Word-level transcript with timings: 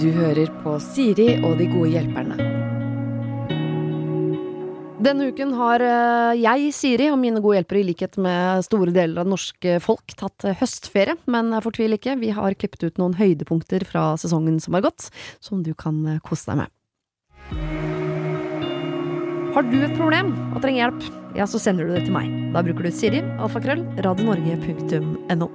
Du 0.00 0.10
hører 0.12 0.50
på 0.60 0.76
Siri 0.84 1.30
og 1.40 1.56
de 1.60 1.70
gode 1.72 1.94
hjelperne. 1.94 2.54
Denne 5.04 5.26
uken 5.28 5.52
har 5.58 5.82
eh, 5.84 6.40
jeg, 6.40 6.70
Siri, 6.72 7.10
og 7.12 7.18
mine 7.20 7.42
gode 7.44 7.58
hjelpere, 7.58 7.82
i 7.82 7.88
likhet 7.90 8.16
med 8.20 8.64
store 8.64 8.92
deler 8.94 9.20
av 9.24 9.28
norske 9.28 9.76
folk, 9.84 10.14
tatt 10.16 10.46
eh, 10.48 10.56
høstferie. 10.60 11.18
Men 11.30 11.52
eh, 11.52 11.62
fortvil 11.64 11.96
ikke, 11.98 12.16
vi 12.22 12.30
har 12.36 12.56
klippet 12.56 12.86
ut 12.86 13.00
noen 13.02 13.16
høydepunkter 13.18 13.84
fra 13.88 14.14
sesongen 14.20 14.60
som 14.64 14.78
har 14.78 14.86
gått, 14.86 15.10
som 15.44 15.64
du 15.66 15.74
kan 15.76 16.20
kose 16.24 16.48
deg 16.52 16.62
med. 16.62 16.72
Har 19.54 19.68
du 19.68 19.76
et 19.82 19.98
problem 19.98 20.32
og 20.54 20.62
trenger 20.64 20.86
hjelp, 20.86 21.10
ja, 21.38 21.48
så 21.50 21.60
sender 21.62 21.86
du 21.86 21.96
det 21.96 22.06
til 22.06 22.16
meg. 22.16 22.32
Da 22.56 22.64
bruker 22.66 22.88
du 22.88 22.94
Siri, 22.94 23.20
alfakrøll, 23.36 23.84
radionorge.no. 24.04 25.52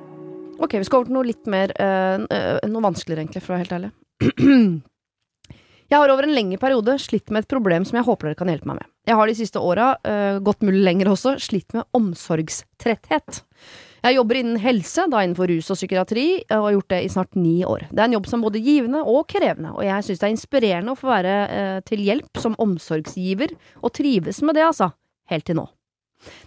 Ok, 0.59 0.75
vi 0.75 0.85
skal 0.87 0.99
over 0.99 1.07
til 1.07 1.15
noe 1.15 1.27
litt 1.27 1.49
mer 1.49 1.71
øh, 1.79 2.23
Noe 2.67 2.83
vanskeligere, 2.83 3.23
egentlig, 3.23 3.43
for 3.43 3.53
å 3.53 3.57
være 3.57 3.65
helt 3.65 3.75
ærlig. 3.77 3.91
Jeg 5.89 5.97
har 5.97 6.11
over 6.13 6.27
en 6.27 6.35
lengre 6.35 6.59
periode 6.61 6.99
slitt 7.01 7.31
med 7.33 7.41
et 7.41 7.49
problem 7.49 7.85
som 7.87 7.97
jeg 7.97 8.05
håper 8.05 8.29
dere 8.29 8.37
kan 8.37 8.49
hjelpe 8.51 8.69
meg 8.69 8.77
med. 8.77 8.89
Jeg 9.09 9.17
har 9.17 9.29
de 9.29 9.33
siste 9.39 9.61
åra, 9.65 9.87
uh, 10.05 10.35
godt 10.45 10.61
mulig 10.61 10.83
lenger 10.85 11.09
også, 11.09 11.31
slitt 11.41 11.73
med 11.73 11.87
omsorgstretthet. 11.97 13.39
Jeg 14.03 14.15
jobber 14.19 14.37
innen 14.37 14.59
helse, 14.61 15.07
da 15.09 15.23
innenfor 15.25 15.49
rus 15.49 15.71
og 15.73 15.79
psykiatri, 15.79 16.27
og 16.45 16.67
har 16.67 16.75
gjort 16.75 16.93
det 16.93 17.01
i 17.01 17.09
snart 17.09 17.33
ni 17.39 17.55
år. 17.65 17.87
Det 17.89 18.03
er 18.03 18.05
en 18.05 18.15
jobb 18.19 18.29
som 18.29 18.45
både 18.45 18.61
givende 18.61 19.01
og 19.01 19.25
krevende, 19.33 19.73
og 19.73 19.81
jeg 19.87 20.05
synes 20.05 20.21
det 20.21 20.29
er 20.29 20.35
inspirerende 20.35 20.93
å 20.93 20.99
få 20.99 21.09
være 21.09 21.33
til 21.89 22.05
hjelp 22.05 22.43
som 22.45 22.55
omsorgsgiver, 22.61 23.57
og 23.81 23.95
trives 23.97 24.43
med 24.45 24.59
det, 24.59 24.69
altså. 24.69 24.91
Helt 25.33 25.49
til 25.49 25.57
nå. 25.57 25.65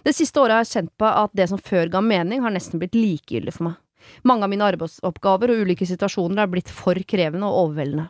Det 0.07 0.15
siste 0.15 0.39
året 0.39 0.55
har 0.55 0.65
jeg 0.65 0.73
kjent 0.77 0.95
på 1.01 1.11
at 1.11 1.35
det 1.35 1.51
som 1.51 1.61
før 1.61 1.91
ga 1.93 2.01
mening, 2.05 2.41
har 2.45 2.53
nesten 2.55 2.81
blitt 2.81 2.95
likegyldig 2.97 3.53
for 3.59 3.69
meg. 3.69 3.82
Mange 4.27 4.47
av 4.47 4.51
mine 4.53 4.67
arbeidsoppgaver 4.67 5.53
og 5.53 5.63
ulike 5.65 5.87
situasjoner 5.87 6.43
er 6.43 6.51
blitt 6.51 6.71
for 6.73 6.97
krevende 7.07 7.49
og 7.49 7.67
overveldende. 7.67 8.09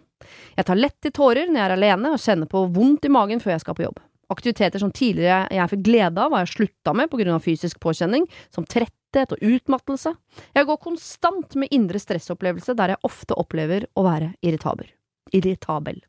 Jeg 0.55 0.67
tar 0.67 0.79
lett 0.79 0.97
til 1.03 1.13
tårer 1.15 1.49
når 1.49 1.59
jeg 1.59 1.67
er 1.67 1.75
alene 1.77 2.15
og 2.15 2.21
kjenner 2.23 2.49
på 2.49 2.65
vondt 2.73 3.07
i 3.07 3.11
magen 3.11 3.43
før 3.43 3.55
jeg 3.55 3.63
skal 3.65 3.77
på 3.77 3.87
jobb. 3.87 4.01
Aktiviteter 4.33 4.81
som 4.81 4.91
tidligere 4.95 5.45
jeg 5.51 5.71
fikk 5.73 5.85
glede 5.85 6.21
av, 6.23 6.33
har 6.33 6.45
jeg 6.45 6.53
slutta 6.55 6.93
med 6.95 7.11
på 7.11 7.19
grunn 7.19 7.35
av 7.35 7.43
fysisk 7.43 7.79
påkjenning, 7.83 8.25
som 8.53 8.65
tretthet 8.65 9.35
og 9.35 9.43
utmattelse. 9.43 10.13
Jeg 10.55 10.69
går 10.69 10.81
konstant 10.81 11.57
med 11.59 11.73
indre 11.75 12.01
stressopplevelse 12.01 12.75
der 12.79 12.95
jeg 12.95 13.03
ofte 13.09 13.37
opplever 13.37 13.87
å 13.99 14.05
være 14.07 14.31
irritabel. 14.41 14.87
Irritabel. 15.33 15.99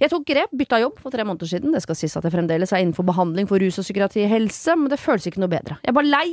Jeg 0.00 0.12
tok 0.12 0.24
grep, 0.28 0.54
bytta 0.56 0.80
jobb 0.82 1.02
for 1.02 1.12
tre 1.12 1.26
måneder 1.26 1.50
siden, 1.50 1.74
det 1.74 1.82
skal 1.84 1.98
sies 1.98 2.16
at 2.16 2.26
jeg 2.26 2.34
fremdeles 2.36 2.72
er 2.72 2.84
innenfor 2.84 3.08
behandling 3.08 3.48
for 3.50 3.62
rus 3.62 3.80
og 3.80 3.86
psykiatri 3.86 4.24
i 4.24 4.30
helse, 4.30 4.76
men 4.78 4.92
det 4.92 5.00
føles 5.00 5.26
ikke 5.28 5.42
noe 5.42 5.52
bedre. 5.52 5.80
Jeg 5.82 5.92
er 5.92 5.96
bare 5.96 6.12
lei 6.12 6.30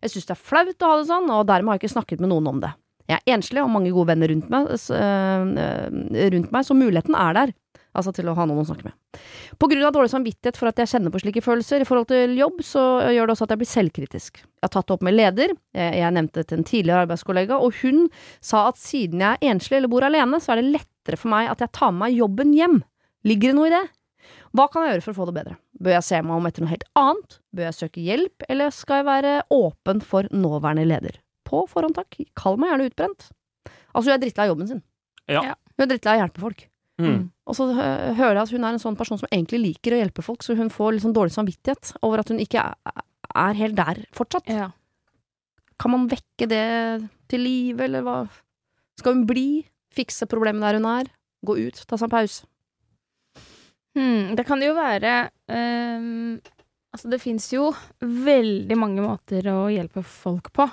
jeg 0.00 0.14
synes 0.14 0.28
det 0.28 0.36
er 0.36 0.44
flaut 0.50 0.84
å 0.84 0.92
ha 0.92 1.00
det 1.00 1.08
sånn, 1.10 1.32
og 1.32 1.48
dermed 1.48 1.72
har 1.72 1.78
jeg 1.78 1.84
ikke 1.84 1.96
snakket 1.96 2.22
med 2.22 2.32
noen 2.32 2.48
om 2.50 2.62
det. 2.62 2.72
Jeg 3.10 3.18
er 3.18 3.34
enslig 3.34 3.62
og 3.62 3.72
mange 3.72 3.90
gode 3.94 4.12
venner 4.12 4.30
rundt 4.30 4.52
meg, 4.52 4.70
øh, 4.70 6.28
rundt 6.36 6.54
meg, 6.54 6.66
så 6.66 6.76
muligheten 6.78 7.16
er 7.18 7.36
der. 7.36 7.52
Altså 7.90 8.12
til 8.14 8.28
å 8.30 8.36
ha 8.38 8.44
noen 8.46 8.62
å 8.62 8.66
snakke 8.68 8.86
med. 8.86 8.94
På 9.58 9.66
grunn 9.66 9.82
av 9.82 9.90
dårlig 9.96 10.12
samvittighet 10.12 10.54
for 10.54 10.70
at 10.70 10.78
jeg 10.78 10.92
kjenner 10.92 11.10
på 11.10 11.18
slike 11.24 11.42
følelser 11.42 11.82
i 11.82 11.88
forhold 11.88 12.06
til 12.12 12.36
jobb, 12.38 12.60
så 12.62 12.84
gjør 13.10 13.26
det 13.26 13.34
også 13.34 13.48
at 13.48 13.54
jeg 13.56 13.60
blir 13.64 13.70
selvkritisk. 13.70 14.38
Jeg 14.38 14.62
har 14.62 14.70
tatt 14.76 14.86
det 14.86 14.94
opp 14.94 15.02
med 15.08 15.16
leder, 15.16 15.56
jeg 15.74 16.14
nevnte 16.14 16.38
det 16.38 16.52
til 16.52 16.60
en 16.60 16.68
tidligere 16.70 17.08
arbeidskollega, 17.08 17.58
og 17.58 17.74
hun 17.82 18.04
sa 18.38 18.68
at 18.68 18.78
siden 18.78 19.24
jeg 19.26 19.40
er 19.40 19.56
enslig 19.56 19.80
eller 19.80 19.90
bor 19.90 20.06
alene, 20.06 20.38
så 20.38 20.54
er 20.54 20.62
det 20.62 20.70
lettere 20.76 21.18
for 21.18 21.34
meg 21.34 21.50
at 21.50 21.66
jeg 21.66 21.74
tar 21.80 21.90
med 21.90 22.04
meg 22.04 22.20
jobben 22.20 22.54
hjem. 22.54 22.78
Ligger 23.26 23.50
det 23.50 23.58
noe 23.58 23.72
i 23.72 23.74
det? 23.74 23.82
Hva 24.56 24.66
kan 24.70 24.82
jeg 24.82 24.96
gjøre 24.96 25.04
for 25.04 25.14
å 25.14 25.18
få 25.20 25.26
det 25.28 25.36
bedre? 25.36 25.56
Bør 25.80 25.94
jeg 25.94 26.06
se 26.08 26.18
meg 26.26 26.34
om 26.36 26.48
etter 26.48 26.64
noe 26.64 26.72
helt 26.72 26.86
annet? 26.98 27.36
Bør 27.54 27.68
jeg 27.68 27.76
søke 27.78 28.02
hjelp, 28.02 28.46
eller 28.50 28.72
skal 28.74 29.00
jeg 29.00 29.08
være 29.08 29.34
åpen 29.54 30.02
for 30.02 30.26
nåværende 30.34 30.88
leder? 30.90 31.20
På 31.46 31.62
forhånd, 31.70 31.94
takk. 31.98 32.18
Kall 32.38 32.58
meg 32.60 32.72
gjerne 32.72 32.88
utbrent. 32.90 33.28
Altså, 33.94 34.08
hun 34.08 34.16
er 34.16 34.24
drittlei 34.24 34.46
av 34.46 34.52
jobben 34.52 34.70
sin. 34.70 34.82
Ja. 35.30 35.54
Hun 35.76 35.86
er 35.86 35.92
drittlei 35.92 36.16
av 36.16 36.18
å 36.18 36.24
hjelpe 36.24 36.42
folk. 36.42 36.66
Mm. 37.00 37.22
Og 37.48 37.56
så 37.56 37.68
hører 37.72 38.36
jeg 38.36 38.42
at 38.42 38.52
hun 38.54 38.66
er 38.66 38.74
en 38.74 38.82
sånn 38.82 38.98
person 38.98 39.18
som 39.20 39.30
egentlig 39.30 39.62
liker 39.62 39.96
å 39.96 40.02
hjelpe 40.02 40.24
folk, 40.26 40.44
så 40.44 40.58
hun 40.58 40.72
får 40.72 40.96
litt 40.96 41.06
sånn 41.06 41.16
dårlig 41.16 41.34
samvittighet 41.34 41.94
over 42.06 42.22
at 42.22 42.30
hun 42.32 42.42
ikke 42.42 42.66
er, 42.66 43.00
er 43.30 43.58
helt 43.62 43.78
der 43.78 44.02
fortsatt. 44.16 44.50
Ja. 44.50 44.68
Kan 45.80 45.94
man 45.94 46.10
vekke 46.10 46.50
det 46.50 46.66
til 47.30 47.46
live, 47.46 47.86
eller 47.86 48.04
hva? 48.04 48.18
Skal 49.00 49.16
hun 49.16 49.26
bli? 49.30 49.64
Fikse 49.96 50.28
problemet 50.30 50.66
der 50.66 50.78
hun 50.78 50.90
er? 50.90 51.08
Gå 51.46 51.56
ut? 51.56 51.80
Ta 51.88 51.96
seg 51.96 52.10
en 52.10 52.12
pause? 52.18 52.49
Hmm, 53.98 54.34
det 54.38 54.44
kan 54.46 54.60
jo 54.62 54.74
være 54.76 55.30
um, 55.50 56.38
Altså, 56.94 57.06
det 57.10 57.20
fins 57.22 57.44
jo 57.52 57.68
veldig 58.02 58.76
mange 58.78 59.02
måter 59.04 59.46
å 59.52 59.68
hjelpe 59.70 60.02
folk 60.02 60.48
på. 60.56 60.64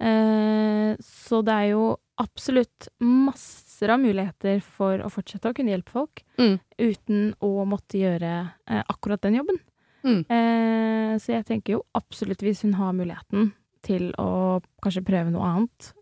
Uh, 0.00 0.94
så 1.02 1.40
det 1.46 1.56
er 1.56 1.68
jo 1.72 1.88
absolutt 2.22 2.86
masser 3.02 3.90
av 3.90 3.98
muligheter 4.00 4.60
for 4.62 5.02
å 5.02 5.10
fortsette 5.10 5.50
å 5.50 5.56
kunne 5.56 5.72
hjelpe 5.74 5.90
folk 5.94 6.22
Mm. 6.38 6.54
uten 6.78 7.34
å 7.42 7.64
måtte 7.66 7.98
gjøre 7.98 8.30
uh, 8.70 8.82
akkurat 8.88 9.20
den 9.26 9.40
jobben. 9.40 9.58
Mm. 10.06 10.22
Uh, 10.30 11.18
så 11.18 11.34
jeg 11.34 11.46
tenker 11.50 11.74
jo 11.74 11.82
absolutt, 11.98 12.40
hvis 12.46 12.62
hun 12.62 12.74
har 12.78 12.94
muligheten 12.96 13.50
til 13.82 14.12
å 14.22 14.60
kanskje 14.84 15.02
prøve 15.04 15.32
noe 15.34 15.46
annet, 15.50 15.92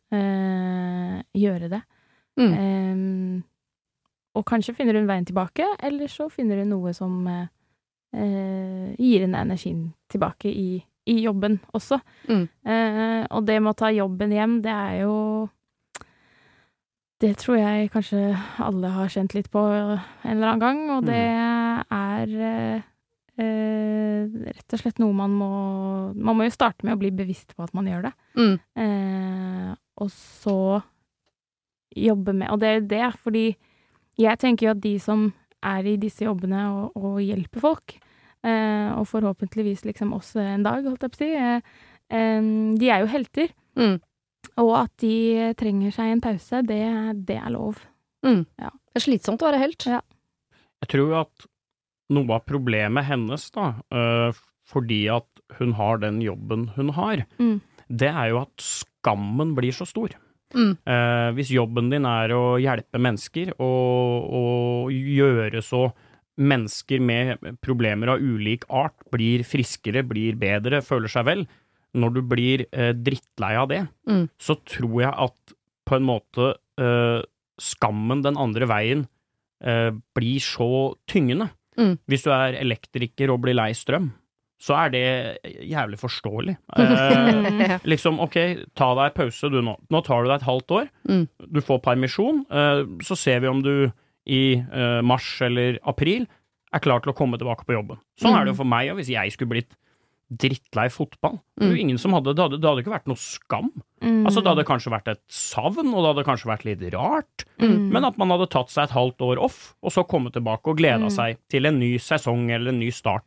gjøre 1.37 1.69
det. 1.73 1.81
Mm. 2.41 3.43
Og 4.39 4.47
kanskje 4.47 4.75
finner 4.79 4.95
hun 4.99 5.09
veien 5.09 5.27
tilbake, 5.27 5.67
eller 5.83 6.11
så 6.11 6.29
finner 6.31 6.63
hun 6.63 6.71
noe 6.71 6.93
som 6.95 7.21
eh, 7.27 7.49
eh, 8.15 8.95
gir 8.95 9.25
henne 9.25 9.43
energien 9.43 9.89
tilbake 10.13 10.51
i, 10.53 10.79
i 11.11 11.17
jobben 11.25 11.59
også. 11.75 11.99
Mm. 12.31 12.45
Eh, 12.47 13.23
og 13.35 13.47
det 13.49 13.59
med 13.61 13.73
å 13.75 13.79
ta 13.79 13.91
jobben 13.95 14.35
hjem, 14.35 14.61
det 14.65 14.75
er 14.75 15.01
jo 15.05 15.15
Det 17.19 17.33
tror 17.41 17.57
jeg 17.59 17.91
kanskje 17.91 18.21
alle 18.63 18.93
har 18.95 19.09
kjent 19.11 19.33
litt 19.35 19.49
på 19.51 19.59
en 19.59 19.99
eller 20.23 20.53
annen 20.53 20.63
gang, 20.63 20.83
og 20.95 21.09
det 21.09 21.25
er 21.25 22.35
eh, 22.51 22.85
eh, 23.43 24.37
rett 24.53 24.77
og 24.77 24.83
slett 24.85 25.03
noe 25.03 25.17
man 25.17 25.35
må 25.35 25.51
Man 26.15 26.39
må 26.39 26.47
jo 26.47 26.55
starte 26.55 26.87
med 26.87 26.95
å 26.95 27.01
bli 27.01 27.11
bevisst 27.11 27.57
på 27.57 27.67
at 27.67 27.75
man 27.75 27.91
gjør 27.91 28.07
det. 28.07 28.15
Mm. 28.39 28.55
Eh, 28.85 29.75
og 29.99 30.13
så 30.15 30.81
jobbe 31.99 32.35
med 32.37 32.53
Og 32.53 32.61
det 32.61 32.69
er 32.69 32.79
jo 32.79 32.87
det, 32.93 33.07
fordi 33.25 33.45
jeg 34.19 34.39
tenker 34.43 34.67
jo 34.69 34.75
at 34.75 34.83
de 34.83 34.95
som 35.03 35.29
er 35.65 35.87
i 35.91 35.97
disse 36.01 36.25
jobbene 36.27 36.61
og, 36.71 36.97
og 36.99 37.19
hjelper 37.23 37.63
folk, 37.63 37.97
eh, 38.47 38.91
og 38.95 39.07
forhåpentligvis 39.11 39.85
liksom 39.89 40.13
også 40.17 40.43
en 40.55 40.67
dag, 40.67 40.85
holdt 40.87 41.03
jeg 41.07 41.15
på 41.15 41.19
å 41.19 41.23
si, 41.23 41.31
eh, 41.35 41.61
eh, 42.15 42.51
de 42.79 42.91
er 42.95 43.03
jo 43.05 43.11
helter. 43.15 43.55
Mm. 43.79 43.97
Og 44.63 44.73
at 44.79 44.93
de 45.03 45.15
trenger 45.59 45.95
seg 45.95 46.13
en 46.15 46.23
pause, 46.25 46.63
det, 46.67 46.83
det 47.27 47.39
er 47.39 47.51
lov. 47.55 47.81
Mm. 48.27 48.45
Ja. 48.59 48.71
Det 48.71 49.01
er 49.03 49.07
slitsomt 49.07 49.43
å 49.43 49.51
være 49.51 49.63
helt. 49.63 49.87
Ja. 49.87 50.01
Jeg 50.83 50.93
tror 50.95 51.17
at 51.25 51.49
noe 52.15 52.39
av 52.39 52.47
problemet 52.49 53.05
hennes, 53.07 53.49
da, 53.55 53.73
øh, 53.93 54.39
fordi 54.69 55.03
at 55.13 55.27
hun 55.59 55.75
har 55.79 56.01
den 56.03 56.21
jobben 56.25 56.69
hun 56.77 56.95
har, 56.97 57.27
Mm. 57.39 57.61
det 57.89 58.09
er 58.11 58.31
jo 58.33 58.41
at 58.43 58.65
skammen 58.65 59.55
blir 59.57 59.73
så 59.75 59.87
stor. 59.89 60.15
Mm. 60.57 60.71
Eh, 60.89 61.29
hvis 61.37 61.51
jobben 61.53 61.91
din 61.93 62.07
er 62.09 62.33
å 62.33 62.57
hjelpe 62.61 63.01
mennesker 63.03 63.51
og, 63.61 64.29
og 64.39 64.93
gjøre 64.95 65.61
så 65.65 65.89
mennesker 66.39 67.03
med 67.03 67.43
problemer 67.65 68.15
av 68.15 68.23
ulik 68.23 68.65
art 68.71 68.95
blir 69.13 69.43
friskere, 69.47 70.05
blir 70.07 70.39
bedre, 70.39 70.81
føler 70.87 71.11
seg 71.11 71.27
vel, 71.27 71.43
når 71.99 72.15
du 72.15 72.21
blir 72.31 72.67
eh, 72.71 72.93
drittlei 72.95 73.55
av 73.59 73.69
det, 73.73 73.83
Mm. 74.09 74.29
så 74.41 74.57
tror 74.65 75.01
jeg 75.03 75.13
at 75.13 75.55
på 75.89 75.97
en 75.97 76.07
måte 76.07 76.55
eh, 76.81 77.21
skammen 77.61 78.23
den 78.25 78.39
andre 78.41 78.69
veien 78.71 79.07
eh, 79.65 79.91
blir 80.15 80.41
så 80.41 80.95
tyngende. 81.11 81.51
Mm. 81.79 81.99
Hvis 82.09 82.25
du 82.25 82.31
er 82.33 82.57
elektriker 82.61 83.31
og 83.35 83.43
blir 83.45 83.57
lei 83.59 83.73
strøm, 83.77 84.13
så 84.59 84.75
er 84.75 84.91
det 84.91 85.03
jævlig 85.71 85.99
forståelig. 86.01 86.57
Eh, 86.79 87.79
liksom, 87.87 88.19
ok, 88.21 88.37
ta 88.75 88.91
deg 88.99 89.15
pause 89.15 89.51
du 89.53 89.61
nå. 89.63 89.77
Nå 89.91 90.01
tar 90.07 90.23
du 90.25 90.29
deg 90.33 90.41
et 90.41 90.49
halvt 90.49 90.75
år. 90.81 90.89
Mm. 91.09 91.25
Du 91.55 91.61
får 91.65 91.79
permisjon. 91.85 92.45
eh, 92.51 92.83
så 93.07 93.17
ser 93.17 93.41
vi 93.45 93.49
om 93.51 93.63
du 93.63 93.91
i 94.29 94.43
eh, 94.61 95.01
mars 95.07 95.29
eller 95.47 95.79
april 95.89 96.27
er 96.75 96.83
klar 96.85 97.01
til 97.01 97.13
å 97.15 97.17
komme 97.17 97.39
tilbake 97.41 97.65
på 97.65 97.73
jobben. 97.79 97.97
Sånn 98.21 98.35
er 98.37 98.45
det 98.45 98.53
jo 98.53 98.59
for 98.61 98.69
meg, 98.69 98.91
og 98.93 98.99
hvis 98.99 99.09
jeg 99.15 99.33
skulle 99.33 99.55
blitt 99.55 99.71
drittlei 100.29 100.91
fotball. 100.93 101.39
Det, 101.57 101.65
Mm. 101.71 101.79
ingen 101.81 101.99
som 101.99 102.13
hadde, 102.13 102.35
det, 102.37 102.43
hadde, 102.45 102.59
det 102.61 102.69
hadde 102.69 102.83
ikke 102.83 102.93
vært 102.93 103.07
noe 103.09 103.17
skam. 103.17 103.71
Mm. 104.05 104.27
Altså, 104.29 104.43
det 104.45 104.51
hadde 104.53 104.67
kanskje 104.69 104.93
vært 104.93 105.09
et 105.09 105.23
savn, 105.33 105.89
og 105.95 106.03
det 106.05 106.11
hadde 106.11 106.25
kanskje 106.29 106.51
vært 106.51 106.67
litt 106.69 106.83
rart, 106.93 107.47
Mm. 107.59 107.89
men 107.95 108.05
at 108.05 108.19
man 108.21 108.29
hadde 108.35 108.51
tatt 108.53 108.69
seg 108.69 108.85
et 108.85 108.91
halvt 108.93 109.25
år 109.25 109.41
off, 109.41 109.75
og 109.83 109.91
så 109.91 110.05
kommet 110.07 110.35
tilbake 110.37 110.69
og 110.69 110.77
gleda 110.77 111.09
Mm. 111.09 111.15
seg 111.17 111.39
til 111.49 111.65
en 111.65 111.79
ny 111.81 111.97
sesong 111.97 112.51
eller 112.53 112.69
en 112.75 112.79
ny 112.79 112.91
start. 112.91 113.25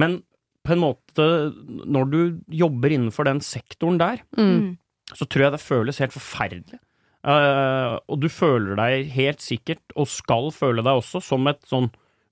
Men 0.00 0.22
på 0.64 0.72
en 0.74 0.80
måte, 0.80 1.24
når 1.84 2.08
du 2.10 2.18
jobber 2.56 2.94
innenfor 2.96 3.26
den 3.28 3.42
sektoren 3.44 3.98
der. 4.00 4.22
Mm. 4.38 4.78
så 5.12 5.26
tror 5.28 5.42
jeg 5.44 5.52
det 5.52 5.60
føles 5.60 5.98
helt 6.00 6.14
forferdelig. 6.14 6.78
Uh, 7.24 8.00
og 8.08 8.18
du 8.22 8.28
føler 8.32 8.76
deg 8.80 9.10
helt 9.12 9.40
sikkert, 9.44 9.82
og 10.00 10.08
skal 10.08 10.48
føle 10.52 10.80
deg 10.84 10.96
også, 11.00 11.20
som 11.24 11.44
et 11.48 11.60
sånn 11.68 11.90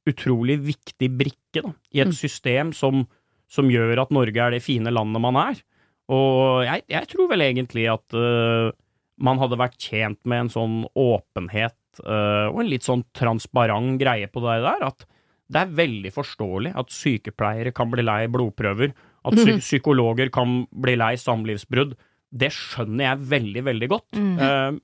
utrolig 0.09 0.57
viktig 0.65 1.11
brikke 1.21 1.63
da, 1.63 1.75
i 1.93 2.01
et 2.01 2.09
Mm. 2.11 2.17
system 2.17 2.73
som, 2.73 3.05
som 3.49 3.69
gjør 3.71 4.01
at 4.03 4.11
Norge 4.11 4.41
er 4.41 4.51
det 4.57 4.63
fine 4.65 4.91
landet 4.91 5.21
man 5.21 5.37
er. 5.37 5.61
Og 6.09 6.65
jeg, 6.65 6.83
jeg 6.89 7.09
tror 7.13 7.29
vel 7.31 7.45
egentlig 7.45 7.87
at 7.93 8.17
uh, 8.17 8.73
man 9.21 9.39
hadde 9.39 9.61
vært 9.61 9.77
tjent 9.79 10.19
med 10.25 10.47
en 10.47 10.53
sånn 10.57 10.77
åpenhet 10.97 11.77
uh, 12.05 12.49
og 12.51 12.65
en 12.65 12.73
litt 12.73 12.89
sånn 12.89 13.05
transparent 13.15 14.01
greie 14.01 14.27
på 14.33 14.41
det 14.45 14.59
der, 14.65 14.89
at 14.89 15.07
det 15.53 15.61
er 15.63 15.75
veldig 15.77 16.13
forståelig 16.15 16.73
at 16.79 16.93
sykepleiere 16.95 17.73
kan 17.77 17.91
bli 17.93 18.05
lei 18.07 18.25
blodprøver, 18.33 18.95
at 19.23 19.37
psy 19.39 19.59
psykologer 19.61 20.33
kan 20.35 20.63
bli 20.71 20.97
lei 20.99 21.15
samlivsbrudd. 21.21 21.95
Det 22.33 22.51
skjønner 22.55 23.11
jeg 23.11 23.27
veldig, 23.35 23.65
veldig 23.69 23.89
godt. 23.93 24.09
Mm. 24.17 24.37
Uh, 24.41 24.79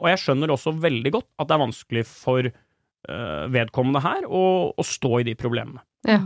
og 0.00 0.10
jeg 0.10 0.22
skjønner 0.22 0.52
også 0.54 0.74
veldig 0.82 1.12
godt 1.14 1.28
at 1.38 1.48
det 1.50 1.56
er 1.56 1.62
vanskelig 1.62 2.04
for 2.08 2.48
uh, 2.48 3.44
vedkommende 3.52 4.02
her 4.04 4.24
å, 4.26 4.44
å 4.74 4.86
stå 4.86 5.20
i 5.20 5.28
de 5.28 5.36
problemene. 5.38 5.84
Ja. 6.04 6.20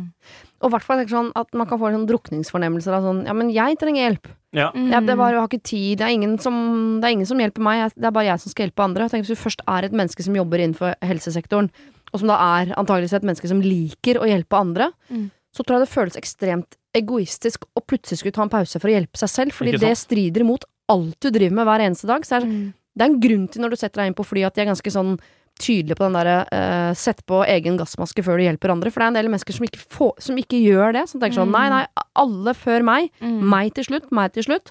Og 0.58 0.70
i 0.70 0.74
hvert 0.74 0.86
fall 0.86 1.04
sånn 1.06 1.28
at 1.38 1.54
man 1.54 1.68
kan 1.70 1.78
få 1.78 1.90
en 1.90 2.00
sånn 2.00 2.08
drukningsfornemmelser 2.08 2.96
av 2.96 3.04
sånn 3.06 3.20
Ja, 3.28 3.34
men 3.36 3.52
jeg 3.54 3.76
trenger 3.78 4.08
hjelp. 4.08 4.30
Ja. 4.56 4.70
Mm. 4.74 4.88
Jeg, 4.90 5.04
det 5.06 5.12
er 5.12 5.20
bare, 5.20 5.36
jeg 5.36 5.42
har 5.42 5.50
ikke 5.50 5.68
tid. 5.70 5.92
Det 6.00 6.06
er 6.06 6.14
ingen 6.16 6.34
som, 6.42 6.56
det 6.98 7.06
er 7.06 7.14
ingen 7.14 7.28
som 7.28 7.42
hjelper 7.42 7.64
meg. 7.64 7.82
Jeg, 7.82 7.94
det 7.94 8.08
er 8.08 8.16
bare 8.16 8.30
jeg 8.30 8.42
som 8.42 8.54
skal 8.54 8.66
hjelpe 8.66 8.86
andre. 8.86 9.06
Tenk, 9.12 9.26
Hvis 9.26 9.38
du 9.38 9.44
først 9.44 9.62
er 9.70 9.86
et 9.86 9.94
menneske 10.00 10.26
som 10.26 10.38
jobber 10.38 10.64
innenfor 10.64 10.96
helsesektoren, 11.04 11.70
og 12.12 12.20
som 12.20 12.28
da 12.28 12.36
er 12.60 12.74
antageligvis 12.76 13.12
et 13.18 13.22
menneske 13.26 13.48
som 13.48 13.60
liker 13.60 14.20
å 14.22 14.26
hjelpe 14.28 14.56
andre, 14.58 14.90
Mm. 15.10 15.30
så 15.54 15.64
tror 15.64 15.78
jeg 15.78 15.86
det 15.86 15.94
føles 15.94 16.16
ekstremt 16.16 16.76
egoistisk 16.94 17.64
å 17.76 17.80
plutselig 17.84 18.18
skulle 18.20 18.32
ta 18.36 18.42
en 18.42 18.48
pause 18.52 18.78
for 18.80 18.88
å 18.88 18.94
hjelpe 18.94 19.16
seg 19.18 19.28
selv, 19.28 19.52
fordi 19.52 19.72
det 19.78 19.96
strider 19.96 20.40
imot 20.44 20.64
alt 20.88 21.18
du 21.20 21.30
driver 21.30 21.54
med 21.54 21.66
hver 21.66 21.80
eneste 21.84 22.06
dag. 22.06 22.22
Så 22.24 22.36
er, 22.40 22.46
Mm. 22.46 22.72
det 22.96 23.02
er 23.02 23.10
en 23.10 23.20
grunn 23.20 23.48
til 23.50 23.62
når 23.62 23.70
du 23.70 23.76
setter 23.76 24.00
deg 24.02 24.06
inn 24.08 24.14
på 24.14 24.24
fly 24.26 24.44
at 24.44 24.54
de 24.54 24.62
er 24.62 24.66
ganske 24.72 24.90
sånn 24.90 25.18
tydelige 25.58 25.96
på 25.98 26.06
den 26.06 26.12
derre 26.14 26.46
uh, 26.52 26.94
sett 26.94 27.24
på 27.26 27.44
egen 27.44 27.76
gassmaske 27.76 28.22
før 28.22 28.38
du 28.38 28.44
hjelper 28.46 28.70
andre, 28.70 28.92
for 28.92 29.00
det 29.00 29.04
er 29.06 29.08
en 29.08 29.14
del 29.18 29.28
mennesker 29.28 29.52
som 29.56 29.66
ikke, 29.66 29.80
får, 29.90 30.12
som 30.22 30.36
ikke 30.36 30.60
gjør 30.62 30.92
det. 30.94 31.08
Som 31.08 31.20
tenker 31.20 31.34
sånn 31.42 31.48
Mm. 31.50 31.52
nei, 31.58 31.68
nei, 31.68 31.86
alle 32.14 32.54
før 32.54 32.84
meg. 32.84 33.10
Mm. 33.20 33.40
Meg 33.42 33.74
til 33.74 33.84
slutt, 33.84 34.10
meg 34.12 34.32
til 34.32 34.44
slutt. 34.44 34.70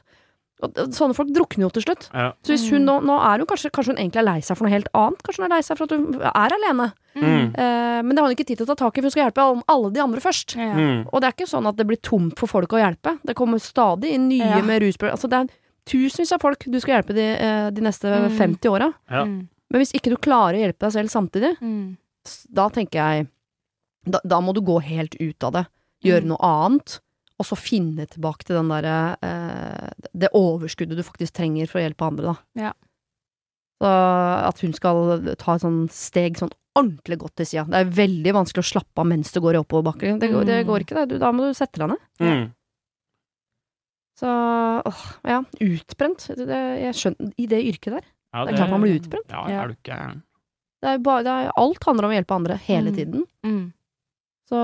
Og 0.65 0.74
sånne 0.89 1.13
folk 1.13 1.30
drukner 1.30 1.68
jo 1.68 1.69
til 1.69 1.83
slutt. 1.86 2.07
Ja. 2.13 2.31
Så 2.42 2.56
hvis 2.56 2.63
hun 2.74 2.81
nå, 2.88 2.95
nå 3.06 3.13
er 3.21 3.38
hun 3.44 3.45
kanskje, 3.45 3.69
kanskje 3.69 3.94
hun 3.94 4.00
egentlig 4.01 4.24
er 4.24 4.25
lei 4.25 4.39
seg 4.42 4.57
for 4.57 4.65
noe 4.65 4.74
helt 4.74 4.88
annet. 4.98 5.19
Kanskje 5.21 5.44
hun 5.44 5.45
er 5.51 5.54
lei 5.54 5.62
seg 5.68 5.77
for 5.77 5.86
at 5.86 5.94
hun 5.94 6.15
er 6.18 6.56
alene. 6.56 6.88
Mm. 7.13 7.54
Uh, 7.54 8.00
men 8.01 8.09
det 8.09 8.18
har 8.24 8.25
hun 8.27 8.33
ikke 8.36 8.48
tid 8.50 8.57
til 8.57 8.65
å 8.65 8.71
ta 8.71 8.75
tak 8.81 8.98
i, 8.98 9.01
for 9.01 9.06
hun 9.09 9.13
skal 9.13 9.25
hjelpe 9.27 9.45
alle, 9.69 9.92
de 9.94 10.01
andre 10.01 10.19
først. 10.24 10.56
Ja. 10.57 10.74
Mm. 10.74 11.04
Og 11.12 11.21
det 11.21 11.30
er 11.30 11.36
ikke 11.38 11.50
sånn 11.51 11.69
at 11.69 11.77
det 11.77 11.86
blir 11.89 12.01
tomt 12.01 12.38
for 12.42 12.50
folk 12.50 12.74
å 12.74 12.81
hjelpe. 12.81 13.19
Det 13.25 13.36
kommer 13.38 13.62
stadig 13.62 14.15
inn 14.18 14.27
nye 14.30 14.50
Ja. 14.57 14.62
med 14.65 14.81
rusproblemer. 14.81 15.13
Altså, 15.13 15.30
det 15.30 15.44
er 15.44 15.54
tusenvis 15.94 16.33
av 16.33 16.42
folk 16.42 16.65
du 16.65 16.80
skal 16.81 16.98
hjelpe 16.98 17.13
de, 17.13 17.27
eh, 17.38 17.69
de 17.69 17.81
neste 17.81 18.10
Mm. 18.10 18.31
50 18.38 18.69
åra. 18.74 18.94
Ja. 19.12 19.24
Mm. 19.25 19.48
Men 19.69 19.81
hvis 19.81 19.94
ikke 19.94 20.10
du 20.10 20.18
klarer 20.18 20.57
å 20.57 20.63
hjelpe 20.65 20.80
deg 20.89 20.92
selv 20.98 21.10
samtidig, 21.13 21.57
Mm. 21.62 21.98
da 22.51 22.69
tenker 22.69 22.94
jeg 22.98 23.27
Da, 24.10 24.19
da 24.25 24.39
må 24.39 24.53
du 24.53 24.62
gå 24.62 24.81
helt 24.81 25.15
ut 25.19 25.44
av 25.44 25.51
det. 25.51 25.68
Gjøre 26.06 26.21
Mm. 26.24 26.27
noe 26.27 26.38
annet. 26.39 27.00
Og 27.39 27.45
så 27.45 27.56
finne 27.60 28.07
tilbake 28.10 28.44
til 28.48 28.56
den 28.57 28.69
derre 28.72 29.18
eh, 29.22 29.92
Det 30.13 30.31
overskuddet 30.34 30.98
du 30.98 31.04
faktisk 31.06 31.34
trenger 31.38 31.68
for 31.69 31.78
å 31.80 31.84
hjelpe 31.86 32.07
andre, 32.07 32.34
da. 32.34 32.36
Ja. 32.68 32.74
Så 33.78 33.89
at 34.48 34.60
hun 34.66 34.74
skal 34.74 35.36
ta 35.38 35.54
et 35.54 35.62
sånn 35.62 35.84
steg 35.94 36.39
sånn 36.39 36.50
ordentlig 36.78 37.19
godt 37.22 37.36
til 37.38 37.45
sida. 37.45 37.66
Det 37.69 37.78
er 37.84 37.92
veldig 37.94 38.34
vanskelig 38.34 38.63
å 38.66 38.69
slappe 38.72 39.01
av 39.01 39.06
mens 39.10 39.30
du 39.34 39.39
går 39.42 39.54
i 39.54 39.62
oppoverbakke. 39.62 40.16
Det, 40.19 40.30
går- 40.34 40.45
det 40.50 40.56
Mm. 40.63 40.68
går 40.68 40.80
ikke, 40.86 40.95
det. 40.98 41.07
Du, 41.10 41.18
da 41.22 41.31
må 41.31 41.45
du 41.45 41.54
sette 41.54 41.78
deg 41.78 41.89
ned. 41.89 42.01
Mm. 42.22 42.48
Så 44.18 44.28
åh, 44.86 45.01
ja, 45.24 45.44
utbrent. 45.62 46.25
Det, 46.36 46.45
det, 46.50 46.62
jeg 46.81 46.98
skjønner, 46.98 47.34
I 47.38 47.45
det 47.54 47.60
yrket 47.69 47.94
der. 48.00 48.06
Ja, 48.34 48.45
Det 48.45 48.54
er 48.54 48.57
klart 48.63 48.72
man 48.74 48.81
blir 48.81 48.98
utbrent. 49.00 49.30
Ja, 49.30 49.44
Ja. 49.50 49.62
er 49.63 49.68
du 49.68 49.74
ikke 49.78 50.22
Det 50.81 50.89
er 50.89 50.98
bare, 51.01 51.24
det 51.24 51.31
er, 51.34 51.51
alt 51.57 51.84
handler 51.86 52.06
om 52.06 52.12
å 52.12 52.18
hjelpe 52.18 52.36
andre 52.36 52.57
hele 52.57 52.89
Mm. 52.92 52.95
tiden. 52.98 53.24
Mm. 53.45 53.74
Så, 54.47 54.59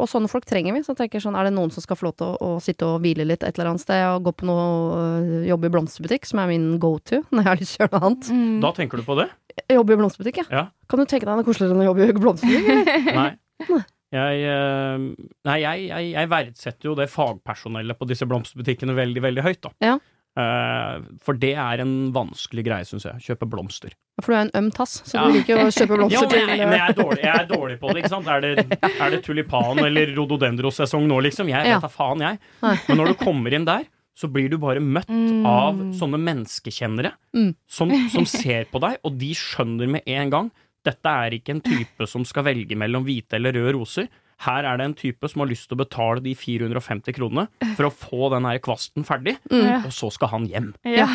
og 0.00 0.06
sånne 0.08 0.30
folk 0.32 0.46
trenger 0.48 0.72
vi. 0.72 0.80
Så 0.84 0.94
jeg 0.94 1.02
tenker 1.02 1.20
sånn, 1.20 1.36
er 1.36 1.48
det 1.48 1.52
noen 1.52 1.72
som 1.74 1.84
skal 1.84 1.98
få 2.00 2.08
lov 2.08 2.16
til 2.16 2.30
å, 2.30 2.36
å 2.40 2.62
sitte 2.64 2.88
og 2.88 3.02
hvile 3.04 3.26
litt 3.28 3.44
et 3.44 3.58
eller 3.58 3.74
annet 3.74 3.84
sted, 3.84 4.00
og 4.14 4.24
gå 4.28 4.32
på 4.40 4.48
noe 4.48 4.64
øh, 4.96 5.34
jobb 5.50 5.68
i 5.68 5.72
blomsterbutikk, 5.76 6.28
som 6.30 6.40
er 6.40 6.48
min 6.52 6.66
go 6.80 6.94
to 7.04 7.20
når 7.34 7.44
jeg 7.44 7.50
har 7.50 7.60
lyst 7.60 7.76
til 7.76 7.82
å 7.82 7.84
gjøre 7.84 7.96
noe 7.98 8.10
annet. 8.10 8.32
Mm. 8.32 8.58
Da 8.64 8.74
tenker 8.80 9.02
du 9.02 9.06
på 9.06 9.18
det? 9.20 9.28
Jobbe 9.68 9.96
i 9.96 10.00
blomsterbutikk, 10.00 10.42
ja. 10.42 10.48
Ja. 10.56 10.66
Kan 10.88 11.02
du 11.02 11.06
tenke 11.10 11.28
deg 11.28 11.36
noe 11.36 11.46
koseligere 11.46 11.76
enn 11.76 11.84
å 11.84 11.88
jobbe 11.90 12.08
i 12.08 12.16
blomsterbutikk? 12.16 13.16
Nei. 13.20 13.82
Jeg, 14.10 14.38
eh, 14.42 15.02
nei, 15.46 15.56
jeg, 15.62 15.82
jeg, 15.86 16.06
jeg 16.16 16.28
verdsetter 16.32 16.88
jo 16.88 16.96
det 16.98 17.06
fagpersonellet 17.12 17.94
på 17.98 18.08
disse 18.10 18.26
blomsterbutikkene 18.26 18.96
veldig, 18.96 19.22
veldig 19.22 19.44
høyt, 19.46 19.60
da. 19.68 19.70
Ja. 19.84 19.92
Eh, 20.38 21.00
for 21.24 21.34
det 21.34 21.54
er 21.58 21.80
en 21.82 22.12
vanskelig 22.14 22.62
greie, 22.64 22.86
syns 22.86 23.04
jeg. 23.08 23.18
Kjøpe 23.30 23.48
blomster. 23.50 23.94
For 24.22 24.32
du 24.32 24.36
er 24.38 24.42
en 24.46 24.52
øm 24.64 24.70
tass, 24.72 25.00
så 25.04 25.14
Ja. 25.18 25.24
du 25.26 25.38
liker 25.38 25.58
å 25.58 25.70
kjøpe 25.72 25.88
Ja, 25.96 25.96
blomster 25.96 26.28
til 26.30 26.48
jeg, 26.48 26.58
men 26.68 26.76
jeg, 26.78 26.88
er 26.90 26.98
dårlig, 27.02 27.22
jeg 27.24 27.36
er 27.40 27.46
dårlig 27.50 27.78
på 27.80 27.88
det, 27.92 27.96
ikke 28.04 28.12
sant. 28.14 28.26
Er 28.28 28.40
det, 28.40 28.66
er 29.00 29.10
det 29.10 29.22
tulipan 29.26 29.78
eller 29.84 30.14
rododendrosesong 30.16 31.06
nå, 31.08 31.20
liksom? 31.26 31.48
Jeg 31.48 31.66
Ja. 31.66 31.78
vet 31.80 31.82
da 31.82 31.88
faen, 31.88 32.20
jeg. 32.20 32.38
Men 32.62 32.96
når 33.00 33.06
du 33.08 33.14
kommer 33.24 33.52
inn 33.56 33.64
der, 33.64 33.84
så 34.16 34.28
blir 34.30 34.50
du 34.50 34.58
bare 34.58 34.80
møtt 34.80 35.08
Mm. 35.08 35.46
av 35.46 35.74
sånne 35.96 36.18
menneskekjennere 36.20 37.12
Mm. 37.34 37.54
som, 37.66 37.90
som 38.10 38.24
ser 38.26 38.64
på 38.66 38.80
deg, 38.80 38.98
og 39.04 39.16
de 39.18 39.32
skjønner 39.34 39.88
med 39.88 40.02
en 40.06 40.30
gang 40.30 40.50
dette 40.84 41.04
er 41.06 41.30
ikke 41.36 41.50
en 41.50 41.60
type 41.60 42.06
som 42.08 42.24
skal 42.24 42.44
velge 42.44 42.76
mellom 42.76 43.04
hvite 43.04 43.34
eller 43.36 43.52
røde 43.52 43.74
roser. 43.76 44.08
Her 44.40 44.64
er 44.64 44.78
det 44.80 44.86
en 44.88 44.94
type 44.96 45.28
som 45.28 45.42
har 45.44 45.50
lyst 45.50 45.68
til 45.68 45.76
å 45.76 45.82
betale 45.82 46.22
de 46.24 46.32
450 46.38 47.12
kronene 47.16 47.46
for 47.76 47.88
å 47.88 47.92
få 47.92 48.30
den 48.32 48.46
her 48.48 48.60
kvasten 48.64 49.04
ferdig, 49.04 49.36
Mm. 49.50 49.84
Og 49.84 49.92
så 49.92 50.08
skal 50.14 50.30
han 50.32 50.46
hjem. 50.48 50.70
Ja. 50.88 51.06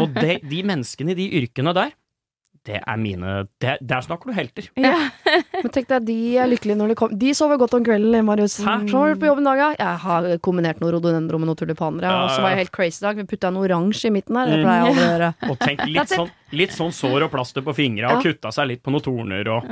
Og 0.00 0.14
de, 0.16 0.38
de 0.48 0.62
menneskene 0.66 1.12
i 1.12 1.18
de 1.18 1.26
yrkene 1.42 1.74
der, 1.76 1.92
det 2.68 2.76
er 2.84 2.98
mine 3.00 3.46
det, 3.62 3.78
Der 3.88 4.02
snakker 4.04 4.28
du 4.30 4.34
helter. 4.36 4.66
Ja. 4.76 4.92
Men 5.62 5.70
tenk 5.72 5.88
deg, 5.88 6.04
de 6.08 6.16
er 6.36 6.48
lykkelige 6.50 6.76
når 6.76 6.92
de 6.92 6.96
kommer. 7.00 7.16
De 7.20 7.30
sover 7.36 7.56
godt 7.60 7.72
om 7.78 7.84
kvelden, 7.86 8.18
Marius. 8.28 8.58
Vært 8.60 8.90
på 8.92 9.28
jobb 9.30 9.40
en 9.40 9.48
dag, 9.48 9.60
ja. 9.62 9.68
Jeg 9.80 10.00
har 10.04 10.28
kombinert 10.44 10.80
noe 10.82 10.92
rhododendro 10.92 11.40
med 11.40 11.48
noe 11.48 11.56
tulipaner, 11.56 12.04
ja. 12.04 12.12
Og 12.26 12.34
så 12.34 12.44
var 12.44 12.52
jeg 12.54 12.60
helt 12.66 12.74
crazy 12.76 13.00
i 13.00 13.06
dag. 13.06 13.16
Vi 13.22 13.24
putta 13.32 13.48
en 13.48 13.56
oransje 13.62 14.10
i 14.10 14.14
midten 14.14 14.36
her. 14.36 14.52
Det 14.52 14.58
Mm. 14.60 14.64
pleier 14.66 14.80
jeg 14.80 14.90
aldri 14.90 15.04
å 15.06 15.10
gjøre. 15.14 15.30
Og 15.50 15.58
tenk 15.64 15.84
litt 15.88 16.12
sånn, 16.12 16.30
litt 16.60 16.76
sånn 16.76 16.92
sår 16.92 17.24
og 17.24 17.30
plaster 17.32 17.64
på 17.64 17.74
fingra, 17.80 18.12
og 18.16 18.22
kutta 18.28 18.52
seg 18.52 18.68
litt 18.74 18.82
på 18.84 18.92
noen 18.92 19.06
torner 19.08 19.48
og 19.56 19.64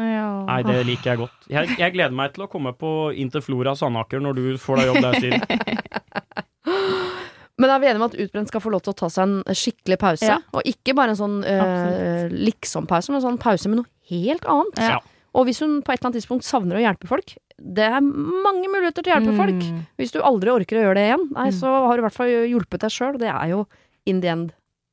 Nei, 0.49 0.63
det 0.65 0.81
liker 0.89 1.11
jeg 1.13 1.19
godt. 1.27 1.49
Jeg, 1.53 1.77
jeg 1.79 1.93
gleder 1.93 2.15
meg 2.17 2.33
til 2.33 2.47
å 2.47 2.49
komme 2.49 2.73
på 2.73 3.13
Interflora 3.21 3.77
Sandaker 3.77 4.21
når 4.25 4.35
du 4.41 4.45
får 4.57 4.81
deg 4.81 4.87
jobb 4.95 5.03
der, 5.05 5.21
Siri. 5.21 5.41
Men 7.59 7.71
er 7.75 7.81
vi 7.83 7.89
enige 7.91 7.99
om 8.03 8.07
at 8.07 8.17
utbrent 8.23 8.49
skal 8.53 8.63
få 8.63 8.71
lov 8.71 8.83
til 8.87 8.93
å 8.95 8.99
ta 9.01 9.09
seg 9.11 9.25
en 9.27 9.57
skikkelig 9.59 9.99
pause? 9.99 10.29
Ja. 10.31 10.39
Og 10.55 10.63
ikke 10.71 10.95
bare 10.95 11.11
en 11.15 11.19
sånn 11.19 11.39
eh, 11.45 12.29
liksom-pause, 12.31 13.11
men 13.11 13.19
en 13.21 13.25
sånn 13.27 13.41
pause 13.43 13.69
med 13.71 13.81
noe 13.81 13.91
helt 14.13 14.47
annet. 14.47 14.79
Ja. 14.79 15.01
Og 15.35 15.45
hvis 15.49 15.59
hun 15.63 15.81
på 15.83 15.93
et 15.93 15.99
eller 16.01 16.09
annet 16.09 16.21
tidspunkt 16.23 16.47
savner 16.47 16.79
å 16.79 16.81
hjelpe 16.81 17.07
folk 17.11 17.35
Det 17.61 17.85
er 17.85 18.01
mange 18.01 18.65
muligheter 18.71 19.03
til 19.05 19.13
å 19.13 19.17
hjelpe 19.19 19.35
folk. 19.37 19.59
Mm. 19.67 19.83
Hvis 19.99 20.15
du 20.15 20.21
aldri 20.23 20.51
orker 20.55 20.79
å 20.79 20.85
gjøre 20.87 20.95
det 21.01 21.07
igjen, 21.11 21.25
nei, 21.35 21.49
Mm. 21.51 21.59
så 21.59 21.67
har 21.89 21.97
du 21.97 22.01
i 22.01 22.07
hvert 22.07 22.15
fall 22.17 22.31
hjulpet 22.31 22.81
deg 22.87 22.91
sjøl. 22.95 23.19
Det 23.19 23.29
er 23.29 23.49
jo 23.51 23.65
in 24.07 24.21
the 24.23 24.29
end 24.31 24.53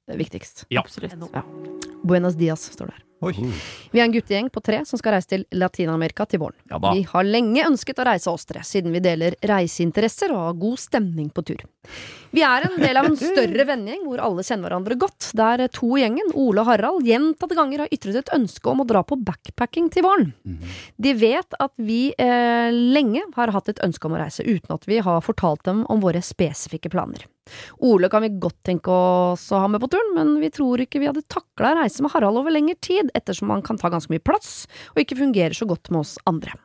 viktigst. 0.09 0.65
Ja. 0.73 0.81
Absolutt. 0.81 1.13
Ja. 1.33 1.44
Buenas 2.03 2.35
dias, 2.35 2.65
står 2.73 2.89
det 2.89 2.93
her. 2.98 3.01
Oi. 3.25 3.31
Vi 3.93 4.00
er 4.01 4.03
en 4.03 4.12
guttegjeng 4.13 4.50
på 4.51 4.62
tre 4.62 4.81
som 4.86 5.00
skal 5.00 5.13
reise 5.15 5.29
til 5.31 5.45
Latin-Amerika 5.55 6.25
til 6.29 6.41
våren. 6.41 6.57
Ja 6.69 6.77
da. 6.81 6.91
Vi 6.93 7.05
har 7.10 7.24
lenge 7.24 7.63
ønsket 7.65 8.01
å 8.01 8.05
reise 8.05 8.29
oss 8.29 8.45
tre, 8.45 8.60
siden 8.62 8.91
vi 8.91 9.00
deler 9.00 9.38
reiseinteresser 9.41 10.34
og 10.36 10.41
har 10.50 10.53
god 10.60 10.77
stemning 10.84 11.29
på 11.34 11.45
tur. 11.48 11.63
Vi 12.36 12.44
er 12.44 12.65
en 12.68 12.75
del 12.82 13.00
av 13.00 13.08
en 13.08 13.18
større 13.20 13.65
vennegjeng 13.68 14.04
hvor 14.08 14.22
alle 14.24 14.44
kjenner 14.44 14.68
hverandre 14.68 14.98
godt, 15.00 15.30
der 15.38 15.65
to 15.74 15.94
i 15.96 16.04
gjengen, 16.04 16.34
Ole 16.36 16.63
og 16.65 16.70
Harald, 16.70 17.06
gjentatte 17.08 17.56
ganger 17.58 17.86
har 17.86 17.94
ytret 17.96 18.20
et 18.20 18.34
ønske 18.36 18.72
om 18.72 18.84
å 18.84 18.88
dra 18.89 19.06
på 19.08 19.18
backpacking 19.24 19.88
til 19.94 20.06
våren. 20.08 20.34
Mhm. 20.44 20.74
De 21.06 21.13
vet 21.20 21.56
at 21.62 21.74
vi 21.80 22.01
eh, 22.12 22.74
lenge 22.74 23.24
har 23.38 23.54
hatt 23.56 23.72
et 23.72 23.80
ønske 23.86 24.10
om 24.10 24.18
å 24.18 24.20
reise, 24.20 24.44
uten 24.44 24.75
at 24.75 24.88
vi 24.89 25.00
har 25.06 25.24
fortalt 25.24 25.63
dem 25.68 25.86
om 25.92 26.04
våre 26.04 26.24
spesifikke 26.25 26.92
planer. 26.92 27.25
Ole 27.86 28.10
kan 28.10 28.25
vi 28.25 28.34
godt 28.42 28.58
tenke 28.65 28.92
oss 28.92 29.48
å 29.54 29.62
ha 29.62 29.70
med 29.72 29.84
på 29.84 29.89
turen, 29.94 30.13
men 30.18 30.36
vi 30.42 30.50
tror 30.54 30.82
ikke 30.82 31.01
vi 31.04 31.10
hadde 31.12 31.25
takla 31.32 31.74
å 31.74 31.80
reise 31.84 32.04
med 32.04 32.13
Harald 32.15 32.42
over 32.42 32.54
lengre 32.54 32.77
tid, 32.82 33.13
ettersom 33.18 33.54
han 33.54 33.63
kan 33.65 33.80
ta 33.80 33.92
ganske 33.94 34.12
mye 34.12 34.24
plass 34.24 34.65
og 34.96 35.04
ikke 35.04 35.20
fungerer 35.22 35.56
så 35.56 35.70
godt 35.70 35.92
med 35.94 36.01
oss 36.01 36.18
andre. 36.30 36.58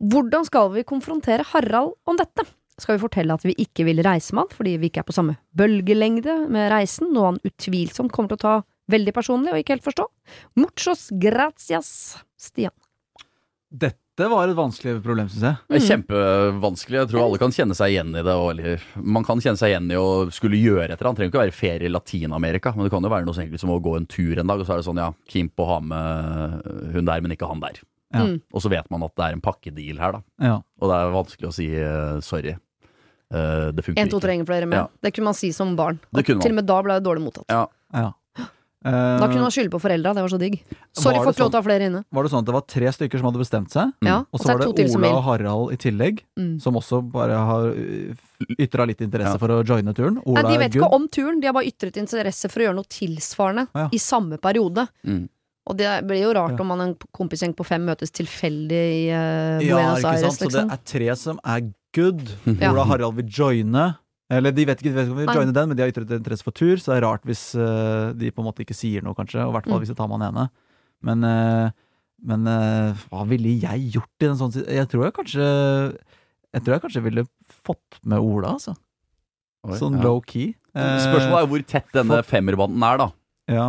Hvordan 0.00 0.46
skal 0.48 0.70
vi 0.76 0.86
konfrontere 0.88 1.44
Harald 1.52 1.96
om 2.08 2.20
dette? 2.20 2.46
Skal 2.80 2.96
vi 2.96 3.02
fortelle 3.02 3.36
at 3.36 3.44
vi 3.44 3.54
ikke 3.60 3.84
vil 3.88 4.02
reise 4.04 4.34
med 4.34 4.46
han 4.46 4.56
fordi 4.56 4.76
vi 4.80 4.90
ikke 4.90 5.04
er 5.04 5.08
på 5.08 5.16
samme 5.16 5.36
bølgelengde 5.56 6.36
med 6.52 6.70
reisen, 6.72 7.12
noe 7.14 7.34
han 7.34 7.40
utvilsomt 7.46 8.12
kommer 8.14 8.32
til 8.32 8.40
å 8.40 8.44
ta 8.46 8.54
veldig 8.90 9.14
personlig 9.14 9.52
og 9.54 9.60
ikke 9.60 9.76
helt 9.76 9.86
forstå? 9.86 10.06
Muchos 10.58 11.08
gracias, 11.22 11.90
Stian. 12.40 12.74
Dette 13.70 14.26
var 14.28 14.50
et 14.50 14.56
vanskelig 14.58 14.96
problem, 15.04 15.28
syns 15.30 15.44
jeg. 15.46 15.58
Det 15.70 15.78
er 15.78 15.84
kjempevanskelig. 15.92 16.96
Jeg 16.98 17.10
tror 17.12 17.22
alle 17.22 17.38
kan 17.40 17.54
kjenne 17.54 17.76
seg 17.78 17.94
igjen 17.94 18.10
i 18.18 18.24
det. 18.26 18.34
Og, 18.34 18.48
eller, 18.52 18.82
man 18.98 19.24
kan 19.24 19.40
kjenne 19.40 19.60
seg 19.60 19.70
igjen 19.70 19.92
i 19.94 20.00
å 20.00 20.08
skulle 20.34 20.58
gjøre 20.58 20.88
et 20.88 20.96
eller 20.96 21.12
annet. 21.12 21.20
Det 21.20 21.22
trenger 21.22 21.32
ikke 21.32 21.44
være 21.44 21.56
ferie 21.56 21.86
i 21.86 21.92
Latin-Amerika, 21.92 22.74
men 22.74 22.88
det 22.88 22.92
kan 22.92 23.06
jo 23.06 23.12
være 23.14 23.28
noe 23.28 23.36
så 23.36 23.44
enkelt 23.44 23.62
som 23.62 23.72
å 23.72 23.78
gå 23.84 23.94
en 23.96 24.08
tur 24.10 24.42
en 24.42 24.50
dag, 24.50 24.60
og 24.60 24.66
så 24.66 24.74
er 24.74 24.82
det 24.82 24.88
sånn 24.88 25.00
ja, 25.00 25.12
keen 25.30 25.52
på 25.54 25.64
å 25.64 25.70
ha 25.70 25.78
med 25.92 26.66
hun 26.96 27.06
der, 27.06 27.22
men 27.22 27.36
ikke 27.36 27.48
han 27.48 27.62
der. 27.62 27.78
Ja. 28.10 28.26
Mm. 28.26 28.40
Og 28.50 28.64
så 28.64 28.72
vet 28.72 28.90
man 28.90 29.06
at 29.06 29.14
det 29.14 29.28
er 29.28 29.38
en 29.38 29.44
pakkedeal 29.44 30.02
her, 30.02 30.18
da. 30.18 30.48
Ja. 30.50 30.58
Og 30.82 30.90
det 30.90 30.98
er 30.98 31.14
vanskelig 31.14 31.50
å 31.52 31.54
si 31.54 31.70
uh, 31.78 32.18
sorry. 32.26 32.56
Eh, 33.32 33.70
det 33.72 33.84
funker 33.84 34.00
En, 34.02 34.08
to, 34.08 34.16
ikke. 34.18 34.22
tre, 34.26 34.34
ingen 34.34 34.46
flere 34.46 34.66
med. 34.66 34.78
Ja. 34.78 34.88
Det 35.02 35.14
kunne 35.14 35.24
man 35.30 35.34
si 35.34 35.52
som 35.52 35.76
barn. 35.76 36.00
Det 36.12 36.24
kunne 36.26 36.36
man. 36.40 36.42
Til 36.42 36.52
og 36.52 36.56
med 36.56 36.66
da 36.66 36.82
ble 36.82 36.96
det 36.98 37.04
dårlig 37.06 37.22
mottatt. 37.28 37.46
Ja. 37.48 37.66
ja. 37.94 38.12
Eh, 38.82 39.18
Da 39.20 39.26
kunne 39.28 39.42
man 39.44 39.52
skylde 39.52 39.68
på 39.70 39.78
foreldra, 39.78 40.14
det 40.16 40.22
var 40.24 40.30
så 40.32 40.38
digg. 40.40 40.54
Sorry, 40.96 41.18
for 41.20 41.30
ikke 41.30 41.42
lov 41.44 41.50
sånn- 41.50 41.50
til 41.52 41.58
å 41.58 41.60
ha 41.60 41.66
flere 41.68 41.84
inne. 41.90 42.04
Var 42.10 42.22
det 42.24 42.30
sånn 42.32 42.38
at 42.40 42.46
det 42.46 42.54
var 42.56 42.62
tre 42.66 42.86
stykker 42.96 43.18
som 43.20 43.26
hadde 43.28 43.42
bestemt 43.42 43.70
seg, 43.70 43.92
mm. 44.00 44.26
og 44.32 44.40
så 44.40 44.46
var 44.48 44.58
det 44.64 44.96
Ola 44.96 45.10
og 45.18 45.22
Harald 45.24 45.72
i 45.72 45.76
tillegg, 45.76 46.22
Mm. 46.38 46.60
som 46.62 46.74
også 46.74 47.02
bare 47.12 47.36
har 47.36 47.74
ytra 48.58 48.86
litt 48.86 49.00
interesse 49.04 49.36
Ja. 49.36 49.38
for 49.38 49.48
å 49.48 49.62
joine 49.62 49.92
turen? 49.94 50.16
Ola 50.24 50.42
Nei, 50.42 50.52
de 50.52 50.58
vet 50.58 50.72
ikke 50.80 50.90
om 50.92 51.06
turen, 51.08 51.40
de 51.40 51.46
har 51.46 51.52
bare 51.52 51.66
ytret 51.68 51.96
interesse 52.00 52.48
for 52.50 52.60
å 52.60 52.64
gjøre 52.72 52.74
noe 52.76 52.88
tilsvarende 52.88 53.68
Ja. 53.74 53.88
i 53.92 53.98
samme 53.98 54.38
periode. 54.40 54.88
Mm. 55.06 55.28
Og 55.66 55.76
det 55.76 56.06
blir 56.08 56.22
jo 56.22 56.32
rart 56.32 56.56
Ja. 56.56 56.60
om 56.62 56.66
man 56.68 56.80
en 56.80 56.94
kompisgjeng 57.12 57.54
på 57.54 57.64
fem 57.66 57.84
møtes 57.84 58.10
tilfeldig 58.10 58.72
i 58.72 59.10
uh, 59.12 59.60
Ja, 59.60 59.76
Buenos 59.76 59.98
ikke 59.98 60.08
Aires, 60.08 60.22
liksom. 60.22 60.32
Så 60.32 60.48
liksom. 60.48 60.68
det 60.68 60.72
er 60.72 60.84
tre 60.86 61.16
som 61.16 61.40
er 61.44 61.60
good. 61.96 62.20
hvor 62.44 62.70
Ola 62.72 62.84
Harald 62.90 63.16
vil 63.20 63.28
joine. 63.28 63.96
Eller 64.30 64.52
de 64.54 64.64
vet 64.64 64.78
ikke, 64.78 64.92
de 64.92 64.94
vet 64.94 65.06
ikke 65.08 65.12
om 65.12 65.18
de 65.18 65.26
vil 65.26 65.34
joine 65.40 65.52
den, 65.56 65.68
men 65.68 65.76
de 65.76 65.82
har 65.82 65.90
ytret 65.90 66.10
interesse 66.14 66.44
for 66.46 66.54
tur, 66.54 66.76
så 66.78 66.92
det 66.92 67.00
er 67.00 67.06
rart 67.08 67.24
hvis 67.26 67.40
eh, 67.58 68.12
de 68.14 68.30
på 68.30 68.42
en 68.42 68.46
måte 68.46 68.62
ikke 68.62 68.76
sier 68.78 69.02
noe, 69.02 69.16
kanskje. 69.18 69.42
Og 69.42 69.50
i 69.50 69.56
hvert 69.58 69.66
fall 69.66 69.80
Mm. 69.80 69.82
hvis 69.82 69.90
de 69.90 69.96
tar 69.98 70.06
med 70.08 70.20
han 70.22 70.28
ene. 70.30 70.44
Men, 71.02 71.24
eh, 71.24 71.70
men 72.30 72.46
eh, 72.46 72.92
hva 73.10 73.24
ville 73.26 73.56
jeg 73.58 73.90
gjort 73.96 74.22
i 74.22 74.28
en 74.28 74.38
sånn 74.38 74.52
situasjon? 74.54 74.76
Jeg 74.76 74.88
tror 74.92 75.04
jeg 75.08 75.14
kanskje 75.18 75.48
Jeg 76.52 76.62
tror 76.66 76.74
jeg 76.74 76.82
kanskje 76.82 77.02
ville 77.02 77.24
fått 77.66 77.98
med 78.04 78.18
Ola, 78.18 78.54
altså. 78.58 78.76
Oi, 79.66 79.76
Sånn 79.78 79.98
ja. 79.98 80.02
low 80.02 80.20
key. 80.20 80.54
Eh, 80.74 80.98
Spørsmålet 81.04 81.42
er 81.42 81.50
hvor 81.50 81.62
tett 81.66 81.90
denne 81.94 82.16
fått- 82.22 82.30
femmerbanden 82.30 82.82
er, 82.86 82.98
da. 82.98 83.08
Ja. 83.48 83.68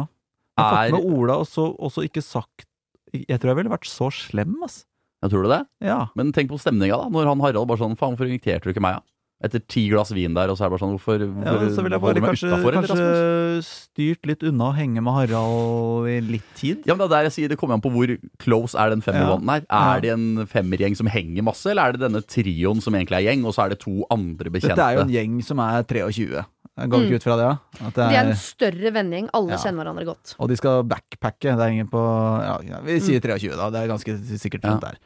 Jeg 0.57 0.65
har 0.65 0.85
Er 0.85 0.91
fått 0.91 1.03
med 1.03 1.13
Ola, 1.17 1.35
og 1.41 1.91
så 1.91 2.03
ikke 2.05 2.21
sagt 2.23 2.65
Jeg 3.13 3.39
tror 3.41 3.49
jeg 3.51 3.57
ville 3.63 3.73
vært 3.73 3.89
så 3.89 4.07
slem, 4.13 4.55
ass. 4.63 4.85
Jeg 5.21 5.29
tror 5.31 5.43
du 5.43 5.49
det? 5.49 5.61
Ja. 5.85 6.07
Men 6.15 6.31
tenk 6.33 6.49
på 6.49 6.57
stemninga, 6.59 6.97
da. 6.97 7.09
Når 7.13 7.27
han 7.29 7.39
Harald 7.45 7.67
bare 7.69 7.77
sånn 7.77 7.97
Faen, 7.97 8.15
hvorfor 8.15 8.25
inviterte 8.29 8.63
du 8.63 8.73
ikke 8.73 8.81
meg, 8.81 8.95
da? 8.99 9.07
Etter 9.43 9.57
ti 9.65 9.87
glass 9.89 10.11
vin 10.13 10.35
der, 10.37 10.51
og 10.53 10.57
så 10.57 10.65
er 10.65 10.69
det 10.69 10.75
bare 10.77 10.83
sånn 10.85 10.91
Hvorfor, 10.99 11.21
Ja, 11.45 11.53
så 11.73 11.81
ville 11.81 11.97
jeg 11.97 11.99
holder 11.99 11.99
bare 12.01 12.13
du 12.13 12.21
meg 12.21 12.29
kanskje, 12.29 12.49
utenfor, 12.51 12.75
kanskje 12.77 13.63
styrt 13.65 14.27
litt 14.29 14.43
unna 14.45 14.67
å 14.69 14.75
henge 14.77 15.01
med 15.01 15.13
Harald 15.15 16.09
i 16.13 16.19
litt 16.21 16.51
tid. 16.59 16.83
Ja, 16.85 16.93
men 16.93 17.07
Det 17.07 17.07
er 17.09 17.15
der 17.15 17.29
jeg 17.29 17.33
sier 17.37 17.49
det 17.49 17.57
kommer 17.57 17.73
an 17.77 17.81
på 17.81 17.89
hvor 17.93 18.13
close 18.37 18.77
er 18.77 18.89
den 18.93 19.01
femmerbanden 19.01 19.49
her. 19.49 19.65
Ja. 19.65 19.81
Er 19.95 20.01
det 20.05 20.11
en 20.13 20.45
femmergjeng 20.45 20.95
som 20.97 21.09
henger 21.09 21.41
masse, 21.47 21.65
eller 21.73 21.89
er 21.89 21.97
det 21.97 22.03
denne 22.05 22.21
trioen 22.21 22.81
som 22.85 22.93
egentlig 22.93 23.17
er 23.17 23.27
gjeng, 23.31 23.45
og 23.49 23.53
så 23.57 23.65
er 23.65 23.69
det 23.73 23.79
to 23.81 24.05
andre 24.13 24.49
bekjente? 24.53 24.75
Dette 24.77 24.89
er 24.91 24.99
jo 24.99 25.05
en 25.07 25.15
gjeng 25.17 25.41
som 25.49 25.59
er 25.65 25.83
23. 25.89 26.45
Jeg 26.81 26.89
går 26.89 26.97
Mm. 27.01 27.05
ikke 27.09 27.15
ut 27.19 27.23
fra 27.23 27.35
det, 27.35 27.45
ja? 27.49 27.57
At 27.87 27.93
det 27.93 28.05
De 28.09 28.15
er 28.15 28.23
er, 28.25 28.29
en 28.29 28.35
større 28.35 28.91
vennegjeng, 28.93 29.29
alle 29.33 29.49
Ja. 29.51 29.57
kjenner 29.57 29.83
hverandre 29.83 30.05
godt. 30.05 30.35
og 30.39 30.47
de 30.49 30.55
skal 30.55 30.83
backpacke. 30.83 31.57
Det 31.57 31.65
henger 31.67 31.89
på 31.89 32.01
ja, 32.45 32.57
ja, 32.63 32.79
Vi 32.81 32.99
sier 32.99 33.19
23, 33.19 33.55
da. 33.57 33.69
Det 33.69 33.81
er 33.81 33.87
ganske 33.91 34.39
sikkert 34.39 34.63
Ja. 34.63 34.69
rundt 34.69 34.81
der. 34.81 34.97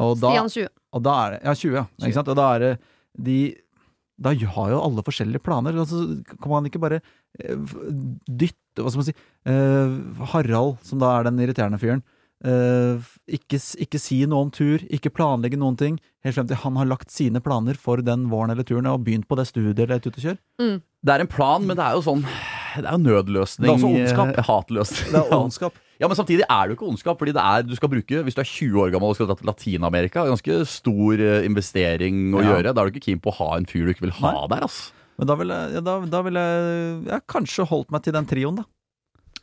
Og 0.00 0.16
da, 0.18 0.32
Stian 0.32 0.50
20. 0.50 0.72
og 0.96 1.04
da 1.06 1.18
er 1.24 1.34
det 1.34 1.40
Ja, 1.44 1.54
20, 1.54 1.76
ja. 1.78 1.84
Ikke 2.02 2.16
sant? 2.16 2.32
Og 2.32 2.38
da 2.38 2.48
er 2.54 2.64
det 2.64 2.72
de 3.14 3.38
Da 4.20 4.32
har 4.34 4.70
jo 4.70 4.80
alle 4.82 5.02
forskjellige 5.06 5.42
planer. 5.42 5.76
Altså, 5.78 6.00
kan 6.30 6.50
man 6.50 6.66
ikke 6.66 6.82
bare 6.82 7.00
eh, 7.40 7.54
dytte 8.26 8.82
Hva 8.82 8.90
skal 8.90 9.02
man 9.02 9.08
si 9.08 9.14
uh, 9.14 10.26
Harald, 10.32 10.76
som 10.82 10.98
da 11.02 11.12
er 11.18 11.28
den 11.28 11.38
irriterende 11.42 11.78
fyren. 11.78 12.02
Uh, 12.44 12.98
ikke, 13.30 13.60
ikke 13.80 14.00
si 14.02 14.18
noe 14.26 14.44
om 14.44 14.50
tur, 14.52 14.82
ikke 14.92 15.12
planlegge 15.14 15.58
noen 15.60 15.78
ting. 15.78 16.00
Helt 16.26 16.36
frem 16.36 16.48
til 16.50 16.58
han 16.60 16.80
har 16.80 16.90
lagt 16.90 17.14
sine 17.14 17.40
planer 17.44 17.78
for 17.78 18.02
den 18.02 18.26
våren 18.32 18.50
eller 18.50 18.66
turen 18.66 18.90
og 18.90 19.04
begynt 19.06 19.28
på 19.30 19.38
det 19.38 19.46
studiet 19.48 19.84
eller 19.86 20.02
et 20.02 20.08
utekjør. 20.10 20.40
Det 21.04 21.14
er 21.14 21.22
en 21.22 21.30
plan, 21.30 21.62
men 21.62 21.78
det 21.78 21.86
er 21.86 21.94
jo 21.98 22.02
sånn 22.04 22.24
Det 22.26 22.82
er 22.82 22.90
jo 22.96 23.02
nødløsning. 23.04 23.68
Det 23.68 23.70
er 23.70 23.78
også 23.78 23.92
ondskap. 23.92 24.44
Hatløsning. 24.50 25.14
Det 25.14 25.22
er 25.22 25.38
ondskap. 25.44 25.80
Ja, 26.00 26.08
men 26.10 26.16
samtidig 26.18 26.42
er 26.48 26.62
det 26.66 26.74
jo 26.74 26.76
ikke 26.78 26.88
ondskap, 26.90 27.18
fordi 27.20 27.32
det 27.36 27.42
er, 27.44 27.62
du 27.62 27.74
skal 27.78 27.90
bruke, 27.92 28.22
hvis 28.26 28.34
du 28.34 28.40
er 28.42 28.48
20 28.50 28.80
år 28.82 28.90
gammel 28.94 29.12
og 29.12 29.18
skal 29.18 29.28
dra 29.30 29.36
til 29.38 29.46
Latin-Amerika, 29.50 30.24
ganske 30.26 30.56
stor 30.66 31.20
eh, 31.22 31.44
investering 31.46 32.32
å 32.34 32.42
Ja. 32.42 32.54
gjøre. 32.56 32.72
Da 32.74 32.82
er 32.82 32.90
du 32.90 32.96
ikke 32.98 33.06
keen 33.12 33.20
på 33.22 33.30
å 33.30 33.36
ha 33.38 33.50
en 33.60 33.66
fyr 33.70 33.86
du 33.86 33.92
ikke 33.94 34.06
vil 34.08 34.16
ha 34.18 34.32
Nei. 34.32 34.46
der, 34.54 34.64
ass. 34.66 34.92
Men 35.18 35.28
da 35.30 35.36
ville 35.38 35.58
ja, 35.76 35.80
da, 35.86 36.00
da 36.10 36.22
vil 36.26 36.34
jeg 36.40 37.04
ja, 37.06 37.20
kanskje 37.30 37.66
holdt 37.70 37.92
meg 37.94 38.02
til 38.02 38.12
den 38.16 38.26
trioen, 38.26 38.56
da. 38.58 38.64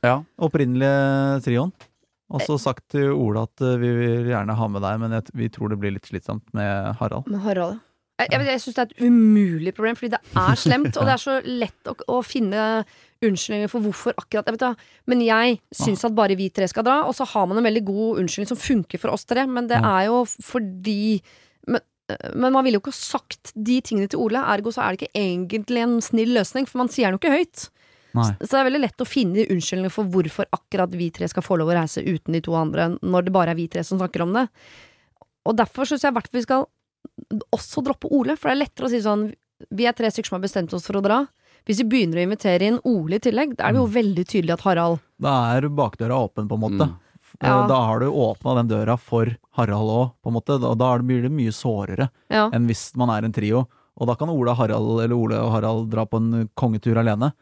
Ja. 0.04 0.18
Opprinnelige 0.42 1.40
trioen. 1.46 1.72
Og 2.32 2.40
så 2.48 2.56
sagt 2.60 2.86
til 2.94 3.12
Ola 3.12 3.44
at 3.48 3.62
eh, 3.64 3.78
vi 3.80 3.90
vil 3.96 4.28
gjerne 4.32 4.56
ha 4.56 4.68
med 4.72 4.84
deg, 4.84 5.00
men 5.04 5.12
jeg, 5.18 5.32
vi 5.36 5.50
tror 5.52 5.72
det 5.72 5.80
blir 5.80 5.92
litt 5.96 6.08
slitsomt 6.08 6.44
med 6.56 6.96
Harald. 7.00 7.28
Med 7.32 7.42
Harald, 7.44 7.80
ja. 7.80 7.88
Jeg, 8.20 8.32
jeg, 8.34 8.48
jeg 8.52 8.62
syns 8.64 8.78
det 8.78 8.84
er 8.84 8.92
et 8.92 9.06
umulig 9.08 9.74
problem, 9.78 9.96
fordi 9.98 10.12
det 10.14 10.20
er 10.38 10.60
slemt. 10.60 10.98
Og 10.98 11.06
det 11.08 11.14
er 11.16 11.22
så 11.22 11.38
lett 11.46 11.90
å, 11.90 11.96
å 12.14 12.20
finne 12.26 12.66
unnskyldninger 13.22 13.70
for 13.70 13.86
hvorfor 13.86 14.18
akkurat 14.18 14.50
jeg 14.50 14.58
vet. 14.58 14.88
Men 15.10 15.24
jeg 15.26 15.60
syns 15.78 16.06
at 16.08 16.18
bare 16.18 16.38
vi 16.40 16.50
tre 16.54 16.68
skal 16.70 16.86
dra, 16.88 17.02
og 17.08 17.16
så 17.18 17.28
har 17.34 17.48
man 17.50 17.62
en 17.62 17.68
veldig 17.70 17.86
god 17.88 18.22
unnskyldning 18.24 18.52
som 18.52 18.62
funker 18.62 19.02
for 19.02 19.14
oss 19.14 19.28
tre. 19.30 19.46
Men 19.50 19.70
det 19.70 19.80
er 19.80 20.08
jo 20.10 20.24
fordi 20.26 21.22
men, 21.70 21.84
men 22.34 22.54
man 22.54 22.66
ville 22.66 22.80
jo 22.80 22.84
ikke 22.84 22.98
sagt 22.98 23.54
de 23.56 23.78
tingene 23.86 24.10
til 24.12 24.22
Ole, 24.24 24.42
ergo 24.54 24.74
så 24.74 24.84
er 24.84 24.96
det 24.96 25.06
ikke 25.06 25.22
egentlig 25.22 25.86
en 25.86 26.02
snill 26.04 26.34
løsning, 26.36 26.68
for 26.70 26.82
man 26.82 26.92
sier 26.92 27.10
den 27.10 27.18
jo 27.18 27.22
ikke 27.22 27.38
høyt. 27.38 27.70
Nei. 28.18 28.28
Så 28.42 28.50
det 28.50 28.60
er 28.60 28.68
veldig 28.68 28.82
lett 28.84 29.04
å 29.04 29.08
finne 29.08 29.46
unnskyldninger 29.46 29.94
for 29.94 30.10
hvorfor 30.12 30.50
akkurat 30.52 30.96
vi 31.00 31.08
tre 31.16 31.30
skal 31.32 31.46
få 31.46 31.58
lov 31.62 31.72
å 31.72 31.78
reise 31.78 32.04
uten 32.04 32.36
de 32.36 32.42
to 32.44 32.56
andre, 32.60 32.90
når 33.00 33.28
det 33.28 33.36
bare 33.36 33.54
er 33.54 33.60
vi 33.60 33.70
tre 33.72 33.86
som 33.88 34.02
snakker 34.02 34.26
om 34.26 34.34
det. 34.36 34.48
Og 35.48 35.56
derfor 35.58 35.88
syns 35.88 36.04
jeg 36.04 36.12
i 36.12 36.18
hvert 36.18 36.28
fall 36.28 36.42
vi 36.42 36.48
skal 36.48 36.66
også 37.56 37.84
droppe 37.86 38.10
Ole, 38.12 38.36
for 38.38 38.50
det 38.50 38.56
er 38.56 38.64
lettere 38.66 38.88
å 38.88 38.92
si 38.92 39.02
sånn 39.04 39.30
Vi 39.72 39.86
er 39.86 39.94
tre 39.94 40.10
stykker 40.10 40.28
som 40.32 40.40
har 40.40 40.44
bestemt 40.48 40.74
oss 40.74 40.88
for 40.88 40.98
å 40.98 41.04
dra. 41.06 41.20
Hvis 41.70 41.78
vi 41.84 41.90
begynner 41.92 42.18
å 42.18 42.24
invitere 42.26 42.66
inn 42.66 42.80
Ole 42.90 43.20
i 43.20 43.22
tillegg, 43.22 43.54
da 43.60 43.68
er 43.68 43.76
det 43.76 43.82
jo 43.84 43.90
veldig 43.94 44.24
tydelig 44.26 44.56
at 44.56 44.64
Harald 44.66 45.00
Da 45.22 45.34
er 45.56 45.68
bakdøra 45.70 46.18
åpen, 46.18 46.48
på 46.50 46.58
en 46.58 46.64
måte. 46.66 46.88
Mm. 46.90 46.96
Eh, 47.42 47.48
Ja. 47.48 47.68
Da 47.68 47.78
har 47.86 48.00
du 48.02 48.08
åpna 48.10 48.56
den 48.58 48.68
døra 48.68 48.98
for 49.00 49.30
Harald 49.58 49.90
òg, 49.90 50.12
på 50.22 50.30
en 50.30 50.34
måte. 50.34 50.58
Og 50.62 50.78
da 50.78 50.94
er 50.96 51.00
blir 51.06 51.22
det 51.22 51.32
mye 51.32 51.54
sårere 51.54 52.10
Ja. 52.30 52.50
enn 52.52 52.68
hvis 52.68 52.96
man 52.96 53.10
er 53.10 53.24
en 53.24 53.32
trio. 53.32 53.68
Og 53.98 54.08
da 54.08 54.16
kan 54.16 54.30
Ole, 54.30 54.54
Harald, 54.56 55.00
eller 55.02 55.16
Ole 55.16 55.38
og 55.38 55.52
Harald 55.52 55.90
dra 55.92 56.06
på 56.06 56.18
en 56.18 56.50
kongetur 56.58 56.98
alene. 56.98 57.34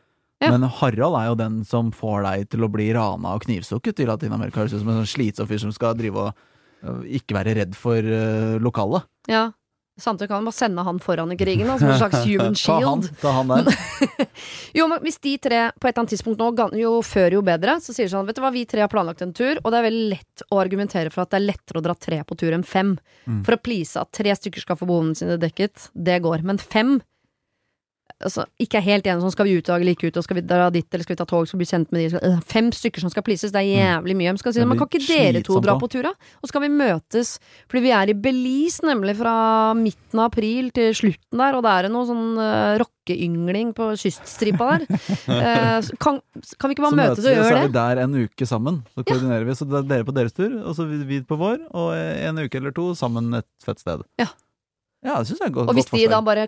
Ja. 0.41 0.51
Men 0.51 0.63
Harald 0.69 1.15
er 1.15 1.27
jo 1.27 1.35
den 1.35 1.63
som 1.65 1.91
får 1.91 2.23
deg 2.23 2.49
til 2.49 2.59
å 2.61 2.71
bli 2.71 2.93
rana 2.93 3.33
og 3.35 3.41
knivstukket 3.43 3.99
i 3.99 4.05
Latin-Amerika. 4.05 4.61
Høres 4.61 4.73
ut 4.73 4.79
som 4.81 4.89
en 4.89 5.05
sånn 5.05 5.15
slitsom 5.15 5.47
fyr 5.47 5.59
som 5.59 5.71
skal 5.71 5.95
drive 5.95 6.15
og 6.17 6.33
ikke 7.19 7.35
være 7.35 7.55
redd 7.59 7.73
for 7.77 7.97
uh, 7.99 8.57
lokalet. 8.63 9.07
ja. 9.31 9.49
Samtidig 9.99 10.29
kan 10.29 10.37
man 10.39 10.45
bare 10.47 10.55
sende 10.55 10.83
han 10.87 10.99
foran 11.03 11.31
i 11.33 11.35
krigen, 11.35 11.67
da, 11.67 11.73
som 11.75 11.89
en 11.91 11.97
slags 11.99 12.21
human 12.29 12.53
Ta 12.55 12.77
han, 12.79 13.01
shield. 13.01 13.17
ta 13.19 13.31
han 13.35 13.49
der. 13.51 13.65
Jo, 14.77 14.85
men 14.87 15.01
hvis 15.03 15.17
de 15.19 15.33
tre 15.43 15.57
på 15.75 15.89
et 15.89 15.91
eller 15.91 16.05
annet 16.05 16.13
tidspunkt 16.13 16.39
nå, 16.39 16.67
jo 16.79 16.91
før 17.03 17.35
jo 17.35 17.41
bedre, 17.43 17.73
så 17.83 17.91
sier 17.91 18.07
de 18.07 18.13
sånn 18.13 18.23
Vet 18.29 18.39
du 18.39 18.41
hva, 18.45 18.53
vi 18.55 18.63
tre 18.63 18.85
har 18.85 18.87
planlagt 18.93 19.25
en 19.25 19.33
tur, 19.35 19.59
og 19.59 19.67
det 19.73 19.81
er 19.81 19.87
veldig 19.89 20.05
lett 20.13 20.45
å 20.55 20.61
argumentere 20.63 21.11
for 21.11 21.25
at 21.25 21.33
det 21.33 21.41
er 21.41 21.47
lettere 21.49 21.81
å 21.81 21.83
dra 21.89 21.97
tre 21.99 22.21
på 22.23 22.37
tur 22.39 22.55
enn 22.55 22.63
fem. 22.63 22.93
Mm. 23.27 23.41
For 23.43 23.57
å 23.57 23.59
please 23.59 23.99
at 23.99 24.13
tre 24.15 24.31
stykker 24.39 24.63
skal 24.63 24.79
få 24.79 24.87
behovene 24.87 25.19
sine 25.19 25.35
dekket, 25.41 25.89
det 25.99 26.21
går. 26.23 26.47
Men 26.47 26.63
fem 26.63 27.01
Altså, 28.19 28.43
ikke 28.59 28.81
er 28.81 28.83
helt 28.83 29.05
enige 29.07 29.23
sånn, 29.23 29.31
skal 29.31 29.47
vi 29.47 29.53
ut 29.55 29.69
og 29.71 29.83
like 29.87 30.03
ut, 30.03 30.17
og 30.19 30.25
skal 30.25 30.39
vi 30.41 30.43
dra 30.43 30.65
dit, 30.75 30.83
eller 30.91 31.05
skal 31.05 31.15
vi 31.15 31.19
ta 31.21 31.25
tog, 31.29 31.45
skal 31.47 31.55
vi 31.55 31.63
bli 31.63 31.69
kjent 31.69 31.93
med 31.95 32.01
de 32.03 32.09
skal, 32.11 32.23
øh, 32.27 32.41
Fem 32.49 32.67
stykker 32.75 33.03
som 33.05 33.11
skal 33.13 33.23
pleases, 33.23 33.53
det 33.55 33.61
er 33.61 33.69
jævlig 33.69 34.15
mye. 34.19 34.33
Men 34.33 34.41
skal 34.41 34.55
si, 34.55 34.65
men 34.67 34.79
kan 34.81 34.89
ikke 34.89 35.05
dere 35.07 35.43
to 35.45 35.61
dra 35.63 35.77
på 35.79 35.87
tur, 35.91 36.03
da? 36.03 36.11
Og 36.41 36.49
så 36.49 36.55
kan 36.55 36.65
vi 36.65 36.71
møtes, 36.73 37.37
fordi 37.71 37.83
vi 37.85 37.93
er 37.95 38.11
i 38.11 38.15
Belize, 38.25 38.83
nemlig 38.83 39.15
fra 39.21 39.35
midten 39.79 40.19
av 40.19 40.33
april 40.33 40.67
til 40.75 40.91
slutten 40.99 41.43
der, 41.43 41.55
og 41.55 41.63
det 41.63 41.75
er 41.77 41.89
noe 41.93 42.09
sånn 42.09 42.25
uh, 42.41 42.75
rockeyngling 42.81 43.71
på 43.77 43.91
kyststripa 44.03 44.73
der. 44.73 44.87
Eh, 45.39 45.85
kan, 46.01 46.17
kan 46.59 46.69
vi 46.69 46.75
ikke 46.75 46.83
bare 46.83 46.91
Så 46.91 46.97
møtes 46.97 47.23
og 47.23 47.31
gjøre 47.31 47.43
det? 47.43 47.49
så 47.49 47.57
er 47.59 47.67
vi 47.67 47.73
der 47.75 48.01
en 48.03 48.15
uke 48.25 48.47
sammen. 48.49 48.79
Så 48.93 49.03
koordinerer 49.07 49.45
vi. 49.47 49.55
Så 49.55 49.67
det 49.69 49.77
er 49.79 49.87
dere 49.87 50.07
på 50.07 50.15
deres 50.15 50.35
tur, 50.35 50.51
og 50.59 50.75
så 50.75 50.85
vi, 50.89 50.99
vi 51.07 51.19
på 51.25 51.37
vår, 51.39 51.61
og 51.69 51.93
en 51.95 52.41
uke 52.43 52.59
eller 52.59 52.75
to 52.75 52.91
sammen 52.97 53.31
et 53.39 53.47
fett 53.63 53.81
sted. 53.81 54.03
Ja. 54.19 54.27
Ja, 54.99 55.21
det 55.21 55.29
synes 55.29 55.39
jeg 55.39 55.47
er 55.47 55.53
godt, 55.55 55.69
Og 55.71 55.77
hvis 55.77 55.87
godt 55.87 56.01
de 56.01 56.07
da 56.11 56.17
bare 56.19 56.41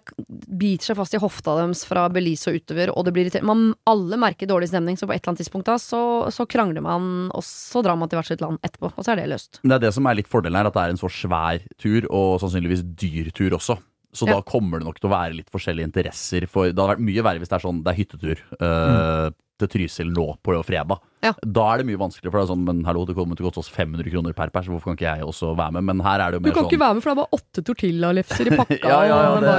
biter 0.60 0.90
seg 0.90 0.98
fast 1.00 1.14
i 1.16 1.20
hofta 1.24 1.54
deres 1.56 1.86
fra 1.88 2.10
Belize 2.12 2.52
og 2.52 2.58
utover, 2.60 2.92
og 2.92 3.06
det 3.08 3.14
blir 3.16 3.38
man, 3.48 3.70
Alle 3.88 4.18
merker 4.20 4.50
dårlig 4.50 4.68
stemning, 4.74 4.98
så 5.00 5.08
på 5.08 5.16
et 5.16 5.22
eller 5.22 5.32
annet 5.32 5.44
tidspunkt 5.46 5.70
da, 5.70 5.78
så, 5.80 6.02
så 6.36 6.44
krangler 6.52 6.84
man, 6.84 7.30
og 7.32 7.46
så 7.48 7.80
drar 7.86 7.96
man 7.96 8.12
til 8.12 8.20
hvert 8.20 8.28
sitt 8.28 8.44
land 8.44 8.60
etterpå. 8.60 8.92
Og 8.92 9.06
så 9.08 9.14
er 9.14 9.22
det 9.22 9.30
løst. 9.32 9.62
Men 9.64 9.72
det 9.72 9.78
er 9.80 9.86
det 9.88 9.94
som 9.96 10.10
er 10.12 10.20
litt 10.20 10.28
fordelen 10.32 10.60
her, 10.60 10.68
at 10.68 10.76
det 10.76 10.84
er 10.84 10.96
en 10.98 11.00
så 11.00 11.12
svær 11.16 11.64
tur, 11.80 12.10
og 12.12 12.42
sannsynligvis 12.44 12.84
dyr 13.00 13.32
tur 13.32 13.56
også. 13.56 13.78
Så 14.12 14.28
Ja. 14.28 14.36
da 14.36 14.42
kommer 14.44 14.80
det 14.80 14.88
nok 14.90 15.00
til 15.00 15.08
å 15.08 15.14
være 15.16 15.38
litt 15.38 15.50
forskjellige 15.54 15.88
interesser. 15.88 16.44
For 16.52 16.68
det 16.68 16.76
hadde 16.76 16.98
vært 16.98 17.08
mye 17.08 17.24
verre 17.24 17.40
hvis 17.40 17.48
det 17.48 17.56
er 17.56 17.64
sånn, 17.64 17.80
det 17.86 17.94
er 17.94 18.00
hyttetur 18.02 18.44
eh, 18.60 19.32
til 19.62 19.72
Trysil 19.72 20.12
nå 20.12 20.28
på 20.44 20.58
fredag. 20.68 21.00
Ja. 21.24 21.34
Da 21.46 21.66
er 21.74 21.78
det 21.82 21.86
mye 21.92 22.00
vanskeligere, 22.02 22.32
for 22.34 22.40
det 22.42 22.46
er 22.50 22.54
sånn, 22.56 22.64
men 22.66 22.84
hallo, 22.88 23.06
det 23.06 23.16
kommer 23.16 23.38
til 23.38 23.46
å 23.46 23.50
koste 23.52 23.62
oss 23.62 23.70
500 23.70 24.10
kroner 24.10 24.34
per 24.34 24.50
pers, 24.50 24.66
hvorfor 24.68 24.90
kan 24.92 24.98
ikke 24.98 25.12
jeg 25.18 25.28
også 25.28 25.52
være 25.56 25.76
med? 25.78 25.84
Men 25.92 26.00
her 26.02 26.20
er 26.20 26.32
det 26.32 26.40
jo 26.40 26.46
Du 26.48 26.52
kan 26.52 26.64
sånn 26.64 26.72
ikke 26.72 26.80
være 26.82 26.94
med, 26.98 27.04
for 27.04 27.10
det 27.10 27.14
er 27.14 27.22
bare 27.22 27.38
åtte 27.38 27.64
tortillalefser 27.70 28.50
i 28.50 28.56
pakka. 28.62 28.80
Ja, 28.90 29.02
ja, 29.06 29.20
ja, 29.22 29.36
det- 29.36 29.52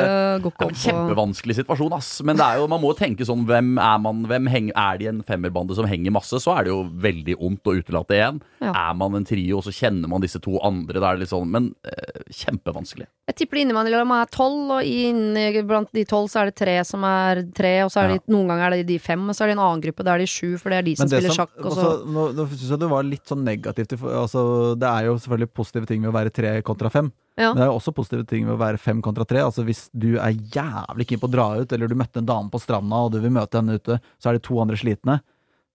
det 0.42 0.52
er 0.52 0.68
en 0.68 0.74
kjempevanskelig 0.82 1.54
situasjon, 1.60 1.92
ass. 1.94 2.10
Men 2.26 2.36
det 2.36 2.44
er 2.46 2.58
jo, 2.58 2.66
man 2.68 2.80
må 2.82 2.90
jo 2.92 2.98
tenke 2.98 3.26
sånn 3.28 3.44
Hvem 3.46 3.76
er 3.78 3.98
man? 4.02 4.24
Hvem 4.26 4.48
henger, 4.50 4.72
er 4.76 4.98
de 4.98 5.06
en 5.12 5.22
femmerbande 5.22 5.74
som 5.78 5.86
henger 5.86 6.10
masse, 6.14 6.34
så 6.42 6.56
er 6.58 6.64
det 6.64 6.72
jo 6.72 6.82
veldig 6.88 7.36
ondt 7.38 7.62
å 7.70 7.76
utelate 7.78 8.18
én. 8.18 8.40
Ja. 8.60 8.72
Er 8.90 8.94
man 8.98 9.14
en 9.14 9.24
trio, 9.28 9.58
og 9.58 9.64
så 9.66 9.70
kjenner 9.74 10.08
man 10.08 10.20
disse 10.22 10.40
to 10.42 10.58
andre, 10.62 10.98
da 10.98 11.10
er 11.12 11.16
det 11.16 11.24
litt 11.26 11.32
sånn 11.34 11.46
Men 11.52 11.74
eh, 11.84 12.22
kjempevanskelig. 12.32 13.06
Jeg 13.30 13.36
tipper 13.38 13.58
det 13.60 13.64
innimellom 13.68 14.10
er 14.16 14.26
tolv, 14.34 14.70
og 14.78 14.82
inni 14.88 15.62
blant 15.66 15.90
de 15.94 16.04
tolv 16.08 16.28
så 16.32 16.42
er 16.42 16.50
det 16.50 16.56
tre 16.58 16.74
som 16.86 17.04
er 17.06 17.42
tre, 17.54 17.74
og 17.86 17.90
så 17.94 18.02
er 18.02 18.08
det 18.16 18.20
noen 18.32 18.48
ganger 18.50 18.66
er 18.66 18.76
det 18.82 18.86
de 18.90 18.98
fem, 19.02 19.22
og 19.30 19.36
så 19.36 19.44
er 19.44 19.52
det 19.52 19.56
en 19.58 19.64
annen 19.64 19.82
gruppe, 19.84 20.04
da 20.06 20.14
er 20.16 20.24
de 20.24 20.28
sju, 20.30 20.56
for 20.58 20.72
det 20.74 20.78
er 20.80 20.86
de 20.90 20.94
som 20.98 21.08
spiller 21.08 21.30
som- 21.34 21.46
sjakk. 21.52 21.64
Og 21.66 21.74
så 21.76 21.86
også, 21.86 22.12
nå, 22.12 22.26
nå 22.36 22.46
syns 22.50 22.70
jeg 22.72 22.82
du 22.82 22.86
var 22.90 23.06
litt 23.06 23.28
sånn 23.28 23.42
negativ 23.46 24.04
altså, 24.08 24.42
Det 24.78 24.88
er 24.88 25.08
jo 25.08 25.18
selvfølgelig 25.20 25.50
positive 25.52 25.90
ting 25.90 26.02
ved 26.04 26.12
å 26.12 26.16
være 26.16 26.32
tre 26.34 26.54
kontra 26.66 26.90
fem. 26.92 27.10
Ja. 27.36 27.50
Men 27.50 27.60
det 27.60 27.64
er 27.64 27.70
jo 27.70 27.78
også 27.78 27.94
positive 27.96 28.26
ting 28.28 28.46
ved 28.48 28.56
å 28.56 28.60
være 28.60 28.80
fem 28.80 29.02
kontra 29.04 29.26
tre. 29.28 29.42
Altså 29.44 29.64
Hvis 29.66 29.86
du 29.92 30.14
er 30.16 30.36
jævlig 30.54 31.08
keen 31.08 31.22
på 31.22 31.30
å 31.30 31.34
dra 31.34 31.48
ut, 31.60 31.72
eller 31.72 31.88
du 31.88 31.96
møtte 31.98 32.20
en 32.20 32.28
dame 32.28 32.52
på 32.52 32.60
stranda 32.60 33.04
og 33.06 33.14
du 33.14 33.20
vil 33.22 33.32
møte 33.34 33.60
henne 33.60 33.78
ute, 33.80 33.98
så 34.20 34.30
er 34.30 34.38
det 34.38 34.44
to 34.48 34.58
andre 34.62 34.78
slitne. 34.80 35.20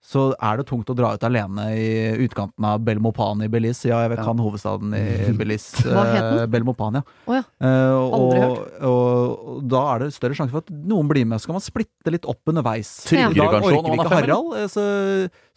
Så 0.07 0.29
er 0.39 0.55
det 0.61 0.63
tungt 0.69 0.87
å 0.87 0.95
dra 0.95 1.09
ut 1.17 1.23
alene 1.27 1.65
i 1.75 1.87
utkanten 2.23 2.63
av 2.63 2.79
Belmopan 2.87 3.41
i 3.43 3.49
Belize. 3.51 3.89
Ja, 3.89 3.97
jeg 4.05 4.13
vet, 4.13 4.21
Ja. 4.21 4.23
kan 4.29 4.39
hovedstaden 4.39 4.93
i 4.95 5.33
Belize. 5.41 5.83
Hva 5.83 6.05
het 6.07 6.21
den? 6.23 6.39
Eh, 6.39 6.47
Belmopan, 6.53 6.95
ja. 6.95 7.01
Oh, 7.27 7.33
ja. 7.35 7.41
Eh, 7.59 7.95
Aldri 8.17 8.39
og, 8.45 8.61
og, 8.87 9.43
og 9.57 9.65
da 9.67 9.81
er 9.95 10.05
det 10.05 10.13
større 10.15 10.37
sjanse 10.39 10.55
for 10.55 10.63
at 10.63 10.71
noen 10.71 11.09
blir 11.11 11.27
med. 11.27 11.41
Så 11.43 11.51
kan 11.51 11.57
man 11.59 11.65
splitte 11.65 12.13
litt 12.15 12.23
opp 12.31 12.39
underveis. 12.47 12.93
Tryggere 13.09 13.35
Da 13.35 13.49
kanskje 13.57 13.73
orker 13.73 13.83
når 13.83 13.91
vi 13.91 13.97
man 13.99 14.07
er 14.07 14.09
ikke? 14.09 14.21
Harald. 14.21 14.55
eh, 14.61 14.71
Så, 14.71 14.85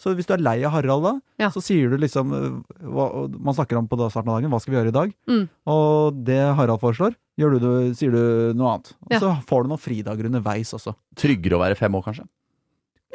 så 0.03 0.17
hvis 0.19 0.27
du 0.27 0.35
er 0.35 0.43
lei 0.43 0.57
av 0.67 0.75
Harald 0.75 1.07
da, 1.07 1.15
Ja. 1.45 1.53
så 1.55 1.63
sier 1.63 1.89
du 1.95 1.97
liksom 2.03 2.35
hva, 2.83 3.07
Man 3.39 3.55
snakker 3.55 3.79
om 3.79 3.87
på 3.87 3.97
starten 4.11 4.29
av 4.35 4.41
dagen 4.41 4.51
hva 4.51 4.61
skal 4.61 4.75
vi 4.75 4.81
gjøre 4.81 4.91
i 4.91 4.99
dag? 4.99 5.15
Mm. 5.31 5.47
Og 5.71 6.21
det 6.27 6.41
Harald 6.59 6.83
foreslår, 6.83 7.15
gjør 7.39 7.55
du, 7.55 7.59
det- 7.63 7.97
sier 8.03 8.11
du 8.11 8.53
noe 8.59 8.75
annet. 8.75 8.93
Og 9.07 9.15
Ja. 9.15 9.21
så 9.23 9.31
får 9.47 9.63
du 9.63 9.69
noen 9.71 9.79
fridager 9.87 10.27
underveis 10.27 10.75
også. 10.75 10.97
Tryggere 11.15 11.55
å 11.55 11.63
være 11.63 11.79
fem 11.79 11.95
år, 11.95 12.03
kanskje? 12.11 12.27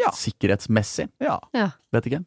Ja. 0.05 0.13
Sikkerhetsmessig? 0.15 1.09
Ja. 1.23 1.39
Vet 1.95 2.07
ikke. 2.11 2.23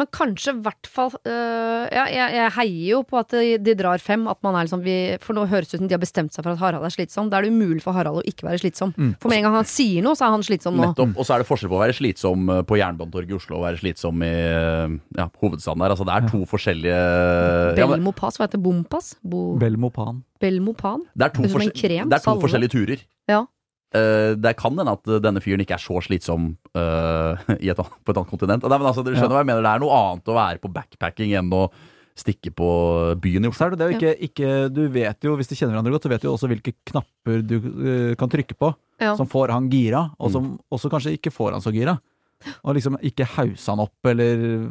Men 0.00 0.06
kanskje 0.08 0.54
i 0.54 0.60
hvert 0.64 0.88
fall 0.88 1.10
øh, 1.28 1.82
Ja, 1.92 2.06
jeg, 2.08 2.32
jeg 2.32 2.52
heier 2.54 2.86
jo 2.94 3.00
på 3.04 3.18
at 3.20 3.34
de, 3.36 3.58
de 3.60 3.74
drar 3.76 4.00
fem. 4.00 4.22
At 4.30 4.38
man 4.40 4.56
er 4.56 4.64
liksom 4.64 4.80
vi, 4.80 4.94
For 5.20 5.36
nå 5.36 5.44
høres 5.50 5.68
det 5.68 5.76
ut 5.76 5.82
som 5.82 5.90
de 5.90 5.96
har 5.98 6.00
bestemt 6.00 6.32
seg 6.32 6.46
for 6.46 6.54
at 6.54 6.62
Harald 6.62 6.86
er 6.88 6.94
slitsom. 6.94 7.28
Da 7.28 7.36
er 7.38 7.44
det 7.44 7.52
umulig 7.52 7.84
for 7.84 7.92
Harald 7.92 8.22
å 8.22 8.24
ikke 8.24 8.46
være 8.48 8.62
slitsom. 8.62 8.94
Mm. 8.96 9.10
For 9.20 9.28
med 9.28 9.42
en 9.42 9.46
gang 9.50 9.58
han 9.60 9.68
sier 9.68 10.00
noe, 10.06 10.16
så 10.16 10.24
er 10.30 10.32
han 10.32 10.46
slitsom 10.48 10.80
nå. 10.80 10.86
Nettopp. 10.88 11.12
Og 11.20 11.28
så 11.28 11.36
er 11.36 11.44
det 11.44 11.48
forskjell 11.50 11.72
på 11.74 11.76
å 11.76 11.82
være 11.84 11.98
slitsom 12.00 12.48
eh, 12.56 12.62
på 12.72 12.80
Jernbanetorget 12.80 13.34
i 13.34 13.36
Oslo 13.36 13.60
og 13.60 13.66
være 13.68 13.82
slitsom 13.84 14.24
i 14.24 14.32
eh, 14.32 14.96
ja, 15.20 15.28
hovedstaden 15.44 15.84
der. 15.84 15.92
Altså, 15.98 16.08
det 16.08 16.16
er 16.16 16.28
to 16.32 16.40
forskjellige 16.56 16.96
ja, 16.96 17.84
men, 17.84 17.98
Belmopass, 17.98 18.40
hva 18.40 18.48
heter 18.48 18.64
Bompass? 18.64 19.12
Bo, 19.20 19.44
Belmopan. 19.60 20.24
Belmopan? 20.40 21.04
Det 21.12 21.28
er 21.28 21.36
to, 21.36 21.44
Det 21.44 21.52
er 21.52 21.58
forskjell- 21.58 21.80
krem, 21.84 22.08
det 22.08 22.16
er 22.22 22.24
to 22.30 22.38
forskjellige 22.40 22.78
turer. 22.80 23.04
Ja. 23.28 23.44
Eh, 23.92 24.32
det 24.40 24.54
kan 24.56 24.76
hende 24.78 24.94
at 24.96 25.08
denne 25.20 25.40
fyren 25.44 25.60
ikke 25.60 25.76
er 25.76 25.82
så 25.82 26.00
slitsom 26.04 26.52
uh, 26.78 27.40
i 27.64 27.68
et, 27.68 27.76
på 27.76 28.12
et 28.12 28.18
annet 28.18 28.30
kontinent. 28.30 28.64
Nei, 28.64 28.78
men 28.78 28.88
altså, 28.88 29.04
dere 29.04 29.18
skjønner 29.18 29.36
hva 29.36 29.42
jeg 29.42 29.50
mener. 29.50 29.64
Det 29.66 29.72
er 29.74 29.82
noe 29.82 29.98
annet 29.98 30.30
å 30.32 30.36
være 30.38 30.62
på 30.62 30.70
backpacking 30.72 31.34
enn 31.36 31.52
å 31.56 31.66
stikke 32.16 32.52
på 32.56 32.70
byen 33.24 33.46
i 33.46 33.48
Oslo. 33.48 33.70
det 33.72 33.84
er 33.84 33.92
jo 33.92 33.96
ikke, 33.96 34.10
ikke 34.26 34.48
Du 34.68 34.82
vet 34.92 35.24
jo, 35.24 35.32
hvis 35.38 35.48
de 35.48 35.56
kjenner 35.56 35.72
hverandre 35.72 35.94
godt, 35.94 36.04
så 36.04 36.10
vet 36.12 36.24
du 36.24 36.28
også 36.28 36.50
hvilke 36.50 36.74
knapper 36.90 37.44
du 37.44 37.54
uh, 37.60 38.14
kan 38.20 38.32
trykke 38.32 38.56
på 38.56 38.72
Ja. 39.02 39.16
som 39.18 39.26
får 39.26 39.50
han 39.50 39.68
gira, 39.72 40.06
og 40.20 40.30
som 40.30 40.52
også 40.70 40.90
kanskje 40.92 41.16
ikke 41.16 41.32
får 41.34 41.56
han 41.56 41.64
så 41.64 41.72
gira. 41.74 41.96
Og 42.62 42.76
liksom 42.76 42.98
ikke 43.02 43.26
hausse 43.36 43.72
han 43.72 43.80
opp, 43.82 43.96
eller 44.06 44.68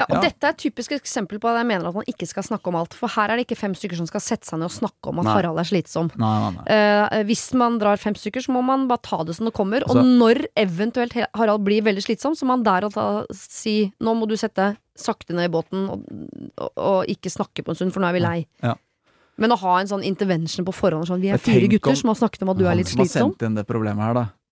Ja, 0.00 0.06
og 0.08 0.14
Ja. 0.16 0.20
dette 0.24 0.44
er 0.46 0.54
et 0.54 0.56
typisk 0.56 0.90
eksempel 0.96 1.38
på 1.38 1.48
at 1.50 1.58
jeg 1.60 1.66
mener 1.68 1.86
at 1.88 1.94
man 1.94 2.04
ikke 2.08 2.26
skal 2.26 2.42
snakke 2.42 2.66
om 2.68 2.76
alt. 2.76 2.94
For 2.94 3.08
her 3.12 3.28
er 3.28 3.36
det 3.36 3.46
ikke 3.46 3.58
fem 3.60 3.74
stykker 3.74 3.96
som 3.96 4.06
skal 4.06 4.20
sette 4.24 4.46
seg 4.48 4.58
ned 4.58 4.64
og 4.64 4.72
snakke 4.72 5.10
om 5.10 5.18
at 5.20 5.24
Nei. 5.26 5.34
Harald 5.34 5.58
er 5.60 5.64
slitsom. 5.68 6.08
Nei, 6.16 6.50
nei. 6.50 6.64
Eh, 6.66 7.22
hvis 7.28 7.52
man 7.54 7.78
drar 7.78 7.98
fem 8.00 8.14
stykker, 8.14 8.40
så 8.40 8.54
må 8.56 8.64
man 8.64 8.88
bare 8.88 9.02
ta 9.02 9.22
det 9.22 9.36
som 9.36 9.44
det 9.44 9.52
kommer. 9.52 9.82
Altså- 9.84 9.98
og 10.00 10.04
når 10.06 10.46
eventuelt 10.56 11.12
Harald 11.34 11.62
blir 11.62 11.82
veldig 11.82 12.02
slitsom, 12.02 12.32
så 12.34 12.44
må 12.48 12.56
han 12.56 12.62
der 12.62 12.86
og 12.86 12.92
da 12.94 13.26
si 13.32 13.92
nå 14.00 14.16
må 14.16 14.26
du 14.26 14.34
sette 14.36 14.76
sakte 14.96 15.34
ned 15.34 15.50
i 15.50 15.52
båten 15.52 15.88
og, 15.90 16.04
og, 16.58 16.70
og 16.76 17.06
ikke 17.06 17.30
snakke 17.30 17.62
på 17.62 17.68
en 17.68 17.74
stund, 17.74 17.92
for 17.92 18.00
nå 18.00 18.08
er 18.08 18.12
vi 18.14 18.20
lei. 18.20 18.46
Ja. 18.62 18.74
Men 19.38 19.50
å 19.50 19.58
ha 19.58 19.78
en 19.80 19.86
sånn 19.88 20.04
intervention 20.04 20.64
på 20.64 20.72
forhånd 20.72 21.06
sånn, 21.08 21.20
Vi 21.20 21.28
er 21.28 21.36
fire 21.38 21.68
gutter 21.68 21.90
om- 21.90 21.96
som 21.96 22.08
har 22.08 22.16
snakket 22.16 22.42
om 22.42 22.48
at 22.50 22.58
du 22.58 22.66
er 22.66 22.74
litt 22.76 22.86
slitsom. 22.86 23.36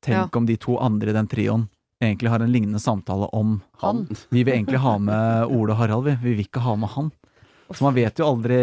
Tenk 0.02 0.36
om 0.36 0.46
de 0.46 0.56
to 0.56 0.76
andre 0.78 1.10
i 1.10 1.12
den 1.12 1.26
trioen 1.28 1.68
egentlig 2.02 2.30
har 2.32 2.40
en 2.44 2.52
lignende 2.52 2.80
samtale 2.80 3.28
om 3.36 3.60
Han. 3.82 4.06
Vi 4.30 4.42
vil 4.44 4.54
egentlig 4.54 4.78
ha 4.82 4.98
med 4.98 5.46
Ole 5.52 5.72
og 5.74 5.78
Harald, 5.82 6.04
vi. 6.04 6.16
Vi 6.22 6.34
vil 6.34 6.44
ikke 6.46 6.60
ha 6.64 6.76
med 6.76 6.88
han. 6.96 7.10
Så 7.70 7.84
man 7.86 7.94
vet 7.94 8.18
jo 8.18 8.26
aldri 8.26 8.56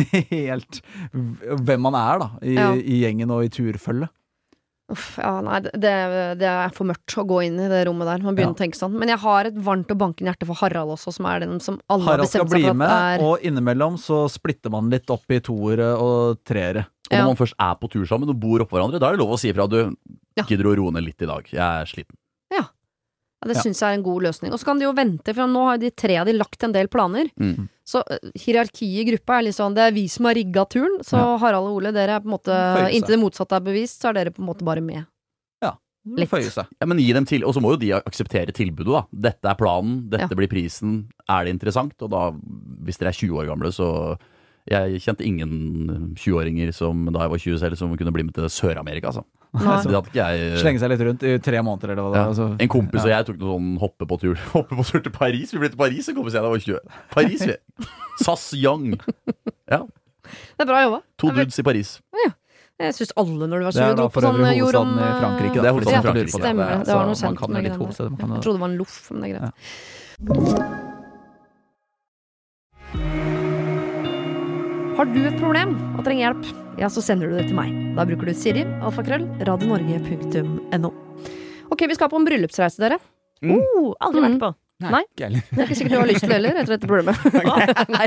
helt 0.30 0.82
hvem 1.14 1.80
man 1.86 1.94
er, 1.96 2.18
da, 2.20 2.30
i, 2.44 2.54
Ja. 2.58 2.72
i 2.76 2.98
gjengen 3.04 3.30
og 3.32 3.44
i 3.46 3.48
turfølget. 3.48 4.10
Uff, 4.90 5.18
ja, 5.22 5.36
nei, 5.46 5.60
det, 5.62 5.92
det 6.40 6.48
er 6.50 6.72
for 6.74 6.88
mørkt 6.90 7.14
å 7.14 7.24
gå 7.30 7.36
inn 7.46 7.60
i 7.62 7.68
det 7.70 7.84
rommet 7.86 8.08
der. 8.10 8.24
Man 8.26 8.34
begynner 8.34 8.56
Ja. 8.56 8.58
å 8.58 8.62
tenke 8.64 8.74
sånn. 8.76 8.96
Men 8.98 9.08
jeg 9.12 9.20
har 9.22 9.46
et 9.46 9.54
varmt 9.62 9.90
og 9.94 10.00
bankende 10.02 10.32
hjerte 10.32 10.48
for 10.48 10.58
Harald 10.58 10.90
også, 10.96 11.12
som 11.14 11.28
er 11.30 11.44
den 11.44 11.60
som 11.62 11.78
alle 11.88 12.04
har 12.08 12.18
bestemt 12.24 12.50
seg 12.50 12.50
for 12.50 12.58
at 12.58 12.64
Harald 12.66 12.66
skal 12.66 12.74
bli 12.74 12.78
med, 12.82 12.90
er 12.90 13.24
og 13.24 13.46
innimellom 13.46 13.96
så 14.02 14.24
splitter 14.28 14.74
man 14.74 14.90
litt 14.90 15.08
opp 15.14 15.30
i 15.30 15.38
toere 15.46 15.92
og 15.94 16.42
treere. 16.44 16.88
Og 17.06 17.14
når 17.14 17.22
Ja. 17.22 17.26
man 17.30 17.38
først 17.38 17.54
er 17.58 17.74
på 17.80 17.88
tur 17.90 18.04
sammen 18.04 18.28
og 18.34 18.40
bor 18.42 18.60
oppå 18.66 18.76
hverandre, 18.76 18.98
da 19.00 19.08
er 19.08 19.16
det 19.16 19.22
lov 19.22 19.32
å 19.34 19.38
si 19.38 19.48
ifra. 19.52 19.68
Du 19.70 19.94
gidder 20.46 20.66
å 20.66 20.76
roe 20.76 20.90
ned 20.92 21.04
litt 21.06 21.22
i 21.22 21.26
dag. 21.30 21.46
Jeg 21.48 21.62
er 21.62 21.86
sliten. 21.86 22.16
Ja, 23.42 23.48
det 23.48 23.56
Ja. 23.56 23.62
syns 23.62 23.80
jeg 23.80 23.88
er 23.88 23.98
en 23.98 24.02
god 24.04 24.22
løsning. 24.22 24.52
Og 24.52 24.58
så 24.60 24.64
kan 24.66 24.78
de 24.78 24.84
jo 24.84 24.92
vente, 24.92 25.32
for 25.34 25.46
nå 25.48 25.64
har 25.64 25.78
de 25.78 25.90
tre 25.90 26.16
av 26.20 26.26
de 26.26 26.32
lagt 26.36 26.62
en 26.62 26.72
del 26.72 26.88
planer. 26.88 27.30
Mm. 27.40 27.68
Så 27.86 28.02
eh, 28.10 28.18
hierarkiet 28.36 29.00
i 29.00 29.04
gruppa 29.10 29.38
er 29.38 29.42
litt 29.48 29.56
sånn 29.56 29.74
Det 29.74 29.82
er 29.88 29.92
vi 29.96 30.06
som 30.08 30.26
har 30.26 30.34
rigga 30.34 30.66
turen, 30.68 30.98
så 31.02 31.16
Ja. 31.16 31.36
Harald 31.38 31.66
og 31.66 31.76
Ole, 31.80 31.92
dere 31.92 32.16
er 32.16 32.20
på 32.20 32.28
en 32.28 32.36
måte 32.38 32.90
Inntil 32.92 33.16
det 33.16 33.20
motsatte 33.24 33.56
er 33.56 33.60
bevist, 33.60 34.00
så 34.02 34.10
er 34.10 34.12
dere 34.20 34.30
på 34.30 34.40
en 34.44 34.46
måte 34.46 34.62
bare 34.64 34.80
med. 34.82 35.06
Ja. 35.62 35.72
Litt. 36.06 36.28
Føye 36.30 36.50
seg. 36.52 36.66
Ja, 36.80 36.86
men 36.86 36.98
gi 36.98 37.12
dem 37.12 37.24
til, 37.24 37.42
Og 37.44 37.54
så 37.54 37.60
må 37.60 37.70
jo 37.72 37.76
de 37.80 37.90
akseptere 37.92 38.52
tilbudet, 38.52 38.92
da. 38.92 39.02
Dette 39.30 39.44
er 39.50 39.54
planen, 39.56 40.08
dette 40.10 40.28
Ja. 40.30 40.36
blir 40.36 40.48
prisen. 40.48 41.08
Er 41.28 41.44
det 41.44 41.54
interessant? 41.60 41.92
Og 42.02 42.10
da, 42.10 42.30
hvis 42.84 42.98
dere 42.98 43.08
er 43.08 43.12
20 43.12 43.36
år 43.40 43.46
gamle, 43.48 43.72
så 43.72 44.18
Jeg 44.68 45.00
kjente 45.00 45.24
ingen 45.24 46.14
20-åringer 46.14 46.72
som 46.74 47.06
da 47.10 47.20
jeg 47.20 47.30
var 47.30 47.38
20 47.38 47.58
selv, 47.58 47.76
som 47.78 47.96
kunne 47.96 48.12
bli 48.12 48.22
med 48.22 48.34
til 48.34 48.44
Sør-Amerika, 48.44 49.06
altså. 49.08 49.24
Nei. 49.50 49.64
Hadde 49.82 49.98
ikke 50.06 50.14
jeg 50.14 50.58
Slenge 50.62 50.78
seg 50.78 50.90
litt 50.92 51.00
rundt 51.02 51.22
i 51.26 51.30
tre 51.42 51.58
måneder, 51.66 51.90
eller 51.90 52.02
hva 52.06 52.10
det 52.14 52.20
Ja. 52.20 52.26
Altså, 52.30 52.44
En 52.62 52.68
kompis 52.70 53.02
og 53.02 53.10
jeg 53.10 53.26
tok 53.26 53.38
noe 53.40 53.50
sånn 53.56 53.70
hoppe 53.82 54.06
på 54.06 54.18
tur 54.22 54.36
Hoppe 54.54 54.76
på 54.78 54.84
tur 54.86 55.00
til 55.02 55.10
Paris. 55.16 55.50
Vi 55.52 55.58
ble 55.58 55.68
til 55.72 55.80
Paris 55.80 56.08
en 56.08 56.14
kompis 56.20 56.34
jeg 56.38 56.42
da 56.46 56.50
var 56.52 56.58
20. 56.62 56.78
Paris, 57.10 57.40
vi. 57.48 57.56
SAS 58.24 58.44
Young. 58.54 58.92
Ja. 59.66 59.80
Det 60.30 60.62
er 60.62 60.68
bra 60.70 60.82
jobba. 60.84 61.00
To 61.18 61.26
Jeg 61.26 61.34
vet- 61.34 61.50
dudes 61.50 61.58
i 61.58 61.62
Paris. 61.66 61.90
Jeg 62.80 62.94
syns 62.96 63.10
alle 63.20 63.44
når 63.50 63.58
du 63.58 63.64
var 63.66 63.74
så 63.76 63.80
20 63.82 63.88
da 63.90 63.94
dro 63.98 64.06
for 64.08 64.20
på 64.20 64.22
sånn 64.24 64.38
øvrig 64.40 64.56
jord 64.56 64.74
om 64.78 64.86
hovedstaden 64.94 65.02
i 65.02 65.20
Frankrike. 65.20 65.52
Det 65.52 65.60
er 65.60 65.62
Da, 65.66 65.72
hovedstaden 65.74 65.98
i 65.98 66.00
for 66.00 66.06
Frankrike. 66.06 66.38
Stemmer. 66.38 66.64
det. 66.70 66.78
Det 66.86 66.94
var 66.94 67.04
noe 67.04 67.10
Man 67.10 67.18
kjent 67.20 67.50
med 67.50 67.60
det. 67.60 67.72
kan 67.74 68.30
Jeg 68.30 68.40
trodde 68.40 68.56
det 68.56 68.62
var 68.62 68.70
en 68.70 68.78
loff, 68.78 68.96
men 69.10 69.18
det 69.20 69.26
er 69.26 69.32
greit. 69.34 69.50
Ja. 72.94 73.29
Har 75.00 75.08
du 75.08 75.22
et 75.24 75.36
problem 75.40 75.70
og 75.96 76.02
trenger 76.04 76.26
hjelp, 76.26 76.48
ja, 76.76 76.88
så 76.92 77.00
sender 77.00 77.30
du 77.30 77.38
det 77.38 77.46
til 77.48 77.56
meg. 77.56 77.70
Da 77.96 78.04
bruker 78.04 78.28
du 78.28 78.36
Siri, 78.36 78.66
alfakrøll, 78.84 79.22
radionorge.no. 79.48 80.90
Ok, 81.72 81.86
vi 81.88 81.94
skal 81.96 82.10
på 82.12 82.18
en 82.20 82.26
bryllupsreise, 82.28 82.76
dere. 82.82 82.98
Oh, 83.40 83.94
aldri 83.96 84.20
Mm. 84.20 84.26
vært 84.26 84.42
på. 84.42 84.50
Nei. 84.84 84.90
Nei. 84.92 85.00
Det 85.16 85.56
er 85.56 85.64
ikke 85.64 85.78
sikkert 85.78 85.94
du 85.94 85.98
har 86.02 86.10
lyst 86.10 86.20
til 86.20 86.28
det 86.28 86.36
heller, 86.36 86.58
etter 86.60 86.74
dette 86.76 86.90
problemet. 86.90 87.16
Nei, 87.96 88.06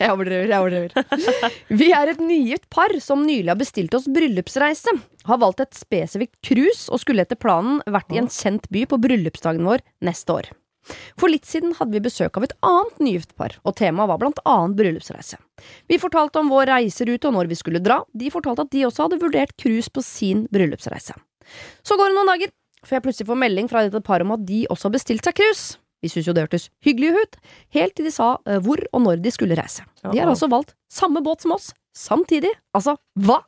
jeg 0.00 0.10
overdriver, 0.10 0.50
jeg 0.50 0.58
overdriver. 0.58 1.54
Vi 1.70 1.88
er 1.94 2.10
et 2.10 2.24
nygift 2.26 2.66
par 2.74 2.90
som 2.98 3.22
nylig 3.22 3.52
har 3.54 3.60
bestilt 3.62 3.94
oss 3.94 4.10
bryllupsreise. 4.10 4.96
Har 5.30 5.38
valgt 5.38 5.62
et 5.62 5.78
spesifikt 5.78 6.34
cruise 6.42 6.90
og 6.90 6.98
skulle 6.98 7.22
etter 7.22 7.38
planen 7.38 7.78
vært 7.86 8.10
i 8.10 8.18
en 8.18 8.26
kjent 8.26 8.66
by 8.74 8.88
på 8.90 8.98
bryllupsdagen 9.06 9.62
vår 9.70 9.86
neste 10.02 10.34
år. 10.34 10.50
For 11.20 11.30
litt 11.30 11.46
siden 11.46 11.74
hadde 11.78 11.94
vi 11.94 12.02
besøk 12.04 12.38
av 12.38 12.46
et 12.46 12.54
annet 12.66 13.02
nygift 13.02 13.36
par, 13.38 13.54
og 13.62 13.76
temaet 13.78 14.10
var 14.10 14.20
blant 14.22 14.40
annet 14.48 14.78
bryllupsreise. 14.78 15.38
Vi 15.90 16.00
fortalte 16.02 16.42
om 16.42 16.50
vår 16.52 16.72
reiserute 16.72 17.30
og 17.30 17.36
når 17.36 17.52
vi 17.52 17.58
skulle 17.58 17.82
dra, 17.84 18.00
de 18.12 18.32
fortalte 18.34 18.66
at 18.66 18.72
de 18.74 18.86
også 18.88 19.06
hadde 19.06 19.20
vurdert 19.22 19.54
cruise 19.60 19.92
på 19.92 20.02
sin 20.04 20.46
bryllupsreise. 20.52 21.14
Så 21.86 21.98
går 21.98 22.10
det 22.10 22.18
noen 22.18 22.32
dager, 22.32 22.52
før 22.82 22.98
jeg 22.98 23.06
plutselig 23.06 23.30
får 23.30 23.40
melding 23.44 23.70
fra 23.70 23.84
dette 23.86 24.02
paret 24.04 24.26
om 24.26 24.34
at 24.34 24.44
de 24.48 24.64
også 24.72 24.88
har 24.88 24.96
bestilt 24.96 25.28
seg 25.28 25.38
cruise. 25.38 25.78
Vi 26.02 26.10
syntes 26.10 26.26
jo 26.26 26.34
det 26.34 26.42
hørtes 26.48 26.66
hyggelig 26.82 27.12
ut, 27.14 27.38
helt 27.76 27.94
til 27.94 28.08
de 28.08 28.12
sa 28.14 28.34
eh, 28.50 28.58
hvor 28.62 28.82
og 28.90 29.04
når 29.04 29.22
de 29.22 29.30
skulle 29.34 29.58
reise. 29.58 29.86
De 30.02 30.18
har 30.18 30.26
altså 30.26 30.50
valgt 30.50 30.74
samme 30.90 31.22
båt 31.22 31.44
som 31.44 31.54
oss, 31.54 31.70
samtidig. 31.94 32.50
Altså, 32.74 32.96
hva? 33.22 33.38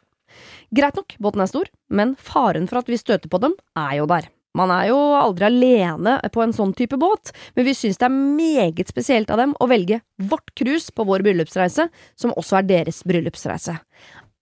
Greit 0.74 0.94
nok, 0.98 1.16
båten 1.22 1.42
er 1.42 1.50
stor, 1.50 1.70
men 1.90 2.14
faren 2.14 2.70
for 2.70 2.80
at 2.80 2.90
vi 2.90 2.98
støter 2.98 3.30
på 3.30 3.42
dem, 3.42 3.58
er 3.78 3.98
jo 3.98 4.06
der. 4.10 4.30
Man 4.54 4.70
er 4.70 4.88
jo 4.92 4.98
aldri 5.18 5.48
alene 5.48 6.18
på 6.32 6.42
en 6.44 6.52
sånn 6.54 6.74
type 6.78 6.98
båt, 7.00 7.32
men 7.56 7.66
vi 7.66 7.74
syns 7.74 7.98
det 7.98 8.06
er 8.06 8.14
meget 8.14 8.90
spesielt 8.92 9.32
av 9.34 9.40
dem 9.42 9.54
å 9.58 9.66
velge 9.70 9.98
vårt 10.30 10.52
cruise 10.54 10.94
på 10.94 11.06
vår 11.08 11.24
bryllupsreise, 11.26 11.88
som 12.14 12.34
også 12.38 12.60
er 12.60 12.68
deres 12.68 13.02
bryllupsreise. 13.06 13.74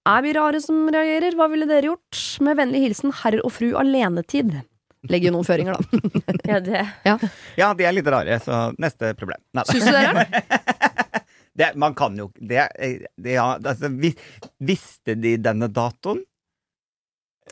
Er 0.09 0.25
vi 0.25 0.35
rare 0.37 0.61
som 0.61 0.85
reagerer? 0.91 1.37
Hva 1.39 1.47
ville 1.49 1.69
dere 1.71 1.93
gjort? 1.93 2.21
Med 2.45 2.59
vennlig 2.59 2.83
hilsen 2.85 3.15
herr 3.23 3.39
og 3.41 3.53
fru 3.55 3.71
alenetid. 3.79 4.57
Legger 5.11 5.31
jo 5.31 5.37
noen 5.39 5.47
føringer, 5.47 5.79
da. 5.79 6.03
Ja, 6.53 6.59
det. 6.63 6.83
Ja, 7.59 7.71
de 7.75 7.87
er 7.87 7.95
litt 7.95 8.11
rare, 8.11 8.37
så 8.43 8.69
neste 8.83 9.15
problem. 9.19 9.41
Nei, 9.57 9.65
du 9.67 9.73
Syns 9.73 9.89
du 9.89 9.95
dere? 9.97 10.27
det, 11.59 11.71
man 11.81 11.97
kan 11.99 12.19
jo 12.19 12.29
det, 12.37 12.67
det, 13.17 13.33
ja, 13.39 13.47
altså, 13.57 13.91
vis, 14.03 14.19
Visste 14.63 15.17
de 15.19 15.39
denne 15.43 15.71
datoen? 15.73 16.23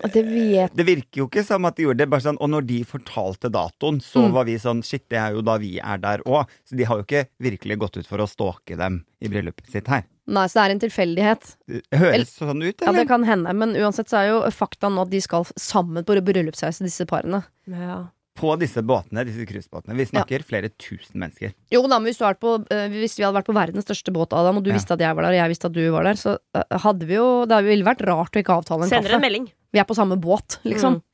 Det 0.00 0.22
vet 0.24 0.72
Det 0.74 0.86
virker 0.86 1.20
jo 1.22 1.26
ikke 1.28 1.44
som 1.44 1.64
at 1.68 1.76
de 1.76 1.84
gjorde 1.84 1.98
det. 1.98 2.08
Bare 2.10 2.24
sånn, 2.24 2.38
og 2.40 2.48
når 2.50 2.66
de 2.66 2.78
fortalte 2.84 3.50
datoen, 3.52 4.00
så 4.00 4.26
Mm. 4.28 4.32
var 4.32 4.44
vi 4.44 4.54
sånn 4.56 4.82
Shit, 4.84 5.08
det 5.08 5.18
er 5.18 5.32
jo 5.34 5.42
da 5.42 5.58
vi 5.58 5.78
er 5.78 5.98
der 5.98 6.18
òg. 6.24 6.46
Så 6.64 6.76
de 6.76 6.84
har 6.84 6.96
jo 6.98 7.04
ikke 7.04 7.26
virkelig 7.40 7.78
gått 7.78 7.96
ut 7.98 8.06
for 8.06 8.18
å 8.18 8.26
stalke 8.28 8.76
dem 8.76 9.04
i 9.20 9.28
bryllupet 9.28 9.70
sitt 9.70 9.86
her. 9.88 10.04
Nei, 10.26 10.46
så 10.46 10.54
det 10.54 10.62
er 10.62 10.70
en 10.70 10.80
tilfeldighet. 10.80 11.56
Høres 11.92 12.36
sånn 12.38 12.62
ut, 12.62 12.80
eller? 12.82 12.86
Ja, 12.86 12.92
det 12.92 13.08
kan 13.08 13.24
hende, 13.24 13.52
men 13.54 13.74
uansett 13.74 14.08
så 14.08 14.20
er 14.22 14.28
jo 14.30 14.40
fakta 14.54 14.88
nå 14.88 15.02
at 15.02 15.10
de 15.10 15.20
skal 15.20 15.44
sammen 15.58 16.04
på 16.04 16.14
bryllupsreise, 16.22 16.80
disse 16.86 17.04
parene. 17.04 17.44
Ja. 17.66 18.06
På 18.40 18.54
disse 18.56 18.80
båtene, 18.80 19.24
disse 19.26 19.44
cruisebåtene. 19.44 19.96
Vi 19.98 20.06
snakker 20.06 20.42
flere 20.46 20.70
tusen 20.78 21.18
mennesker. 21.20 21.52
Jo 21.70 21.82
da, 21.82 21.98
men 21.98 22.06
hvis, 22.12 22.16
du 22.18 22.24
på, 22.40 22.64
eh, 22.70 22.88
hvis 22.88 23.18
vi 23.18 23.24
hadde 23.26 23.36
vært 23.36 23.50
på 23.50 23.56
verdens 23.58 23.84
største 23.84 24.12
båt, 24.14 24.32
Adam, 24.32 24.56
og 24.56 24.62
du 24.64 24.70
Ja. 24.70 24.76
visste 24.78 24.92
at 24.92 25.00
jeg 25.00 25.14
var 25.14 25.22
der, 25.22 25.30
og 25.30 25.40
jeg 25.42 25.50
visste 25.50 25.64
at 25.66 25.72
du 25.72 25.90
var 25.90 26.04
der, 26.04 26.14
så 26.14 26.38
eh, 26.54 26.62
hadde 26.78 27.06
vi 27.06 27.14
jo 27.18 27.44
Det 27.44 27.64
ville 27.64 27.84
vært 27.84 28.06
rart 28.06 28.32
å 28.32 28.40
ikke 28.40 28.56
avtale 28.62 28.84
en 28.84 28.88
Sender 28.88 29.10
en 29.10 29.20
kaffe. 29.20 29.20
melding. 29.20 29.50
Vi 29.72 29.78
er 29.82 29.86
på 29.88 29.94
samme 29.94 30.16
båt, 30.20 30.58
liksom. 30.66 30.98
Mm. 30.98 31.06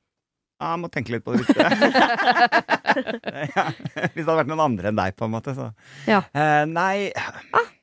Ja, 0.57 0.71
jeg 0.73 0.81
må 0.81 0.89
tenke 0.89 1.13
litt 1.13 1.25
på 1.27 1.35
det. 1.35 1.43
Hvis 1.45 1.53
det, 1.57 1.65
ja, 3.53 3.65
hvis 4.15 4.23
det 4.23 4.25
hadde 4.25 4.39
vært 4.39 4.49
noen 4.49 4.63
andre 4.65 4.89
enn 4.89 4.97
deg, 4.97 5.13
på 5.19 5.27
en 5.27 5.35
måte, 5.35 5.53
så 5.57 5.67
Ja. 6.09 6.23
Uh, 6.33 6.65
Nei, 6.71 7.11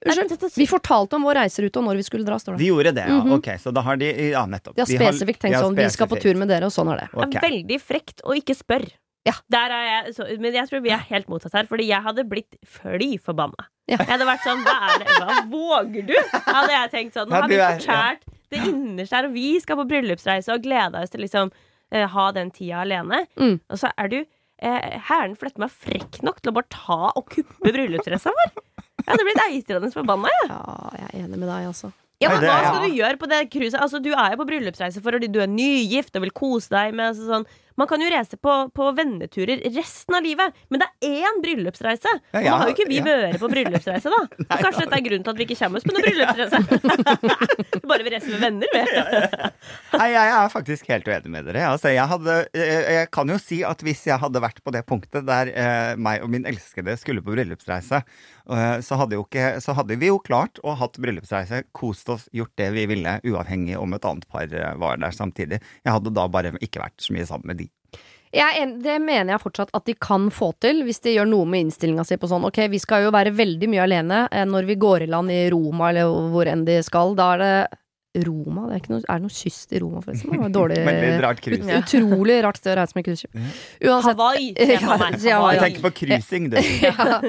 Unnskyld. 0.04 0.58
Vi 0.58 0.66
fortalte 0.68 1.16
om 1.20 1.28
vår 1.28 1.38
reiserute 1.44 1.80
og 1.80 1.86
når 1.86 2.02
vi 2.02 2.06
skulle 2.08 2.26
dra, 2.28 2.40
står 2.42 2.58
det. 2.58 2.64
vi 2.64 2.72
gjorde 2.72 2.96
det, 2.98 3.06
ja. 3.08 3.20
Mhm. 3.22 3.38
Ok, 3.38 3.52
så 3.62 3.72
da 3.76 3.86
har 3.86 4.02
de 4.02 4.10
Ja, 4.32 4.46
nettopp. 4.50 4.74
De 4.76 4.82
har 4.82 4.90
spesifikt 4.90 5.46
tenkt 5.46 5.60
sånn, 5.62 5.78
vi 5.78 5.86
skal 5.94 6.10
på 6.10 6.20
tur 6.20 6.36
med 6.42 6.50
dere, 6.50 6.66
og 6.66 6.74
sånn 6.74 6.90
er 6.96 7.06
det. 7.06 7.08
Okay. 7.14 7.30
Det 7.30 7.38
er 7.44 7.50
veldig 7.50 7.80
frekt 7.84 8.26
å 8.26 8.36
ikke 8.42 8.58
spørre. 8.58 8.90
Ja. 9.28 9.34
Der 9.54 9.72
er 9.72 9.84
jeg, 9.88 10.16
så, 10.18 10.26
men 10.40 10.56
jeg 10.56 10.68
tror 10.68 10.82
vi 10.84 10.92
er 10.92 11.04
helt 11.08 11.30
motsatt 11.32 11.56
her, 11.56 11.68
fordi 11.70 11.88
jeg 11.88 12.04
hadde 12.04 12.26
blitt 12.28 12.58
fly 12.68 13.16
forbanna. 13.24 13.70
Ja. 13.88 13.98
Jeg 13.98 14.10
hadde 14.14 14.28
vært 14.28 14.46
sånn 14.46 14.62
Hva 14.64 14.76
er 14.94 15.02
det? 15.02 15.16
Hva 15.20 15.38
våger 15.52 16.06
du? 16.08 16.14
Hadde 16.48 16.72
jeg 16.72 16.92
tenkt 16.94 17.18
sånn. 17.18 17.32
Nå 17.32 17.40
har 17.42 17.50
vi 17.52 17.60
fortært 17.60 18.24
ja. 18.24 18.36
det 18.54 18.62
innerste 18.72 19.18
her, 19.18 19.28
og 19.28 19.36
vi 19.36 19.50
skal 19.64 19.80
på 19.80 19.88
bryllupsreise 19.90 20.56
og 20.56 20.64
gleda 20.64 21.04
oss 21.04 21.12
til 21.14 21.24
liksom 21.24 21.52
uh, 21.52 22.06
ha 22.16 22.30
den 22.36 22.52
tida 22.56 22.84
alene. 22.84 23.24
Mm. 23.40 23.58
Og 23.72 23.80
så 23.80 23.92
er 24.00 24.12
du 24.12 24.20
eh, 24.20 25.00
hæren 25.10 25.36
fløtte 25.40 25.64
meg 25.64 25.72
frekk 25.72 26.22
nok 26.26 26.40
til 26.42 26.54
å 26.54 26.58
bare 26.60 26.72
ta 26.74 27.00
og 27.12 27.28
kuppe 27.32 27.74
bryllupsdressa 27.76 28.32
vår. 28.36 28.56
Jeg 29.04 29.10
hadde 29.10 29.28
blitt 29.28 29.44
eitrende 29.50 29.92
forbanna, 29.92 30.32
jeg. 30.32 30.50
Ja, 30.52 30.96
jeg 31.00 31.10
er 31.10 31.20
enig 31.26 31.40
med 31.42 31.50
deg, 31.50 31.68
altså. 31.72 31.92
Ja, 32.24 32.30
men 32.32 32.46
Hva 32.46 32.60
skal 32.62 32.86
du 32.86 32.96
gjøre 32.96 33.20
på 33.20 33.28
det 33.28 33.40
cruiset? 33.52 33.80
Altså, 33.84 34.00
du 34.00 34.14
er 34.14 34.34
jo 34.34 34.40
på 34.40 34.48
bryllupsreise 34.48 35.02
fordi 35.04 35.28
du 35.32 35.42
er 35.44 35.52
nygift 35.52 36.16
og 36.16 36.24
vil 36.24 36.32
kose 36.36 36.72
deg 36.72 36.96
med 36.96 37.12
altså, 37.12 37.28
sånn. 37.28 37.48
Man 37.80 37.90
kan 37.90 38.02
jo 38.04 38.10
reise 38.12 38.38
på, 38.38 38.54
på 38.76 38.90
venneturer 38.98 39.64
resten 39.74 40.18
av 40.18 40.26
livet, 40.26 40.54
men 40.70 40.82
det 40.82 40.90
er 40.90 41.28
én 41.28 41.40
bryllupsreise. 41.44 42.12
Ja, 42.36 42.42
ja, 42.42 42.52
Nå 42.52 42.60
har 42.62 42.72
jo 42.72 42.76
ikke 42.76 42.90
vi 42.90 43.00
ja. 43.00 43.06
vært 43.08 43.40
på 43.42 43.50
bryllupsreise, 43.52 44.12
da. 44.14 44.22
Og 44.44 44.64
kanskje 44.68 44.86
dette 44.86 45.00
er 45.00 45.06
grunnen 45.08 45.26
til 45.26 45.34
at 45.34 45.42
vi 45.42 45.48
ikke 45.48 45.60
kommer 45.62 45.82
oss 45.82 45.88
på 45.88 45.96
noen 45.96 46.08
bryllupsreise. 46.08 46.60
Bare 47.90 48.06
vi 48.06 48.14
reiser 48.14 48.36
med 48.36 48.44
venner, 48.46 48.74
vi. 48.74 48.84
Nei, 49.98 50.10
jeg 50.14 50.34
er 50.36 50.54
faktisk 50.54 50.92
helt 50.94 51.10
uenig 51.10 51.34
med 51.34 51.50
dere. 51.50 51.66
Altså, 51.72 51.92
jeg, 51.94 52.06
hadde, 52.14 52.38
jeg, 52.58 52.84
jeg 52.98 53.10
kan 53.16 53.34
jo 53.34 53.40
si 53.42 53.60
at 53.68 53.84
hvis 53.86 54.06
jeg 54.10 54.22
hadde 54.22 54.44
vært 54.44 54.62
på 54.64 54.74
det 54.76 54.84
punktet 54.90 55.28
der 55.28 55.52
eh, 55.52 55.94
meg 55.98 56.24
og 56.26 56.32
min 56.34 56.48
elskede 56.50 56.96
skulle 57.02 57.24
på 57.26 57.34
bryllupsreise, 57.34 58.04
eh, 58.04 58.78
så, 58.86 59.00
hadde 59.02 59.18
jo 59.18 59.26
ikke, 59.26 59.50
så 59.64 59.76
hadde 59.78 59.98
vi 60.02 60.12
jo 60.12 60.22
klart 60.24 60.62
å 60.64 60.76
hatt 60.80 61.00
bryllupsreise, 61.02 61.64
kost 61.76 62.10
oss, 62.14 62.28
gjort 62.36 62.54
det 62.60 62.70
vi 62.78 62.88
ville, 62.94 63.18
uavhengig 63.26 63.80
om 63.80 63.98
et 63.98 64.08
annet 64.10 64.30
par 64.30 64.46
eh, 64.50 64.74
var 64.82 65.02
der 65.02 65.16
samtidig. 65.16 65.62
Jeg 65.84 65.98
hadde 65.98 66.14
da 66.14 66.28
bare 66.32 66.54
ikke 66.62 66.84
vært 66.84 67.04
så 67.04 67.16
mye 67.16 67.28
sammen 67.30 67.54
med 67.54 67.63
de. 67.63 67.63
Jeg 68.34 68.66
det 68.82 68.96
mener 69.04 69.36
jeg 69.36 69.44
fortsatt 69.44 69.70
at 69.78 69.86
de 69.86 69.94
kan 70.02 70.30
få 70.34 70.52
til, 70.64 70.82
hvis 70.88 71.00
de 71.06 71.12
gjør 71.20 71.28
noe 71.30 71.46
med 71.46 71.68
innstillinga 71.68 72.02
si 72.08 72.18
på 72.18 72.26
sånn 72.32 72.48
Ok, 72.50 72.64
vi 72.74 72.80
skal 72.82 73.04
jo 73.06 73.12
være 73.14 73.30
veldig 73.38 73.70
mye 73.70 73.84
alene 73.86 74.24
eh, 74.32 74.46
når 74.50 74.66
vi 74.72 74.76
går 74.82 75.06
i 75.06 75.12
land 75.14 75.30
i 75.32 75.44
Roma, 75.54 75.92
eller 75.94 76.10
hvor 76.34 76.50
enn 76.50 76.66
de 76.66 76.80
skal. 76.84 77.14
Da 77.20 77.28
er 77.36 77.44
det 77.44 77.54
Roma? 78.26 78.68
Det 78.70 78.74
er, 78.76 78.82
ikke 78.84 78.92
noe, 78.94 79.02
er 79.10 79.22
det 79.22 79.26
noe 79.26 79.34
kyst 79.34 79.72
i 79.74 79.80
Roma, 79.82 80.02
forresten? 80.06 80.34
Det 80.34 80.42
var 80.44 80.52
Dårlig 80.54 80.82
rart 81.26 81.48
ut, 81.50 81.64
Utrolig 81.80 82.36
rart 82.46 82.60
sted 82.62 82.74
å 82.74 82.76
reise 82.82 82.98
med 82.98 83.06
cruiseskip. 83.08 83.38
Uansett. 83.86 84.20
Hawaii, 84.20 84.50
jeg. 84.58 84.82
Ja, 84.82 85.38
Hawaii. 85.40 85.56
Jeg 85.58 85.64
tenker 85.64 85.86
på 85.88 85.94
cruising, 86.02 86.50
du. 86.54 86.60
ja. 86.86 87.22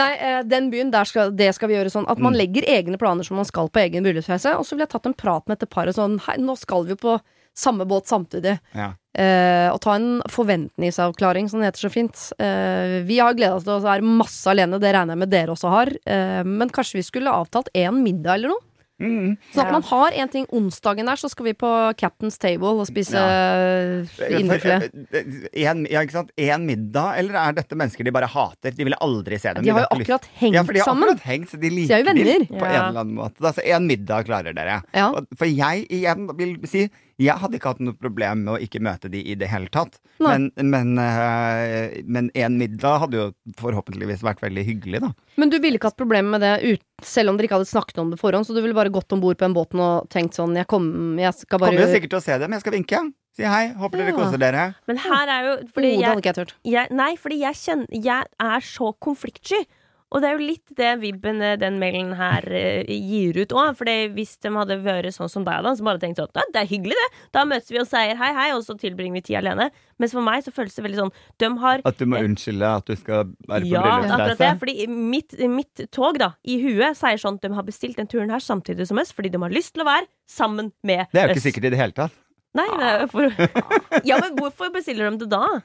Nei, 0.00 0.10
eh, 0.16 0.38
den 0.48 0.70
byen, 0.72 0.92
der 0.92 1.08
skal, 1.08 1.32
det 1.36 1.50
skal 1.56 1.68
vi 1.72 1.76
gjøre 1.76 1.92
sånn 1.92 2.08
at 2.08 2.20
man 2.20 2.32
Mm. 2.36 2.40
legger 2.40 2.68
egne 2.72 2.96
planer 3.00 3.24
som 3.26 3.36
man 3.40 3.48
skal 3.48 3.68
på 3.72 3.80
egen 3.84 4.04
bryllupsreise. 4.06 4.54
Og 4.60 4.64
så 4.64 4.76
ville 4.76 4.84
jeg 4.88 4.92
tatt 4.96 5.08
en 5.12 5.16
prat 5.24 5.44
med 5.48 5.60
et 5.60 5.68
par 5.72 5.88
og 5.92 5.96
sånn 5.96 6.16
Hei, 6.28 6.36
nå 6.40 6.56
skal 6.60 6.84
vi 6.88 6.96
jo 6.96 7.00
på 7.04 7.16
samme 7.60 7.86
båt 7.88 8.08
samtidig. 8.10 8.56
Ja. 8.76 8.90
Eh, 9.18 9.68
og 9.72 9.80
ta 9.84 9.96
en 9.98 10.20
forventningsavklaring, 10.30 11.48
som 11.50 11.60
det 11.60 11.70
heter 11.72 11.86
så 11.88 11.92
fint. 11.92 12.24
Eh, 12.38 13.00
vi 13.08 13.18
har 13.20 13.34
gleda 13.38 13.56
oss 13.58 13.66
til 13.66 13.76
å 13.76 13.82
være 13.84 14.06
masse 14.06 14.46
alene, 14.50 14.78
det 14.80 14.94
regner 14.94 15.16
jeg 15.16 15.24
med 15.24 15.32
dere 15.34 15.54
også 15.56 15.70
har. 15.72 15.92
Eh, 16.06 16.42
men 16.46 16.70
kanskje 16.72 17.00
vi 17.00 17.06
skulle 17.10 17.32
avtalt 17.34 17.70
én 17.74 18.02
middag 18.04 18.38
eller 18.40 18.54
noe? 18.54 18.66
Mm. 19.00 19.30
Sånn 19.54 19.62
at 19.62 19.70
Ja. 19.70 19.72
man 19.72 19.82
har 19.88 20.12
en 20.12 20.28
ting 20.28 20.44
onsdagen 20.52 21.06
der, 21.08 21.16
så 21.16 21.30
skal 21.32 21.46
vi 21.46 21.54
på 21.56 21.68
Captain's 21.96 22.36
Table 22.36 22.74
og 22.82 22.84
spise 22.86 23.16
ja. 23.16 24.28
indrefilet. 24.36 24.90
eh, 25.14 25.64
En, 25.70 25.86
ja, 25.88 26.02
ikke 26.04 26.12
sant? 26.18 26.30
En 26.36 26.66
middag, 26.68 27.14
eller 27.22 27.38
er 27.40 27.56
dette 27.62 27.78
mennesker 27.80 28.04
de 28.04 28.12
bare 28.12 28.28
hater? 28.28 28.74
De 28.76 28.84
ville 28.84 28.98
aldri 29.00 29.38
se 29.40 29.54
dem. 29.56 29.64
De 29.64 29.72
har 29.72 29.86
jo 29.86 29.96
akkurat 29.96 30.28
hengt 30.42 30.54
ja, 30.58 30.64
for 30.68 30.76
de 30.76 30.82
har 30.84 30.90
sammen. 30.92 31.08
akkurat 31.14 31.26
hengt, 31.32 31.48
så 31.48 31.56
de 31.60 31.68
De 31.70 31.74
liker 31.78 31.94
er 31.96 32.04
jo 32.04 32.10
venner. 32.10 32.44
på 32.50 32.60
en 32.60 32.74
eller 32.74 33.00
annen 33.00 33.14
måte. 33.16 33.40
Altså, 33.40 33.64
en 33.64 33.86
middag 33.88 34.26
klarer 34.28 34.52
dere. 34.60 34.82
Ja. 34.92 35.08
For 35.34 35.48
jeg 35.48 35.86
igjen 35.88 36.28
vil 36.36 36.58
si 36.68 36.90
jeg 37.20 37.36
hadde 37.36 37.58
ikke 37.58 37.74
hatt 37.74 37.82
noe 37.84 37.96
problem 38.00 38.44
med 38.46 38.54
å 38.54 38.58
ikke 38.64 38.80
møte 38.82 39.10
de 39.12 39.20
i 39.20 39.34
det 39.38 39.50
hele 39.52 39.68
tatt. 39.72 39.98
Nei. 40.22 40.32
Men, 40.32 40.70
men, 40.72 40.92
eh, 41.02 42.00
men 42.08 42.30
en 42.34 42.56
middag 42.60 43.04
hadde 43.04 43.18
jo 43.18 43.26
forhåpentligvis 43.60 44.24
vært 44.24 44.40
veldig 44.44 44.64
hyggelig, 44.64 45.02
da. 45.04 45.12
Men 45.40 45.52
du 45.52 45.58
ville 45.60 45.76
ikke 45.76 45.90
hatt 45.92 46.00
problemer 46.00 46.38
med 46.38 46.44
det 46.44 46.54
ut, 46.64 46.84
selv 47.04 47.32
om 47.32 47.38
dere 47.38 47.48
ikke 47.50 47.58
hadde 47.60 47.70
snakket 47.70 48.00
om 48.02 48.12
det 48.14 48.20
forhånd? 48.20 48.48
Så 48.48 48.56
du 48.56 48.62
ville 48.64 48.76
bare 48.76 48.92
gått 48.92 49.12
om 49.12 49.22
bord 49.22 49.38
på 49.40 49.48
en 49.48 49.56
båten 49.56 49.82
og 49.84 50.08
tenkt 50.12 50.36
sånn 50.36 50.56
Jeg, 50.56 50.68
kom, 50.70 50.90
jeg 51.20 51.32
skal 51.36 51.60
bare 51.60 51.74
Kommer 51.74 51.86
jo 51.88 51.94
sikkert 51.94 52.14
til 52.14 52.20
å 52.20 52.24
se 52.24 52.38
dem. 52.42 52.56
Jeg 52.56 52.64
skal 52.64 52.76
vinke. 52.76 53.02
Si 53.36 53.46
hei. 53.46 53.64
Håper 53.78 54.00
dere 54.02 54.12
Ja. 54.12 54.16
koser 54.16 54.40
dere. 54.42 54.64
Men 54.90 54.98
her 55.04 55.28
er 55.36 55.44
jo 55.46 55.52
fordi 55.74 55.92
det 56.00 56.24
jeg, 56.24 56.46
jeg, 56.64 56.90
Nei, 56.90 57.12
fordi 57.16 57.38
jeg 57.40 57.54
kjenner 57.60 57.86
Jeg 58.08 58.26
er 58.40 58.66
så 58.66 58.90
konfliktsky. 58.98 59.62
Og 60.10 60.22
det 60.22 60.26
er 60.26 60.34
jo 60.34 60.46
litt 60.48 60.72
det 60.74 60.90
vibben 61.04 61.38
eh, 61.44 61.56
den 61.60 61.76
mailen 61.78 62.10
her 62.18 62.46
eh, 62.50 62.88
gir 62.90 63.36
ut 63.38 63.52
òg. 63.54 63.76
For 63.78 63.90
hvis 64.16 64.32
de 64.42 64.50
hadde 64.56 64.78
vært 64.82 65.14
sånn 65.14 65.30
som 65.30 65.44
deg, 65.46 65.62
da, 65.62 65.74
som 65.78 65.86
bare 65.86 66.02
tenkte 66.02 66.24
sånn 66.24 66.40
«Ja, 66.40 66.46
Det 66.56 66.62
er 66.64 66.70
hyggelig, 66.72 66.96
det. 66.98 67.26
Da 67.36 67.44
møtes 67.46 67.70
vi 67.70 67.78
og 67.78 67.86
sier 67.86 68.18
hei, 68.18 68.30
hei, 68.34 68.48
og 68.56 68.64
så 68.66 68.74
tilbringer 68.80 69.20
vi 69.20 69.22
tid 69.28 69.38
alene. 69.42 69.68
Mens 70.02 70.14
for 70.16 70.26
meg 70.26 70.42
så 70.42 70.50
føles 70.54 70.74
det 70.74 70.82
veldig 70.86 70.98
sånn 70.98 71.12
De 71.42 71.50
har 71.60 71.82
At 71.86 72.00
du 72.00 72.06
må 72.08 72.22
unnskylde 72.24 72.72
at 72.80 72.88
du 72.88 72.96
skal 72.96 73.30
være 73.46 73.68
på 73.68 73.70
ja, 73.70 73.84
akkurat 74.00 74.40
det. 74.40 74.50
Fordi 74.64 74.88
mitt, 74.90 75.36
mitt 75.52 75.84
tog 75.94 76.18
da, 76.22 76.32
i 76.42 76.58
huet 76.64 76.98
sier 76.98 77.20
sånn 77.20 77.38
at 77.38 77.46
de 77.46 77.52
har 77.54 77.68
bestilt 77.68 78.00
den 78.00 78.10
turen 78.10 78.34
her 78.34 78.42
samtidig 78.42 78.88
som 78.90 78.98
oss, 79.02 79.14
fordi 79.14 79.30
de 79.30 79.42
har 79.44 79.54
lyst 79.54 79.76
til 79.76 79.84
å 79.84 79.90
være 79.92 80.08
sammen 80.30 80.72
med 80.82 81.04
oss. 81.06 81.14
Det 81.14 81.22
er 81.22 81.30
jo 81.30 81.38
ikke 81.38 81.46
sikkert 81.46 81.70
i 81.70 81.74
det 81.76 81.82
hele 81.82 81.96
tatt. 81.96 82.18
Nei, 82.58 82.66
for... 83.12 83.30
Ja, 84.08 84.18
men 84.18 84.34
hvorfor 84.34 84.72
bestiller 84.74 85.06
de 85.12 85.22
det 85.22 85.30
da? 85.30 85.60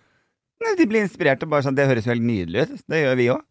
De 0.77 0.85
blir 0.87 1.01
inspirert 1.01 1.41
og 1.43 1.49
bare 1.51 1.65
sånn 1.65 1.75
Det 1.75 1.85
høres 1.89 2.05
jo 2.05 2.13
helt 2.13 2.25
nydelig 2.25 2.67
ut. 2.69 2.81
Det 2.89 3.01
gjør 3.01 3.17
vi 3.19 3.29
òg. 3.33 3.41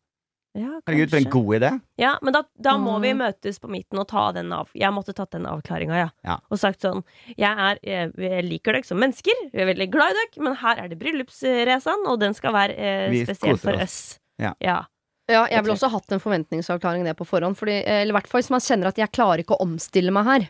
Ja, 0.54 0.80
Herregud, 0.86 1.10
for 1.10 1.18
en 1.18 1.30
god 1.34 1.54
idé. 1.56 1.70
Ja, 1.98 2.12
men 2.22 2.32
da, 2.36 2.44
da 2.62 2.76
må 2.78 3.00
vi 3.02 3.10
Mm. 3.12 3.18
møtes 3.24 3.58
på 3.58 3.68
midten 3.68 3.98
og 3.98 4.06
ta 4.06 4.30
den 4.32 4.52
av. 4.54 4.68
Jeg 4.74 4.92
måtte 4.94 5.12
tatt 5.12 5.32
den 5.34 5.46
avklaringa, 5.50 5.96
ja. 5.98 6.08
Ja. 6.24 6.36
Og 6.48 6.58
sagt 6.62 6.80
sånn 6.80 7.02
Jeg, 7.36 7.50
er, 7.58 7.78
jeg, 7.82 8.12
jeg 8.16 8.44
liker 8.46 8.72
dere 8.72 8.84
som 8.86 8.98
mennesker, 9.02 9.34
vi 9.52 9.60
er 9.64 9.66
veldig 9.74 9.88
glad 9.90 10.14
i 10.14 10.18
dere, 10.20 10.44
men 10.46 10.54
her 10.62 10.78
er 10.84 10.88
det 10.88 10.98
bryllupsreisen, 11.00 12.06
og 12.06 12.20
den 12.20 12.34
skal 12.34 12.52
være 12.54 12.76
eh, 12.78 13.10
Vi 13.10 13.24
spesiell 13.26 13.58
for 13.58 13.74
oss. 13.74 13.82
oss. 13.82 14.18
Ja. 14.38 14.54
ja. 14.62 14.84
Ja, 15.26 15.46
jeg 15.48 15.62
ville 15.64 15.72
også 15.74 15.88
hatt 15.88 16.12
en 16.12 16.20
forventningsavklaring 16.20 17.02
det 17.06 17.16
på 17.16 17.24
forhånd. 17.24 17.56
Fordi, 17.56 17.78
eller 17.86 18.12
i 18.12 18.16
hvert 18.18 18.26
fall 18.28 18.42
hvis 18.42 18.50
man 18.52 18.60
kjenner 18.60 18.90
at 18.90 18.98
jeg 19.00 19.08
klarer 19.10 19.40
ikke 19.40 19.56
å 19.56 19.62
omstille 19.64 20.12
meg 20.12 20.26
her. 20.28 20.48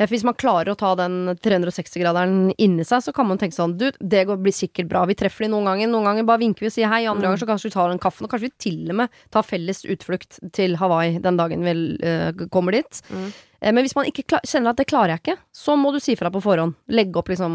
Hvis 0.00 0.24
man 0.26 0.34
klarer 0.34 0.72
å 0.72 0.78
ta 0.78 0.94
den 0.98 1.34
360-graderen 1.44 2.52
inni 2.56 2.84
seg, 2.86 3.04
så 3.04 3.12
kan 3.14 3.28
man 3.28 3.38
tenke 3.38 3.54
sånn 3.54 3.76
Du, 3.78 3.86
det 4.00 4.24
blir 4.32 4.54
sikkert 4.54 4.88
bra. 4.90 5.04
Vi 5.06 5.16
treffer 5.18 5.46
de 5.46 5.52
noen 5.52 5.68
ganger. 5.68 5.90
Noen 5.92 6.08
ganger 6.08 6.26
bare 6.26 6.42
vinker 6.42 6.64
vi 6.64 6.70
og 6.70 6.74
sier 6.74 6.90
hei. 6.90 7.04
Andre 7.10 7.28
ganger 7.28 7.42
så 7.42 7.48
kanskje 7.50 7.68
vi 7.68 7.76
tar 7.76 7.92
den 7.92 8.02
kaffen. 8.02 8.26
Og 8.26 8.32
kanskje 8.32 8.48
vi 8.48 8.64
til 8.66 8.90
og 8.90 8.98
med 9.02 9.22
tar 9.34 9.46
felles 9.46 9.84
utflukt 9.84 10.40
til 10.56 10.78
Hawaii 10.80 11.20
den 11.22 11.38
dagen 11.38 11.66
vi 11.66 11.76
uh, 12.02 12.46
kommer 12.50 12.74
dit. 12.74 13.02
Mm. 13.12 13.28
Eh, 13.62 13.70
men 13.70 13.86
hvis 13.86 13.94
man 13.98 14.08
ikke 14.10 14.26
klar, 14.32 14.42
kjenner 14.48 14.74
at 14.74 14.80
det 14.80 14.88
klarer 14.90 15.14
jeg 15.14 15.22
ikke, 15.22 15.38
så 15.54 15.76
må 15.78 15.92
du 15.94 16.00
si 16.02 16.16
fra 16.18 16.32
på 16.34 16.42
forhånd. 16.42 16.74
Legge 16.92 17.20
opp 17.20 17.30
liksom 17.30 17.54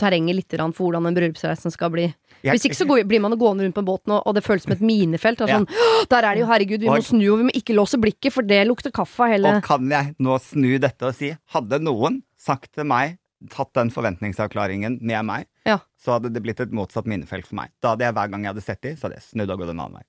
terrenget 0.00 0.40
litt 0.40 0.58
for 0.58 0.88
hvordan 0.88 1.06
den 1.06 1.18
bryllupsreisen 1.20 1.74
skal 1.74 1.92
bli. 1.94 2.08
Jeg- 2.42 2.52
Hvis 2.54 2.64
ikke 2.68 2.76
så 2.78 2.86
går, 2.86 3.04
blir 3.08 3.20
man 3.20 3.32
gående 3.38 3.64
rundt 3.66 3.74
på 3.74 3.84
båten, 3.84 4.12
og, 4.14 4.22
og 4.26 4.34
det 4.34 4.44
føles 4.44 4.62
som 4.62 4.72
et 4.72 4.80
minefelt. 4.80 5.40
Og 5.42 5.48
Ja. 5.48 5.58
sånn, 5.58 5.66
«Åh, 5.68 6.04
der 6.08 6.22
er 6.24 6.34
det 6.34 6.40
jo, 6.40 6.46
herregud, 6.46 6.80
vi 6.80 6.86
må 6.86 6.96
Og- 6.98 7.04
snu, 7.04 7.32
og 7.32 7.38
vi 7.38 7.44
må 7.44 7.50
ikke 7.54 7.74
låse 7.74 7.98
blikket, 8.00 8.32
for 8.32 8.42
det 8.42 8.66
lukter 8.68 8.90
kaffe 8.92 9.20
av 9.24 9.28
hele 9.32 9.56
Og 9.56 9.62
kan 9.62 9.88
jeg 9.88 10.14
nå 10.20 10.38
snu 10.40 10.78
dette 10.78 11.02
og 11.02 11.14
si 11.14 11.36
Hadde 11.54 11.80
noen 11.82 12.22
sagt 12.38 12.72
til 12.74 12.84
meg 12.84 13.18
Tatt 13.50 13.72
den 13.72 13.88
forventningsavklaringen 13.90 15.00
med 15.00 15.24
meg, 15.24 15.46
Ja. 15.64 15.78
så 15.96 16.18
hadde 16.18 16.32
det 16.32 16.42
blitt 16.42 16.58
et 16.60 16.72
motsatt 16.72 17.06
minefelt 17.06 17.46
for 17.46 17.54
meg. 17.54 17.70
Da 17.80 17.90
hadde 17.94 18.00
jeg 18.02 18.14
hver 18.14 18.30
gang 18.32 18.42
jeg 18.42 18.52
hadde 18.54 18.62
sett 18.64 18.80
de, 18.82 18.94
så 18.96 19.02
hadde 19.02 19.14
jeg 19.14 19.22
snudd 19.30 19.50
og 19.52 19.58
gått 19.60 19.70
en 19.70 19.78
annen 19.78 19.94
vei. 19.94 20.02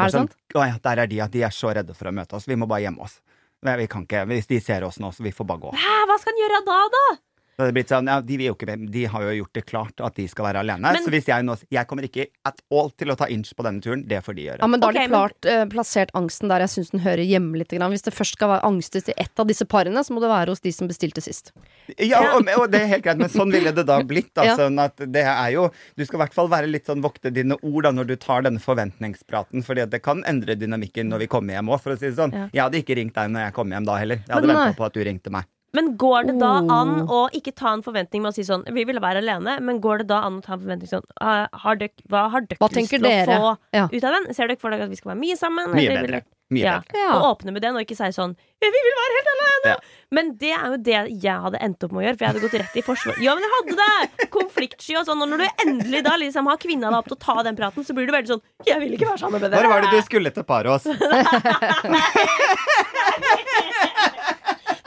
Er 0.00 0.04
det 0.06 0.12
sant? 0.12 0.30
Sånn, 0.52 0.60
Å 0.62 0.66
ja, 0.66 0.78
der 0.82 1.02
er 1.02 1.06
de, 1.06 1.20
at 1.20 1.30
De 1.30 1.42
er 1.42 1.50
så 1.50 1.72
redde 1.72 1.94
for 1.94 2.06
å 2.10 2.12
møte 2.12 2.32
oss. 2.34 2.46
Vi 2.46 2.56
må 2.56 2.66
bare 2.66 2.80
gjemme 2.82 2.98
oss. 3.00 3.20
Nei, 3.62 3.76
vi 3.76 3.86
kan 3.86 4.04
ikke. 4.04 4.26
Hvis 4.26 4.46
de 4.48 4.58
ser 4.58 4.82
oss 4.82 4.98
nå, 4.98 5.12
så 5.14 5.22
vi 5.22 5.30
får 5.30 5.46
bare 5.46 5.60
gå. 5.60 5.70
Hæ, 5.72 6.06
hva 6.08 6.18
skal 6.18 6.32
han 6.34 6.42
gjøre 6.42 6.64
da, 6.66 6.88
da? 6.90 7.18
Så 7.52 7.66
det 7.66 7.68
er 7.68 7.74
blitt 7.76 7.90
sånn, 7.92 8.06
ja, 8.08 8.14
de, 8.24 8.36
vil 8.40 8.46
jo 8.48 8.54
ikke, 8.56 8.74
de 8.90 9.02
har 9.12 9.22
jo 9.26 9.32
gjort 9.42 9.52
det 9.58 9.62
klart 9.68 10.00
at 10.00 10.14
de 10.16 10.24
skal 10.26 10.46
være 10.46 10.60
alene. 10.64 10.80
Men- 10.92 11.04
så 11.04 11.10
hvis 11.12 11.26
jeg 11.28 11.44
nå 11.44 11.52
Jeg 11.70 11.86
kommer 11.86 12.02
ikke 12.08 12.26
at 12.48 12.62
all 12.72 12.88
til 12.96 13.08
å 13.12 13.16
ta 13.16 13.26
inch 13.28 13.52
på 13.54 13.62
denne 13.62 13.80
turen. 13.84 14.06
Det 14.08 14.22
får 14.24 14.34
de 14.34 14.42
gjøre. 14.46 14.58
Ja, 14.60 14.66
men 14.66 14.80
da 14.80 14.86
har 14.86 14.92
har 14.94 15.02
de 15.02 15.08
men- 15.08 15.20
klart 15.20 15.46
eh, 15.46 15.64
plassert 15.66 16.10
angsten 16.14 16.48
der 16.48 16.60
jeg 16.60 16.68
syns 16.72 16.90
den 16.90 17.00
hører 17.00 17.24
hjemme 17.28 17.56
litt. 17.58 17.68
Grann. 17.68 17.90
Hvis 17.92 18.02
det 18.02 18.14
først 18.14 18.32
skal 18.38 18.48
være 18.48 18.64
angstes 18.64 19.04
til 19.04 19.14
ett 19.18 19.38
av 19.38 19.46
disse 19.46 19.64
parene, 19.68 20.00
så 20.00 20.10
må 20.16 20.20
det 20.20 20.30
være 20.32 20.48
hos 20.48 20.60
de 20.60 20.72
som 20.72 20.88
bestilte 20.88 21.20
sist. 21.22 21.52
Ja, 21.98 22.36
og, 22.36 22.48
og 22.56 22.70
det 22.70 22.80
er 22.80 22.86
helt 22.86 23.04
greit, 23.04 23.18
men 23.18 23.28
sånn 23.28 23.52
ville 23.52 23.72
det 23.72 23.84
da 23.86 24.00
blitt. 24.02 24.32
Da, 24.34 24.42
Ja. 24.48 24.56
sånn 24.56 24.78
at 24.82 24.96
det 24.96 25.22
er 25.24 25.50
jo 25.52 25.70
Du 25.96 26.04
skal 26.06 26.20
i 26.20 26.22
hvert 26.24 26.34
fall 26.34 26.48
være 26.48 26.70
litt 26.70 26.86
sånn 26.86 27.02
vokte 27.02 27.30
dine 27.32 27.56
ord 27.62 27.84
da 27.84 27.90
når 27.92 28.06
du 28.06 28.16
tar 28.16 28.42
denne 28.42 28.60
forventningspraten, 28.60 29.62
fordi 29.64 29.88
det 29.90 30.02
kan 30.02 30.22
endre 30.24 30.56
dynamikken 30.56 31.08
når 31.08 31.18
vi 31.18 31.26
kommer 31.26 31.54
hjem 31.54 31.68
òg, 31.68 31.80
for 31.80 31.92
å 31.94 31.98
si 31.98 32.08
det 32.08 32.16
sånn. 32.16 32.32
Ja. 32.32 32.48
Jeg 32.52 32.62
hadde 32.64 32.80
ikke 32.82 32.96
ringt 32.96 33.14
deg 33.14 33.30
når 33.30 33.46
jeg 33.46 33.52
kom 33.54 33.70
hjem 33.70 33.84
da 33.86 33.96
heller. 34.00 34.16
Jeg 34.26 34.34
hadde 34.34 34.48
venta 34.48 34.74
på 34.76 34.86
at 34.86 34.92
du 34.96 35.04
ringte 35.04 35.30
meg. 35.30 35.44
Men 35.74 35.96
går 35.96 36.26
det 36.28 36.34
da 36.38 36.50
Oh. 36.60 36.68
an 36.80 37.06
å 37.08 37.30
ikke 37.32 37.54
ta 37.56 37.72
en 37.72 37.82
forventning 37.82 38.20
med 38.22 38.32
å 38.32 38.34
si 38.36 38.42
sånn 38.44 38.64
Vi 38.72 38.84
ville 38.84 39.00
være 39.00 39.22
alene, 39.22 39.58
men 39.60 39.80
går 39.80 39.98
det 40.02 40.08
da 40.08 40.18
an 40.26 40.40
å 40.40 40.44
ta 40.44 40.52
en 40.54 40.60
forventning 40.60 40.88
sånn 40.90 41.04
«Ah, 41.20 41.46
har 41.64 41.76
dere, 41.80 41.90
Hva 42.08 42.26
har 42.30 42.40
dere 42.42 42.58
Hva 42.60 42.68
lyst 42.68 42.76
tenker 42.90 43.00
dere? 43.02 43.26
å 43.26 43.40
få 43.40 43.56
Ja. 43.72 43.88
ut 43.90 44.04
av 44.04 44.12
den? 44.18 44.34
Ser 44.34 44.46
dere 44.48 44.58
for 44.60 44.70
dere 44.70 44.82
at 44.84 44.90
vi 44.90 44.96
skal 44.96 45.12
være 45.14 45.20
mye 45.24 45.36
sammen? 45.40 45.72
Mye 45.72 45.88
bedre. 45.88 46.22
Mye 46.52 46.60
Ja. 46.66 46.80
bedre. 46.80 46.92
Ja. 47.00 47.12
Og 47.16 47.22
åpne 47.38 47.52
med 47.54 47.62
den, 47.62 47.74
og 47.74 47.80
ikke 47.80 47.96
si 47.96 48.04
sånn 48.12 48.36
Vi 48.60 48.68
vil 48.68 48.92
være 49.00 49.12
helt 49.16 49.30
alene! 49.32 49.66
Ja. 49.72 49.76
Men 50.12 50.36
det 50.36 50.52
er 50.52 50.66
jo 50.70 50.76
det 50.76 50.98
jeg 51.22 51.40
hadde 51.40 51.58
endt 51.62 51.82
opp 51.84 51.92
med 51.92 52.02
å 52.02 52.06
gjøre, 52.06 52.18
for 52.18 52.24
jeg 52.26 52.30
hadde 52.34 52.44
gått 52.44 52.58
rett 52.60 52.76
i 52.76 52.82
forsvar. 52.82 53.16
Ja, 53.22 53.34
men 53.34 53.42
jeg 53.42 53.52
hadde 53.56 53.74
det! 53.80 54.28
Konfliktsky 54.30 54.94
og 55.00 55.06
sånn. 55.06 55.22
Og 55.22 55.28
når 55.32 55.38
du 55.38 55.46
endelig 55.66 56.02
da 56.04 56.10
liksom 56.20 56.44
har 56.46 56.58
kvinna 56.58 56.90
deg 56.92 56.98
opp 57.00 57.08
til 57.08 57.16
å 57.16 57.18
ta 57.24 57.42
den 57.42 57.56
praten, 57.56 57.82
så 57.82 57.94
blir 57.96 58.06
du 58.06 58.12
veldig 58.12 58.28
sånn 58.28 58.42
Jeg 58.66 58.78
vil 58.78 58.92
ikke 58.98 59.08
være 59.08 59.18
sammen 59.24 59.40
med 59.40 59.50
dere. 59.50 59.62
Når 59.62 59.68
var 59.72 59.80
det 59.80 59.90
du 59.90 60.02
skulle 60.04 60.30
til 60.30 60.44
Paros? 60.44 60.84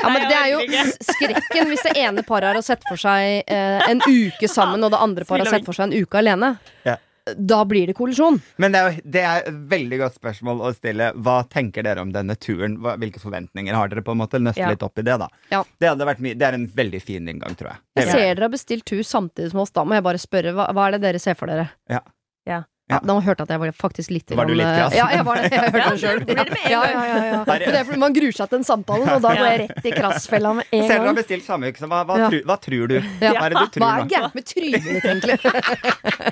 Ja, 0.06 0.12
men 0.14 0.28
det 0.30 0.38
er 0.38 0.52
jo 0.54 0.92
skrekken 1.02 1.72
hvis 1.72 1.84
det 1.88 1.96
ene 2.06 2.24
paret 2.28 2.54
har 2.54 2.62
sett 2.66 2.86
for 2.88 3.02
seg 3.02 3.42
eh, 3.50 3.82
en 3.90 4.04
uke 4.06 4.50
sammen, 4.52 4.84
og 4.86 4.94
det 4.94 5.02
andre 5.02 5.26
paret 5.28 5.48
har 5.48 5.58
sett 5.58 5.68
for 5.68 5.78
seg 5.78 5.90
en 5.90 6.06
uke 6.06 6.22
alene. 6.22 6.56
Ja. 6.86 7.00
Da 7.26 7.64
blir 7.66 7.88
det 7.90 7.96
kollisjon. 7.98 8.36
Men 8.62 8.76
det 8.76 8.80
er, 8.80 8.92
jo, 8.92 9.10
det 9.16 9.22
er 9.26 9.48
et 9.50 9.56
veldig 9.72 9.98
godt 10.04 10.18
spørsmål 10.20 10.60
å 10.62 10.70
stille. 10.76 11.08
Hva 11.26 11.40
tenker 11.50 11.82
dere 11.88 12.04
om 12.06 12.12
denne 12.14 12.36
turen? 12.38 12.76
Hva, 12.84 12.94
hvilke 13.02 13.18
forventninger 13.24 13.74
har 13.74 13.90
dere? 13.90 14.04
på 14.06 14.14
en 14.14 14.20
måte 14.22 14.38
Nøste 14.38 14.62
Ja. 14.62 14.70
litt 14.70 14.86
opp 14.86 15.02
i 15.02 15.06
det, 15.08 15.16
da. 15.18 15.30
Ja. 15.50 15.64
Det, 15.66 15.90
hadde 15.90 16.06
vært 16.06 16.22
det 16.22 16.46
er 16.46 16.54
en 16.60 16.68
veldig 16.70 17.02
fin 17.02 17.26
inngang, 17.26 17.58
tror 17.58 17.72
jeg. 17.72 17.82
Jeg 17.98 18.12
ser 18.12 18.28
dere 18.36 18.46
har 18.46 18.54
bestilt 18.54 18.86
tur 18.86 19.02
samtidig 19.02 19.56
som 19.56 19.64
oss. 19.66 19.74
Da 19.74 19.88
må 19.88 19.98
jeg 19.98 20.06
bare 20.06 20.22
spørre, 20.22 20.54
hva, 20.54 20.70
hva 20.70 20.86
er 20.86 21.00
det 21.00 21.02
dere 21.08 21.24
ser 21.24 21.34
for 21.40 21.50
dere? 21.50 21.72
Ja. 21.90 22.04
Ja. 22.46 22.62
Ja. 22.86 23.00
Da 23.02 23.14
hørte 23.18 23.42
jeg 23.42 23.48
at 23.48 23.50
jeg 23.56 23.60
var 23.64 23.72
faktisk 23.74 24.12
litt 24.14 24.30
Var 24.38 24.46
du 24.46 24.54
litt 24.54 24.68
krass? 24.70 24.94
Ja, 24.94 25.08
jeg 25.10 25.24
var 25.26 25.40
det. 25.42 25.48
Jeg 25.50 25.62
hørte 25.74 25.80
Ja, 25.82 25.90
det 25.90 26.02
sjøl. 26.04 26.20
det 26.28 26.36
det 26.38 26.44
med 26.54 26.66
Ja, 26.70 26.82
ja, 26.86 27.06
ja, 27.10 27.16
ja. 27.32 27.40
Det 27.58 27.80
er 27.80 27.84
fordi 27.88 27.98
man 28.04 28.14
gruer 28.14 28.36
seg 28.38 28.50
til 28.52 28.60
den 28.60 28.68
samtalen, 28.68 29.10
og 29.10 29.24
da 29.24 29.32
går 29.40 29.48
jeg 29.50 29.60
rett 29.64 29.88
i 29.90 29.94
krassfella 29.96 30.52
med 30.60 30.66
en 30.70 30.80
gang. 30.84 30.90
Selv 30.92 31.00
om 31.00 31.06
du 31.08 31.10
har 31.10 31.18
bestilt 31.18 31.48
samme 31.48 31.72
uke, 31.74 31.82
så 31.82 31.90
hva, 31.90 32.04
hva, 32.06 32.18
Ja. 32.22 32.28
tru, 32.30 32.38
hva 32.46 32.58
tror 32.62 32.88
du? 32.94 32.96
Ja. 33.26 33.32
Hva 33.40 33.46
er 33.48 33.50
det 33.56 33.64
du 33.64 33.72
tror, 33.74 33.82
Hva 33.82 33.90
er 33.98 34.06
gærent 34.14 34.36
med 34.38 34.46
trynet 34.46 34.86
ditt, 34.86 35.06
egentlig? 35.10 35.38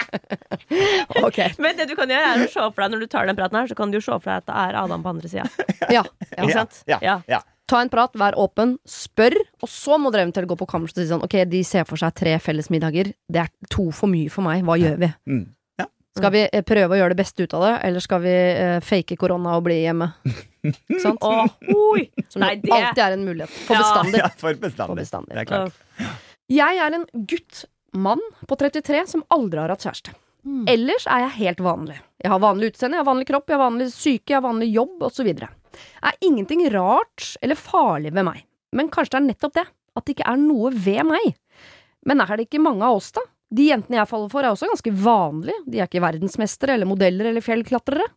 ok. 1.27 1.39
Men 1.57 1.77
det 1.77 1.87
du 1.89 1.95
kan 1.97 2.09
gjøre, 2.13 2.29
er 2.35 2.45
å 2.45 2.49
se 2.51 2.59
for 2.69 2.83
deg 2.85 2.93
når 2.93 2.99
du 3.03 3.07
tar 3.11 3.25
den 3.29 3.39
praten 3.39 3.59
her, 3.59 3.67
så 3.71 3.77
kan 3.77 3.91
du 3.93 3.97
jo 3.97 4.03
se 4.05 4.13
for 4.13 4.29
deg 4.29 4.43
at 4.43 4.47
det 4.49 4.59
er 4.67 4.77
Adam 4.83 5.03
på 5.05 5.13
andre 5.15 5.31
sida. 5.33 5.47
Ja. 5.91 6.03
Ikke 6.37 6.49
Ja, 6.49 6.53
sant? 6.59 6.83
ja, 6.87 6.99
Ja. 7.01 7.17
ja. 7.27 7.41
Ta 7.67 7.79
en 7.81 7.89
prat, 7.89 8.11
vær 8.19 8.35
åpen, 8.37 8.75
spør, 8.85 9.33
og 9.63 9.69
så 9.71 9.95
må 9.97 10.11
dere 10.11 10.25
eventuelt 10.27 10.49
gå 10.51 10.57
på 10.59 10.67
kammerset 10.67 10.97
og 10.99 11.03
si 11.05 11.09
sånn 11.13 11.23
Ok, 11.23 11.35
de 11.49 11.61
ser 11.63 11.85
for 11.87 11.95
seg 11.97 12.13
tre 12.13 12.33
fellesmiddager. 12.43 13.13
Det 13.31 13.41
er 13.41 13.49
to 13.71 13.89
for 13.95 14.07
mye 14.11 14.29
for 14.29 14.43
meg. 14.45 14.63
Hva 14.67 14.75
gjør 14.77 14.97
vi? 14.99 15.09
Mm. 15.31 15.45
Skal 16.13 16.29
vi 16.35 16.41
eh, 16.45 16.61
prøve 16.61 16.93
å 16.93 16.97
gjøre 16.99 17.15
det 17.15 17.21
beste 17.23 17.45
ut 17.47 17.53
av 17.57 17.63
det, 17.65 17.71
eller 17.87 18.03
skal 18.05 18.19
vi 18.21 18.33
eh, 18.33 18.79
fake 18.85 19.15
korona 19.17 19.55
og 19.57 19.63
bli 19.65 19.79
hjemme? 19.81 20.11
Ikke 20.63 20.99
sant? 21.05 21.23
Åh, 21.25 21.55
oi. 21.73 22.03
Som 22.29 22.43
Nei, 22.45 22.51
jo 22.59 22.67
det 22.67 22.73
alltid 22.77 23.03
er 23.07 23.15
en 23.17 23.23
mulighet. 23.25 23.55
For 23.65 23.73
Ja. 23.77 23.81
bestandig. 23.81 24.19
Ja, 24.21 24.27
for 24.29 24.53
For 24.53 24.61
bestandig. 24.67 24.99
bestandig. 25.01 25.33
Det 25.33 25.41
er 25.41 25.49
klart. 25.49 26.19
Jeg 26.53 26.77
er 26.85 26.99
en 26.99 27.07
gutt, 27.29 27.63
mann 27.93 28.21
på 28.49 28.55
33 28.57 29.03
som 29.09 29.21
aldri 29.33 29.59
har 29.61 29.69
hatt 29.73 29.83
kjæreste. 29.85 30.13
Mm. 30.45 30.63
Ellers 30.67 31.03
er 31.07 31.23
jeg 31.27 31.35
helt 31.39 31.61
vanlig. 31.65 31.97
Jeg 32.23 32.31
har 32.33 32.39
vanlig 32.41 32.71
utseende, 32.73 32.97
jeg 32.97 33.03
har 33.05 33.09
vanlig 33.09 33.27
kropp, 33.29 33.45
jeg 33.49 33.57
har 33.57 33.63
vanlig 33.67 33.89
syke, 33.93 34.29
jeg 34.33 34.37
har 34.39 34.45
vanlig 34.47 34.69
jobb 34.73 35.05
osv. 35.07 35.29
Det 35.33 35.49
er 36.09 36.17
ingenting 36.25 36.63
rart 36.73 37.29
eller 37.41 37.55
farlig 37.57 38.11
ved 38.13 38.25
meg. 38.27 38.41
Men 38.73 38.89
kanskje 38.93 39.15
det 39.15 39.21
er 39.21 39.27
nettopp 39.29 39.53
det. 39.57 39.65
At 39.97 40.05
det 40.05 40.15
ikke 40.17 40.29
er 40.33 40.41
noe 40.41 40.71
ved 40.73 41.05
meg. 41.05 41.33
Men 42.09 42.21
er 42.25 42.33
det 42.37 42.47
ikke 42.49 42.61
mange 42.65 42.83
av 42.85 42.97
oss, 42.97 43.11
da? 43.15 43.21
De 43.53 43.69
jentene 43.69 43.99
jeg 43.99 44.09
faller 44.09 44.31
for, 44.33 44.45
er 44.45 44.53
også 44.55 44.69
ganske 44.71 44.93
vanlige. 45.03 45.61
De 45.69 45.79
er 45.79 45.89
ikke 45.89 46.03
verdensmestere 46.03 46.77
eller 46.77 46.89
modeller 46.89 47.29
eller 47.29 47.45
fjellklatrere. 47.45 48.07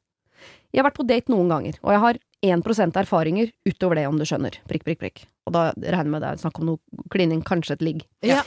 Jeg 0.72 0.81
har 0.83 0.88
vært 0.88 0.99
på 0.99 1.07
date 1.09 1.33
noen 1.33 1.51
ganger, 1.53 1.77
og 1.85 1.92
jeg 1.94 2.03
har 2.03 2.18
1% 2.46 2.99
erfaringer 3.01 3.53
utover 3.68 4.01
det, 4.01 4.07
om 4.09 4.18
du 4.20 4.25
skjønner. 4.29 4.59
Prikk, 4.68 4.85
prikk, 4.87 5.01
prikk. 5.03 5.22
Og 5.49 5.55
da 5.57 5.68
regner 5.77 6.05
jeg 6.05 6.14
med 6.14 6.25
det 6.25 6.33
er 6.33 6.42
snakk 6.42 6.61
om 6.61 6.70
noe 6.70 7.07
klining, 7.12 7.42
kanskje 7.46 7.77
et 7.79 7.85
ligg. 7.85 8.03
Ja. 8.27 8.42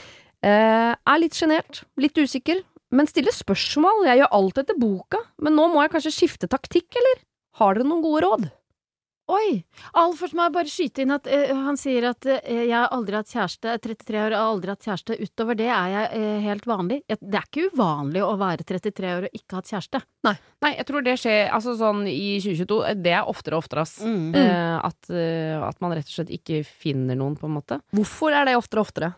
Eh, 0.46 0.92
er 0.94 1.20
litt 1.20 1.36
sjenert, 1.36 1.82
litt 2.00 2.18
usikker, 2.18 2.62
men 2.94 3.10
stiller 3.10 3.34
spørsmål. 3.34 4.06
Jeg 4.08 4.22
gjør 4.22 4.32
alt 4.38 4.62
etter 4.62 4.78
boka, 4.78 5.20
men 5.42 5.56
nå 5.58 5.68
må 5.72 5.82
jeg 5.84 5.94
kanskje 5.94 6.14
skifte 6.16 6.50
taktikk, 6.50 6.90
eller? 7.00 7.22
Har 7.60 7.76
dere 7.76 7.88
noen 7.88 8.04
gode 8.04 8.22
råd? 8.24 8.48
Oi! 9.30 9.60
Aller 9.94 10.16
først 10.18 10.34
må 10.34 10.46
jeg 10.46 10.54
bare 10.54 10.70
skyte 10.70 11.04
inn 11.04 11.14
at 11.14 11.28
uh, 11.30 11.52
han 11.66 11.78
sier 11.78 12.08
at 12.10 12.26
uh, 12.26 12.38
jeg 12.50 12.72
har 12.74 12.90
aldri 12.94 13.18
hatt 13.18 13.30
kjæreste, 13.30 13.76
33 13.84 14.18
år 14.18 14.34
og 14.34 14.38
har 14.38 14.50
aldri 14.54 14.74
hatt 14.74 14.88
kjæreste. 14.88 15.18
Utover 15.22 15.58
det 15.58 15.68
er 15.70 15.94
jeg 15.94 16.10
uh, 16.18 16.40
helt 16.46 16.66
vanlig. 16.70 17.00
Jeg, 17.10 17.20
det 17.22 17.38
er 17.38 17.46
ikke 17.46 17.68
uvanlig 17.70 18.24
å 18.26 18.32
være 18.40 18.66
33 18.66 19.12
år 19.14 19.28
og 19.28 19.38
ikke 19.38 19.56
ha 19.56 19.62
hatt 19.62 19.72
kjæreste. 19.74 20.02
Nei, 20.26 20.72
jeg 20.76 20.88
tror 20.90 21.06
det 21.06 21.16
skjer 21.22 21.40
altså 21.56 21.76
sånn 21.78 22.04
i 22.10 22.36
2022. 22.42 22.80
Det 23.00 23.14
er 23.16 23.30
oftere 23.30 23.56
og 23.56 23.64
oftere, 23.64 23.86
ass. 23.86 23.96
Mm. 24.04 24.34
At, 24.80 25.08
at 25.10 25.80
man 25.82 25.94
rett 25.96 26.08
og 26.10 26.16
slett 26.18 26.32
ikke 26.34 26.60
finner 26.66 27.18
noen, 27.18 27.38
på 27.38 27.48
en 27.48 27.56
måte. 27.56 27.80
Hvorfor 27.96 28.34
er 28.36 28.48
det 28.48 28.58
oftere 28.58 28.82
og 28.82 28.90
oftere? 28.90 29.12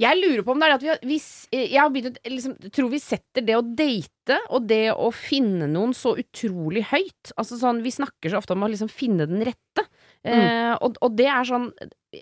Jeg 0.00 0.16
lurer 0.16 0.42
på 0.46 0.54
om 0.54 0.62
det 0.62 0.68
er 0.68 0.74
at 0.76 0.84
vi 0.84 0.90
har, 0.90 1.00
vi, 1.04 1.18
eh, 1.52 1.66
Jeg 1.74 1.80
har 1.80 1.90
begynt 1.92 2.18
liksom, 2.24 2.56
tror 2.72 2.90
vi 2.92 3.02
setter 3.02 3.44
det 3.44 3.56
å 3.58 3.64
date 3.64 4.38
og 4.48 4.68
det 4.70 4.92
å 4.94 5.10
finne 5.12 5.68
noen 5.70 5.92
så 5.96 6.14
utrolig 6.20 6.86
høyt. 6.92 7.32
Altså 7.36 7.58
sånn, 7.60 7.82
Vi 7.84 7.92
snakker 7.94 8.32
så 8.32 8.40
ofte 8.40 8.56
om 8.56 8.64
å 8.64 8.70
liksom 8.70 8.90
finne 8.92 9.26
den 9.28 9.44
rette. 9.44 9.86
Eh, 10.24 10.74
og, 10.80 10.98
og 11.00 11.16
det 11.16 11.28
er 11.32 11.46
sånn 11.48 11.70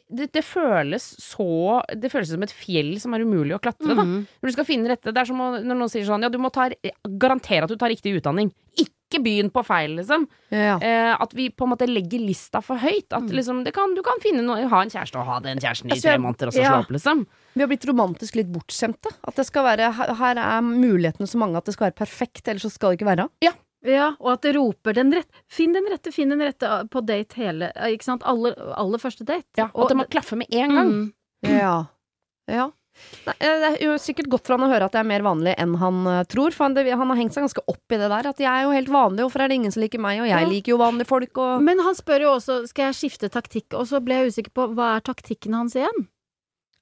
det, 0.06 0.28
det 0.30 0.44
føles 0.46 1.02
så 1.18 1.80
Det 1.98 2.12
føles 2.12 2.30
som 2.30 2.44
et 2.46 2.52
fjell 2.54 2.92
som 3.02 3.16
er 3.16 3.24
umulig 3.26 3.56
å 3.56 3.58
klatre, 3.58 3.90
da. 3.90 4.04
Mm. 4.06 4.20
Når 4.38 4.50
du 4.50 4.54
skal 4.54 4.68
finne 4.68 4.92
rette, 4.92 5.10
det 5.10 5.22
er 5.22 5.30
som 5.30 5.40
når 5.40 5.66
noen 5.66 5.90
sier 5.90 6.06
sånn 6.06 6.22
Ja, 6.22 6.30
du 6.30 6.38
må 6.42 6.52
ta, 6.54 6.68
garantere 7.18 7.66
at 7.66 7.72
du 7.72 7.78
tar 7.80 7.90
riktig 7.90 8.14
utdanning. 8.20 8.52
Ikke 8.78 8.97
begynn 9.24 9.48
på 9.48 9.62
feil, 9.64 9.94
liksom. 9.96 10.26
Ja. 10.52 10.76
Eh, 10.76 11.14
at 11.16 11.32
vi 11.32 11.48
på 11.48 11.64
en 11.64 11.72
måte 11.72 11.88
legger 11.88 12.20
lista 12.20 12.60
for 12.64 12.76
høyt. 12.82 13.08
At 13.16 13.30
liksom, 13.32 13.62
det 13.64 13.72
kan, 13.76 13.94
du 13.96 14.02
kan 14.04 14.20
finne 14.20 14.44
noe, 14.44 14.66
ha 14.68 14.82
en 14.84 14.92
kjæreste 14.92 15.16
og 15.22 15.24
ha 15.30 15.38
den 15.44 15.62
kjæresten 15.62 15.88
i 15.88 15.96
Altså, 15.96 16.10
tre 16.10 16.18
måneder, 16.20 16.50
og 16.52 16.56
så 16.58 16.60
ja. 16.60 16.74
slå 16.74 16.82
opp, 16.84 16.92
liksom. 16.98 17.24
Vi 17.56 17.64
har 17.64 17.70
blitt 17.72 17.88
romantisk 17.88 18.36
litt 18.36 18.52
bortskjemte. 18.52 19.14
At 19.24 19.40
det 19.40 19.48
skal 19.48 19.64
være, 19.70 19.88
her 20.20 20.42
er 20.44 20.60
mulighetene 20.68 21.30
så 21.30 21.40
mange 21.40 21.56
at 21.56 21.64
det 21.64 21.78
skal 21.78 21.88
være 21.88 21.98
perfekt, 22.04 22.44
ellers 22.44 22.68
så 22.68 22.74
skal 22.74 22.92
det 22.92 23.00
ikke 23.00 23.10
være. 23.14 23.30
Ja, 23.86 24.12
og 24.18 24.32
at 24.32 24.42
det 24.42 24.56
roper 24.56 24.96
den 24.96 25.12
rette 25.14 25.44
Finn 25.46 25.76
den 25.76 25.86
rette, 25.86 26.10
finn 26.10 26.32
den 26.34 26.42
rette 26.42 26.66
uh, 26.66 26.80
på 26.90 26.98
date 27.06 27.38
hele 27.38 27.68
eh, 27.76 27.92
Ikke 27.94 28.08
sant? 28.08 28.24
Aller, 28.26 28.56
aller 28.74 28.98
første 28.98 29.22
date. 29.22 29.46
Ja, 29.58 29.68
og 29.70 29.86
at 29.86 29.92
det 29.92 29.98
må 30.00 30.06
klaffe 30.10 30.38
med 30.40 30.50
en 30.50 30.74
gang. 30.74 30.90
Mm. 30.90 31.06
Ja. 31.46 31.76
ja. 32.50 32.66
Nei, 33.26 33.34
eh, 33.40 33.58
det 33.62 33.68
er 33.74 33.84
jo 33.86 33.94
sikkert 34.00 34.28
godt 34.32 34.46
for 34.46 34.56
han 34.56 34.66
å 34.68 34.72
høre 34.72 34.84
at 34.88 34.92
det 34.92 35.00
er 35.00 35.08
mer 35.10 35.22
vanlig 35.26 35.54
enn 35.58 35.74
han 35.80 36.06
eh, 36.06 36.22
tror, 36.24 36.50
for 36.56 36.64
han, 36.68 36.74
det, 36.74 36.86
han 36.90 37.08
har 37.12 37.16
hengt 37.16 37.34
seg 37.36 37.44
ganske 37.46 37.64
opp 37.68 37.94
i 37.94 37.96
det 38.00 38.08
der. 38.12 38.28
At 38.30 38.38
jeg 38.38 38.48
er 38.50 38.62
jo 38.66 38.70
helt 38.76 38.88
vanlig, 38.92 39.24
hvorfor 39.26 39.44
er 39.44 39.48
det 39.48 39.58
ingen 39.60 39.72
som 39.74 39.82
liker 39.82 39.98
meg, 40.00 40.20
og 40.20 40.28
jeg 40.30 40.40
Ja. 40.40 40.48
liker 40.48 40.74
jo 40.74 40.78
vanlige 40.78 41.06
folk, 41.10 41.36
og 41.38 41.62
Men 41.62 41.78
han 41.80 41.94
spør 41.94 42.20
jo 42.26 42.30
også 42.36 42.66
skal 42.68 42.90
jeg 42.92 42.98
skifte 43.00 43.28
taktikk, 43.30 43.74
og 43.74 43.86
så 43.86 44.00
ble 44.04 44.14
jeg 44.22 44.32
usikker 44.32 44.52
på 44.54 44.68
hva 44.74 44.96
er 44.96 45.00
taktikken 45.08 45.54
hans 45.54 45.74
igjen? 45.76 46.06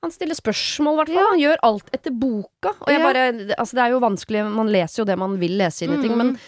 Han 0.02 0.10
stiller 0.12 0.34
spørsmål, 0.38 0.92
i 0.92 0.96
hvert 1.02 1.14
fall. 1.16 1.26
Han 1.32 1.40
gjør 1.40 1.56
alt 1.66 1.88
etter 1.96 2.12
boka. 2.12 2.74
Og 2.84 2.88
jeg 2.92 3.00
Ja. 3.00 3.06
bare, 3.06 3.24
altså 3.58 3.74
det 3.74 3.82
er 3.82 3.90
jo 3.90 4.00
vanskelig, 4.00 4.44
man 4.54 4.68
leser 4.68 4.98
jo 5.02 5.04
det 5.08 5.18
man 5.18 5.38
vil 5.40 5.56
lese 5.58 5.82
inn 5.82 5.98
i 5.98 6.02
ting, 6.02 6.12
Mm. 6.12 6.18
men 6.18 6.38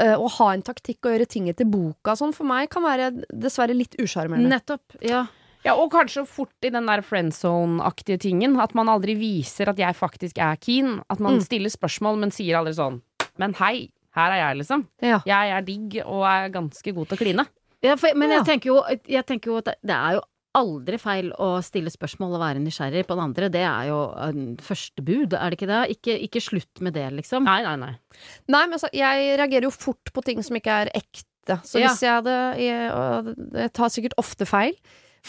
eh, 0.00 0.16
å 0.16 0.28
ha 0.28 0.48
en 0.52 0.62
taktikk 0.62 1.04
og 1.06 1.12
gjøre 1.14 1.28
ting 1.28 1.48
etter 1.48 1.64
boka 1.64 2.16
sånn, 2.18 2.34
for 2.34 2.42
meg 2.44 2.68
kan 2.70 2.82
være 2.82 3.22
dessverre 3.30 3.76
litt 3.76 3.94
usjarmerende. 4.00 4.48
Nettopp. 4.50 4.82
Ja. 5.00 5.26
Ja, 5.66 5.74
og 5.74 5.90
kanskje 5.92 6.22
fort 6.30 6.54
i 6.64 6.70
den 6.70 6.86
der 6.86 7.02
friendzone-aktige 7.02 8.18
tingen. 8.22 8.56
At 8.62 8.74
man 8.78 8.88
aldri 8.92 9.16
viser 9.18 9.68
at 9.72 9.80
jeg 9.82 9.94
faktisk 9.98 10.38
er 10.38 10.56
keen. 10.62 11.00
At 11.10 11.18
man 11.20 11.38
Mm. 11.38 11.42
stiller 11.44 11.70
spørsmål, 11.72 12.18
men 12.18 12.30
sier 12.30 12.56
aldri 12.60 12.74
sånn 12.74 13.02
Men 13.38 13.52
hei, 13.54 13.90
her 14.16 14.30
er 14.32 14.38
jeg, 14.48 14.56
liksom. 14.62 14.86
Ja. 15.02 15.20
Jeg 15.26 15.50
er 15.52 15.60
digg 15.62 15.98
og 16.06 16.22
er 16.24 16.48
ganske 16.48 16.94
god 16.94 17.08
til 17.08 17.16
å 17.18 17.20
kline. 17.20 17.46
Ja, 17.82 17.96
for, 17.96 18.14
men 18.14 18.30
Ja. 18.30 18.38
jeg 18.42 18.46
tenker 18.46 18.64
jo, 18.72 18.82
jeg 19.06 19.26
tenker 19.26 19.44
jo 19.50 19.56
at 19.58 19.64
det, 19.66 19.74
det 19.84 19.92
er 19.94 20.12
jo 20.14 20.22
aldri 20.54 20.96
feil 20.98 21.32
å 21.38 21.60
stille 21.62 21.90
spørsmål 21.92 22.32
og 22.32 22.40
være 22.40 22.62
nysgjerrig 22.64 23.04
på 23.06 23.12
den 23.14 23.24
andre. 23.26 23.50
Det 23.52 23.60
er 23.60 23.88
jo 23.90 24.56
første 24.64 25.04
bud, 25.04 25.34
er 25.34 25.50
det 25.50 25.58
ikke 25.58 25.68
det? 25.68 25.98
Ikke, 25.98 26.16
ikke 26.30 26.40
slutt 26.40 26.80
med 26.80 26.94
det, 26.94 27.12
liksom. 27.12 27.44
Nei, 27.44 27.60
nei, 27.62 27.76
nei. 27.76 27.94
Nei, 28.48 28.64
men 28.64 28.72
altså, 28.78 28.88
jeg 28.94 29.36
reagerer 29.38 29.64
jo 29.68 29.70
fort 29.70 30.10
på 30.14 30.24
ting 30.24 30.40
som 30.42 30.56
ikke 30.56 30.86
er 30.86 30.90
ekte. 30.96 31.60
Så 31.62 31.78
Ja. 31.78 31.88
hvis 31.88 32.00
jeg 32.00 32.10
hadde 32.10 32.56
jeg, 32.56 33.52
jeg 33.52 33.72
tar 33.74 33.88
sikkert 33.92 34.14
ofte 34.16 34.46
feil. 34.48 34.72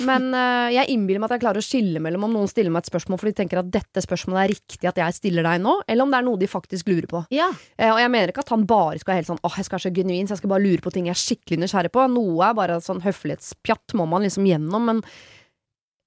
Men 0.05 0.29
uh, 0.35 0.67
jeg 0.73 0.91
innbiller 0.93 1.21
meg 1.21 1.31
at 1.31 1.37
jeg 1.37 1.43
klarer 1.45 1.63
å 1.63 1.65
skille 1.65 2.01
mellom 2.03 2.27
om 2.27 2.35
noen 2.37 2.51
stiller 2.51 2.73
meg 2.73 2.85
et 2.85 2.91
spørsmål 2.91 3.21
for 3.21 3.29
de 3.29 3.37
tenker 3.39 3.61
at 3.61 3.71
dette 3.73 4.03
spørsmålet 4.03 4.43
er 4.43 4.53
riktig 4.53 4.89
at 4.91 4.99
jeg 5.01 5.17
stiller 5.17 5.47
deg 5.47 5.63
nå, 5.63 5.79
eller 5.87 6.05
om 6.05 6.13
det 6.13 6.19
er 6.19 6.27
noe 6.27 6.41
de 6.41 6.49
faktisk 6.51 6.91
lurer 6.91 7.09
på. 7.09 7.23
Ja. 7.33 7.47
Uh, 7.79 7.93
og 7.93 8.01
jeg 8.03 8.13
mener 8.13 8.33
ikke 8.33 8.45
at 8.45 8.53
han 8.53 8.67
bare 8.69 9.01
skal 9.01 9.13
være 9.13 9.23
helt 9.23 9.31
sånn 9.31 9.41
åh, 9.41 9.57
jeg 9.57 9.69
skal 9.69 9.79
være 9.79 9.87
så 9.87 9.95
genuin, 10.01 10.29
så 10.29 10.35
jeg 10.35 10.43
skal 10.43 10.53
bare 10.53 10.65
lure 10.67 10.85
på 10.85 10.93
ting 10.93 11.09
jeg 11.09 11.17
er 11.17 11.23
skikkelig 11.23 11.63
nysgjerrig 11.63 11.93
på. 11.95 12.05
Noe 12.13 12.51
er 12.51 12.59
bare 12.61 12.77
sånn 12.83 13.03
høflighetspjatt 13.05 13.97
må 13.97 14.05
man 14.09 14.27
liksom 14.27 14.47
gjennom, 14.49 14.91
men 14.91 15.03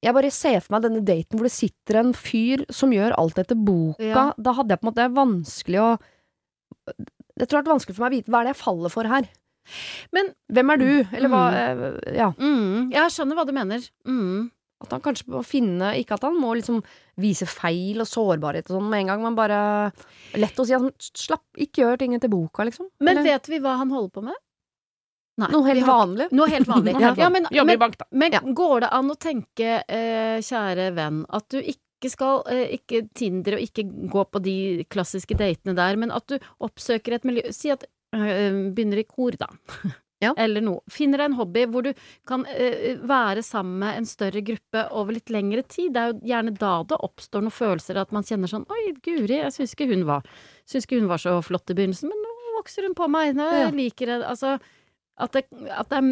jeg 0.01 0.17
bare 0.17 0.31
ser 0.33 0.63
for 0.65 0.77
meg 0.77 0.87
denne 0.87 1.03
daten 1.05 1.37
hvor 1.37 1.47
det 1.47 1.53
sitter 1.53 2.01
en 2.01 2.15
fyr 2.17 2.65
som 2.73 2.93
gjør 2.95 3.17
alt 3.21 3.41
etter 3.43 3.59
boka. 3.59 4.01
Ja. 4.01 4.31
Da 4.41 4.55
hadde 4.57 4.73
jeg 4.73 4.81
på 4.81 4.87
en 4.87 4.93
måte 4.93 5.11
vanskelig 5.17 5.83
å 5.83 5.91
Det 6.89 7.47
tror 7.49 7.59
jeg 7.59 7.59
har 7.59 7.65
vært 7.65 7.75
vanskelig 7.75 7.97
for 7.97 8.05
meg 8.05 8.13
å 8.13 8.17
vite 8.17 8.33
hva 8.33 8.41
er 8.41 8.49
det 8.49 8.55
jeg 8.55 8.63
faller 8.63 8.93
for 8.93 9.09
her. 9.11 9.29
Men- 10.13 10.33
hvem 10.53 10.71
er 10.73 10.77
du? 10.81 10.89
Eller 11.13 11.29
hva 11.29 11.43
eh, 11.55 12.17
Ja. 12.17 12.31
Mm, 12.39 12.91
jeg 12.93 13.11
skjønner 13.15 13.37
hva 13.39 13.47
du 13.47 13.53
mener. 13.53 13.85
Mm. 14.07 14.51
At 14.83 14.91
han 14.97 15.01
kanskje 15.05 15.29
må 15.29 15.43
finne 15.45 15.91
Ikke 16.01 16.15
at 16.17 16.23
han 16.25 16.39
må 16.41 16.55
liksom 16.57 16.79
vise 17.21 17.45
feil 17.45 18.01
og 18.01 18.07
sårbarhet 18.09 18.71
og 18.71 18.79
sånn 18.79 18.89
med 18.89 19.01
en 19.03 19.07
gang, 19.13 19.23
men 19.23 19.35
bare 19.37 19.93
Lett 20.41 20.57
å 20.57 20.65
si 20.65 20.73
at 20.73 20.81
han 20.81 20.91
slapp, 20.99 21.45
ikke 21.59 21.83
gjør 21.85 21.99
ting 22.01 22.15
etter 22.17 22.31
boka, 22.33 22.65
liksom. 22.65 22.89
Men 23.01 23.19
Eller- 23.19 23.35
vet 23.37 23.47
vi 23.53 23.59
hva 23.61 23.77
han 23.77 23.91
holder 23.91 24.11
på 24.11 24.23
med? 24.25 24.35
Nei, 25.41 25.49
Noe 25.53 25.65
helt 25.69 25.85
har- 25.85 26.07
vanlig. 26.07 26.33
Noe 26.33 26.49
helt 26.49 26.67
vanlig. 26.67 26.95
Ja. 27.21 27.29
men, 27.29 27.47
Jobber 27.51 27.61
i 27.61 27.77
men, 27.77 27.79
bank, 27.79 27.99
da. 27.99 28.05
men 28.13 28.33
Ja. 28.33 28.41
går 28.41 28.81
det 28.81 28.89
an 28.93 29.11
å 29.11 29.17
tenke, 29.17 29.85
eh, 29.89 30.39
kjære 30.41 30.95
venn, 30.95 31.25
at 31.31 31.49
du 31.49 31.61
ikke 31.61 32.09
skal 32.11 32.43
eh, 32.49 32.79
Ikke 32.79 33.09
Tinder 33.15 33.55
og 33.59 33.61
ikke 33.61 33.85
gå 34.09 34.25
på 34.33 34.41
de 34.43 34.85
klassiske 34.89 35.37
datene 35.37 35.75
der, 35.77 35.97
men 35.97 36.11
at 36.11 36.27
du 36.27 36.39
oppsøker 36.61 37.13
et 37.15 37.25
miljø 37.25 37.53
Si 37.53 37.69
at 37.71 37.85
begynner 38.13 39.03
i 39.03 39.09
kor, 39.09 39.37
da. 39.39 39.51
Ja. 40.21 40.35
Eller 40.37 40.61
noe. 40.61 40.83
Finner 40.93 41.17
deg 41.23 41.31
en 41.31 41.37
hobby 41.39 41.63
hvor 41.73 41.87
du 41.87 41.95
kan 42.29 42.43
uh, 42.45 42.89
være 43.09 43.41
sammen 43.41 43.79
med 43.81 44.03
en 44.03 44.09
større 44.09 44.43
gruppe 44.45 44.83
over 44.93 45.17
litt 45.17 45.31
lengre 45.33 45.63
tid. 45.65 45.95
Det 45.95 46.03
er 46.03 46.11
jo 46.13 46.19
gjerne 46.29 46.53
da 46.61 46.73
det 46.91 46.99
oppstår 47.07 47.47
noen 47.47 47.55
følelser, 47.57 47.97
at 48.03 48.13
man 48.13 48.27
kjenner 48.29 48.51
sånn 48.53 48.67
Oi, 48.69 48.83
Guri, 49.01 49.39
jeg 49.39 49.55
syns 49.55 49.73
ikke 49.73 49.89
hun 49.89 50.05
var 50.11 50.27
Syns 50.69 50.85
ikke 50.85 50.99
hun 51.01 51.09
var 51.09 51.23
så 51.25 51.39
flott 51.41 51.73
i 51.73 51.79
begynnelsen, 51.79 52.13
men 52.13 52.21
nå 52.21 52.53
vokser 52.59 52.85
hun 52.85 52.99
på 52.99 53.09
meg. 53.09 53.33
Nå 53.39 53.49
Ja. 53.49 53.71
liker 53.73 54.13
jeg 54.13 54.27
Altså 54.29 54.59
at, 55.21 55.33
det, 55.33 55.47
at, 55.73 55.89
det 55.89 56.03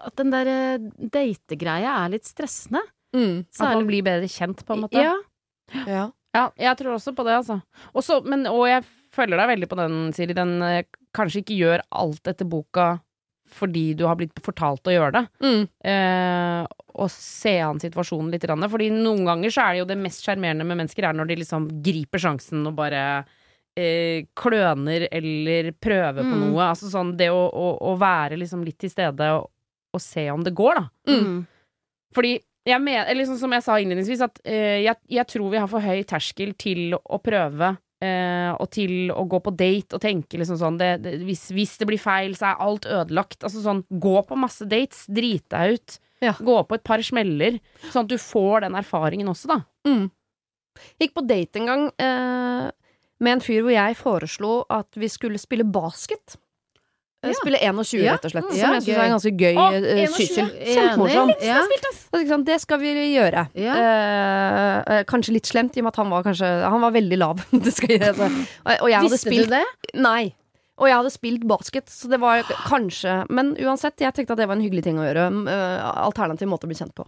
at 0.00 0.16
den 0.16 0.32
der 0.32 0.48
eh, 0.54 0.88
dategreia 1.12 1.92
er 2.06 2.16
litt 2.16 2.26
stressende. 2.28 2.82
Mm. 3.12 3.44
At 3.52 3.76
man 3.76 3.86
blir 3.88 4.04
bedre 4.04 4.32
kjent, 4.32 4.64
på 4.64 4.76
en 4.76 4.82
måte. 4.86 4.96
Ja. 5.04 5.14
Ja. 5.84 6.08
Ja, 6.32 6.46
jeg 6.56 6.76
tror 6.80 6.96
også 6.96 7.12
på 7.16 7.24
det, 7.28 7.36
altså. 7.36 7.60
Også, 7.92 8.22
men, 8.24 8.46
og 8.48 8.64
jeg 8.68 8.84
følger 9.14 9.40
deg 9.40 9.50
veldig 9.54 9.68
på 9.70 9.78
den, 9.80 9.96
Siri. 10.16 10.34
Den 10.36 10.54
eh, 10.66 10.84
kanskje 11.16 11.42
ikke 11.42 11.58
gjør 11.60 11.82
alt 12.02 12.30
etter 12.32 12.48
boka 12.48 12.90
fordi 13.52 13.90
du 13.98 14.06
har 14.08 14.16
blitt 14.16 14.38
fortalt 14.40 14.88
å 14.88 14.92
gjøre 14.94 15.12
det. 15.18 15.22
Mm. 15.44 15.64
Eh, 15.84 16.62
og 16.96 17.10
se 17.12 17.52
an 17.60 17.80
situasjonen 17.82 18.30
litt. 18.32 18.46
Fordi 18.48 18.86
noen 18.94 19.26
ganger 19.28 19.52
så 19.52 19.66
er 19.66 19.74
det 19.74 19.82
jo 19.82 19.88
det 19.90 19.98
mest 20.00 20.24
sjarmerende 20.24 20.64
med 20.64 20.78
mennesker 20.80 21.04
er 21.04 21.12
når 21.18 21.28
de 21.28 21.36
liksom 21.42 21.66
griper 21.84 22.22
sjansen 22.22 22.64
og 22.70 22.78
bare 22.78 23.02
eh, 23.76 24.24
kløner 24.40 25.04
eller 25.12 25.68
prøver 25.76 26.24
på 26.24 26.32
Mm. 26.32 26.46
noe. 26.46 26.64
Altså 26.70 26.88
sånn 26.88 27.12
det 27.20 27.28
å, 27.28 27.42
å, 27.52 27.66
å 27.92 27.92
være 28.00 28.40
liksom 28.40 28.64
litt 28.64 28.78
til 28.80 28.90
stede 28.94 29.28
og, 29.36 29.50
og 29.92 30.00
se 30.00 30.24
om 30.32 30.40
det 30.48 30.54
går, 30.56 30.80
da. 30.80 30.88
Mm. 31.12 31.42
Fordi 32.16 32.32
jeg 32.64 32.80
mener, 32.80 33.04
eller 33.10 33.26
sånn 33.28 33.40
som 33.40 33.52
jeg 33.52 33.64
sa 33.68 33.76
innledningsvis, 33.82 34.20
at 34.24 34.40
eh, 34.48 34.80
jeg, 34.86 34.96
jeg 35.12 35.28
tror 35.28 35.52
vi 35.52 35.60
har 35.60 35.68
for 35.68 35.84
høy 35.84 36.04
terskel 36.08 36.52
til 36.56 36.94
å 36.96 37.18
prøve. 37.20 37.74
Eh, 38.02 38.50
og 38.52 38.68
til 38.74 39.12
å 39.14 39.24
gå 39.30 39.40
på 39.44 39.54
date 39.54 39.96
og 39.96 40.02
tenke 40.02 40.40
liksom 40.40 40.58
sånn 40.60 40.78
det, 40.80 40.92
det, 41.04 41.14
hvis, 41.26 41.48
hvis 41.54 41.76
det 41.80 41.88
blir 41.88 42.02
feil, 42.02 42.34
så 42.38 42.50
er 42.50 42.64
alt 42.66 42.88
ødelagt. 42.88 43.40
Altså 43.42 43.62
sånn, 43.64 43.84
gå 44.02 44.16
på 44.28 44.38
masse 44.40 44.66
dates, 44.68 45.04
drit 45.12 45.46
deg 45.52 45.78
ut. 45.78 45.98
Ja. 46.22 46.34
Gå 46.38 46.60
på 46.68 46.78
et 46.78 46.84
par 46.86 47.02
smeller, 47.02 47.58
sånn 47.88 48.06
at 48.06 48.12
du 48.12 48.18
får 48.20 48.62
den 48.66 48.78
erfaringen 48.78 49.30
også, 49.32 49.56
da. 49.56 49.58
Mm. 49.88 50.06
Gikk 51.02 51.16
på 51.16 51.24
date 51.26 51.58
en 51.58 51.68
gang 51.68 51.82
uh, 52.00 52.68
med 53.22 53.36
en 53.36 53.42
fyr 53.42 53.64
hvor 53.64 53.74
jeg 53.74 53.98
foreslo 53.98 54.52
at 54.72 54.98
vi 54.98 55.10
skulle 55.10 55.40
spille 55.42 55.66
basket. 55.66 56.38
Eh, 57.22 57.30
Ja. 57.30 57.34
Spille 57.38 57.58
21, 57.62 58.02
Ja. 58.02 58.12
rett 58.16 58.24
og 58.24 58.30
slett. 58.32 58.44
Mm. 58.44 58.50
Som 58.50 58.58
Ja, 58.58 58.72
jeg 58.72 58.82
syns 58.82 58.98
er 58.98 59.04
en 59.04 59.12
ganske 59.14 59.32
gøy 59.38 59.54
Å, 59.54 59.66
eh, 59.72 59.80
21. 60.02 60.14
syssel. 60.16 60.48
Kjempemorsomt. 60.74 61.42
Ja. 61.42 61.60
Så 61.62 62.44
Det 62.44 62.60
skal 62.60 62.78
vi 62.78 62.94
gjøre. 63.14 63.48
Eh, 63.54 64.82
eh, 64.98 65.04
kanskje 65.04 65.32
litt 65.32 65.46
slemt, 65.46 65.76
i 65.76 65.80
og 65.80 65.84
med 65.84 65.92
at 65.92 65.96
han 65.96 66.10
var 66.10 66.22
kanskje 66.24 66.68
Han 66.68 66.80
var 66.80 66.90
veldig 66.90 67.18
lav. 67.18 67.44
Visste 67.52 69.18
spilt 69.18 69.48
du 69.48 69.54
det? 69.54 69.64
Nei. 69.94 70.34
Og 70.78 70.88
jeg 70.88 70.96
hadde 70.96 71.12
spilt 71.12 71.46
basket, 71.46 71.86
så 71.86 72.08
det 72.10 72.18
var 72.18 72.42
kanskje 72.42 73.26
Men 73.30 73.54
uansett, 73.56 73.96
jeg 74.00 74.12
tenkte 74.14 74.32
at 74.32 74.38
det 74.38 74.48
var 74.48 74.56
en 74.56 74.62
hyggelig 74.64 74.82
ting 74.82 74.96
å 74.98 75.06
gjøre. 75.06 75.28
eh, 75.48 75.80
alternativ 76.02 76.48
måte 76.48 76.66
å 76.66 76.72
bli 76.72 76.74
kjent 76.74 76.94
på. 76.94 77.06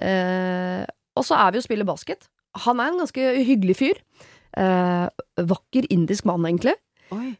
Eh, 0.00 0.84
og 1.16 1.24
så 1.26 1.34
er 1.36 1.50
vi 1.50 1.58
jo 1.58 1.66
spiller 1.66 1.84
basket. 1.84 2.28
Han 2.66 2.78
er 2.78 2.92
en 2.92 2.98
ganske 3.02 3.44
hyggelig 3.44 3.76
fyr. 3.76 3.98
Eh, 4.56 5.08
vakker 5.38 5.86
indisk 5.90 6.24
mann, 6.24 6.42
egentlig. 6.46 6.74
Oi. 7.10 7.36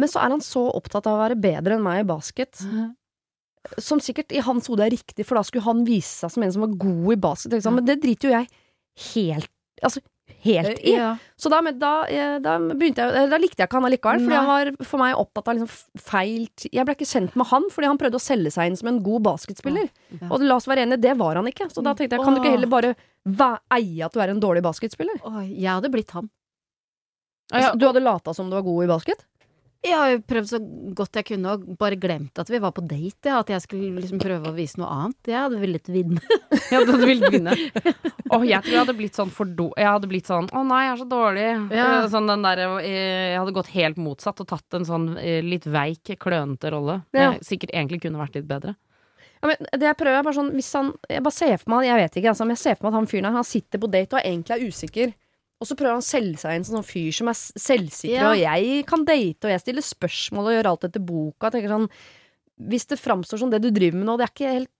Men 0.00 0.08
så 0.08 0.22
er 0.22 0.32
han 0.34 0.44
så 0.44 0.64
opptatt 0.72 1.06
av 1.08 1.18
å 1.18 1.22
være 1.24 1.40
bedre 1.40 1.76
enn 1.76 1.84
meg 1.84 2.02
i 2.02 2.08
basket. 2.08 2.62
Som 3.78 4.00
sikkert 4.02 4.32
i 4.34 4.42
hans 4.42 4.70
hode 4.70 4.86
er 4.86 4.94
riktig, 4.94 5.26
for 5.28 5.38
da 5.38 5.44
skulle 5.46 5.66
han 5.66 5.84
vise 5.86 6.24
seg 6.24 6.32
som 6.34 6.46
en 6.46 6.54
som 6.54 6.64
var 6.64 6.78
god 6.80 7.12
i 7.14 7.20
basket. 7.28 7.58
Liksom. 7.58 7.78
Men 7.78 7.88
det 7.88 8.00
driter 8.02 8.30
jo 8.30 8.36
jeg 8.38 8.48
helt 9.12 9.50
Altså, 9.82 9.98
helt 10.44 10.78
i. 10.86 10.92
Ja. 10.94 11.16
Så 11.40 11.50
da, 11.50 11.58
da, 11.74 11.92
eh, 12.06 12.36
da 12.38 12.52
begynte 12.60 13.02
jeg 13.02 13.30
Da 13.32 13.38
likte 13.40 13.64
jeg 13.64 13.66
ikke 13.66 13.80
han 13.80 13.86
allikevel, 13.88 14.20
fordi 14.22 14.30
Nei. 14.30 14.42
han 14.42 14.50
var 14.50 14.86
for 14.86 15.02
meg 15.02 15.16
opptatt 15.18 15.48
av 15.50 15.56
liksom 15.56 16.02
feil 16.04 16.44
Jeg 16.68 16.86
ble 16.86 16.94
ikke 16.94 17.08
kjent 17.08 17.34
med 17.40 17.48
han 17.50 17.66
fordi 17.72 17.90
han 17.90 17.98
prøvde 17.98 18.20
å 18.20 18.22
selge 18.22 18.52
seg 18.54 18.70
inn 18.70 18.78
som 18.78 18.92
en 18.92 19.00
god 19.02 19.24
basketspiller. 19.26 19.88
Ja. 20.12 20.28
Og 20.28 20.44
la 20.46 20.60
oss 20.60 20.68
være 20.70 20.84
enige, 20.86 21.02
det 21.02 21.16
var 21.18 21.40
han 21.40 21.50
ikke. 21.50 21.66
Så 21.72 21.82
da 21.82 21.96
tenkte 21.98 22.14
jeg, 22.14 22.22
kan 22.22 22.36
du 22.36 22.42
ikke 22.42 22.54
heller 22.54 22.70
bare 22.70 22.94
eie 23.74 24.06
at 24.06 24.14
du 24.14 24.22
er 24.22 24.30
en 24.30 24.44
dårlig 24.44 24.62
basketspiller? 24.68 25.18
Jeg 25.50 25.70
hadde 25.72 25.90
blitt 25.90 26.14
han. 26.14 26.30
Altså, 27.52 27.74
du 27.76 27.88
hadde 27.88 28.04
lata 28.04 28.32
som 28.36 28.48
du 28.48 28.56
var 28.56 28.64
god 28.66 28.84
i 28.86 28.90
basket? 28.92 29.26
Jeg 29.82 29.96
har 29.98 30.10
jo 30.12 30.18
prøvd 30.30 30.46
så 30.46 30.58
godt 30.94 31.18
jeg 31.18 31.26
kunne, 31.32 31.52
og 31.56 31.62
bare 31.80 31.96
glemt 31.98 32.38
at 32.38 32.50
vi 32.52 32.60
var 32.62 32.70
på 32.76 32.84
date. 32.86 33.26
Ja, 33.26 33.40
at 33.42 33.48
jeg 33.50 33.64
skulle 33.64 33.88
liksom 33.98 34.20
prøve 34.22 34.52
å 34.52 34.54
vise 34.54 34.78
noe 34.78 34.86
annet. 34.94 35.18
Jeg 35.26 35.38
hadde 35.40 35.58
villet 35.62 35.90
vinne. 35.90 36.22
Ja, 36.72 36.84
du 36.86 36.92
hadde 36.94 37.08
villet 37.08 37.34
vinne. 37.34 37.56
Åh, 38.32 38.44
jeg 38.46 38.62
tror 38.62 38.72
jeg 38.72 38.78
hadde 38.78 38.94
blitt 38.96 39.18
sånn 39.18 39.32
for 39.34 39.44
do... 39.58 39.66
Jeg 39.76 39.88
hadde 39.90 40.08
blitt 40.08 40.30
sånn 40.30 40.46
'Å 40.48 40.62
nei, 40.68 40.84
jeg 40.86 40.92
er 40.92 41.00
så 41.02 41.08
dårlig'. 41.10 41.48
Ja. 41.74 41.88
Eh, 41.98 42.06
Sånn 42.12 42.30
den 42.30 42.46
der, 42.46 42.62
eh, 42.78 43.32
jeg 43.34 43.40
hadde 43.42 43.56
gått 43.58 43.72
helt 43.74 43.98
motsatt 44.00 44.40
og 44.40 44.48
tatt 44.54 44.78
en 44.78 44.86
sånn 44.88 45.08
eh, 45.18 45.42
litt 45.44 45.66
veik, 45.66 46.14
klønete 46.22 46.70
rolle. 46.72 47.00
Ja. 47.12 47.32
Jeg 47.32 47.42
sikkert 47.50 47.74
egentlig 47.74 48.00
kunne 48.06 48.22
vært 48.22 48.38
litt 48.38 48.48
bedre. 48.48 48.76
Ja, 49.42 49.50
men 49.50 49.66
det 49.74 49.88
jeg 49.90 49.98
prøver 49.98 50.20
er 50.20 50.22
bare 50.22 50.38
sånn 50.38 50.52
Hvis 50.54 50.68
han 50.78 50.92
Jeg 51.10 51.22
bare 51.26 51.34
ser 51.34 51.56
for 51.58 51.72
meg 51.72 51.88
Jeg 51.88 51.96
vet 51.98 52.16
ikke, 52.20 52.28
altså, 52.30 52.44
men 52.46 52.54
jeg 52.54 52.60
ser 52.62 52.76
for 52.78 52.86
meg 52.86 52.92
at 52.92 52.98
han 53.00 53.08
fyren 53.10 53.26
her 53.26 53.32
Han 53.40 53.46
sitter 53.48 53.80
på 53.82 53.88
date 53.90 54.14
og 54.14 54.22
egentlig 54.22 54.54
er 54.54 54.68
usikker. 54.70 55.14
Og 55.62 55.68
så 55.70 55.76
prøver 55.78 55.94
han 55.94 56.02
å 56.02 56.08
selge 56.10 56.42
seg 56.42 56.58
inn 56.58 56.64
som 56.66 56.80
sånn 56.80 56.88
fyr 56.90 57.14
som 57.14 57.30
er 57.30 57.38
selvsikker, 57.38 58.18
Ja. 58.18 58.32
og 58.32 58.40
jeg 58.42 58.84
kan 58.90 59.04
date, 59.06 59.46
og 59.46 59.54
jeg 59.54 59.62
stiller 59.62 59.86
spørsmål 59.86 60.50
og 60.50 60.54
gjør 60.58 60.70
alt 60.74 60.84
etter 60.90 61.04
boka. 61.06 61.48
Jeg 61.48 61.60
tenker 61.60 61.76
sånn 61.76 61.88
Hvis 62.68 62.86
det 62.90 62.98
framstår 63.00 63.38
som 63.40 63.50
det 63.50 63.62
du 63.62 63.70
driver 63.70 63.96
med 64.02 64.06
nå, 64.10 64.16
det 64.20 64.26
er 64.26 64.32
ikke 64.34 64.50
helt 64.52 64.70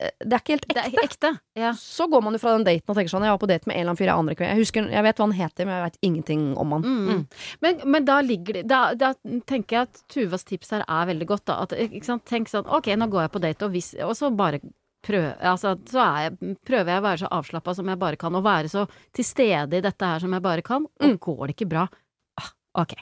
eh, 0.00 0.10
det 0.20 0.32
er 0.34 0.42
ikke 0.42 0.54
helt 0.56 0.66
ekte. 0.68 0.82
er 0.98 1.04
ekte. 1.06 1.30
Ja. 1.56 1.70
Så 1.78 2.08
går 2.12 2.20
man 2.24 2.34
jo 2.36 2.40
fra 2.42 2.56
den 2.56 2.64
daten 2.66 2.88
og 2.92 2.96
tenker 2.98 3.12
sånn 3.14 3.24
Jeg 3.24 3.32
var 3.32 3.38
på 3.40 3.48
date 3.48 3.66
med 3.70 3.76
en 3.76 3.80
eller 3.80 3.92
annen 3.94 4.00
fyr 4.00 4.10
jeg 4.10 4.18
aner 4.20 4.34
ikke 4.36 4.48
Jeg 4.50 4.60
husker, 4.60 4.88
jeg 4.92 5.04
vet 5.06 5.16
hva 5.20 5.26
han 5.28 5.36
heter, 5.38 5.64
men 5.68 5.74
jeg 5.76 5.84
vet 5.86 5.98
ingenting 6.08 6.42
om 6.60 6.72
han. 6.76 6.82
Mm. 6.82 7.22
Men, 7.64 7.80
men 7.94 8.04
da 8.08 8.18
ligger 8.20 8.58
det 8.58 8.64
da, 8.68 8.80
da 8.94 9.12
tenker 9.48 9.78
jeg 9.78 9.88
at 9.88 10.02
Tuvas 10.12 10.44
tips 10.44 10.74
her 10.74 10.84
er 10.88 11.06
veldig 11.12 11.28
godt. 11.30 11.44
Da. 11.48 11.60
At, 11.62 11.72
ikke? 11.72 12.18
Tenk 12.28 12.48
sånn 12.52 12.66
Ok, 12.68 12.90
nå 12.96 13.08
går 13.12 13.28
jeg 13.28 13.32
på 13.38 13.44
date, 13.46 13.64
og, 13.68 13.72
hvis, 13.76 13.94
og 14.04 14.12
så 14.18 14.32
bare 14.36 14.60
prøv, 15.04 15.26
altså, 15.40 15.74
så 15.90 16.00
er 16.04 16.22
jeg, 16.30 16.56
prøver 16.66 16.92
jeg 16.94 17.02
å 17.02 17.06
være 17.08 17.18
så 17.24 17.28
avslappa 17.30 17.74
som 17.74 17.86
jeg 17.92 17.98
bare 17.98 18.16
kan, 18.16 18.34
og 18.34 18.44
være 18.46 18.68
så 18.72 18.86
til 19.14 19.24
stede 19.24 19.76
i 19.78 19.84
dette 19.84 20.04
her 20.06 20.18
som 20.22 20.32
jeg 20.32 20.42
bare 20.42 20.62
kan. 20.62 20.86
Og 20.86 21.06
Mm. 21.06 21.18
går 21.18 21.46
det 21.46 21.56
ikke 21.56 21.68
bra, 21.70 21.88
ah, 22.40 22.50
ok. 22.82 22.94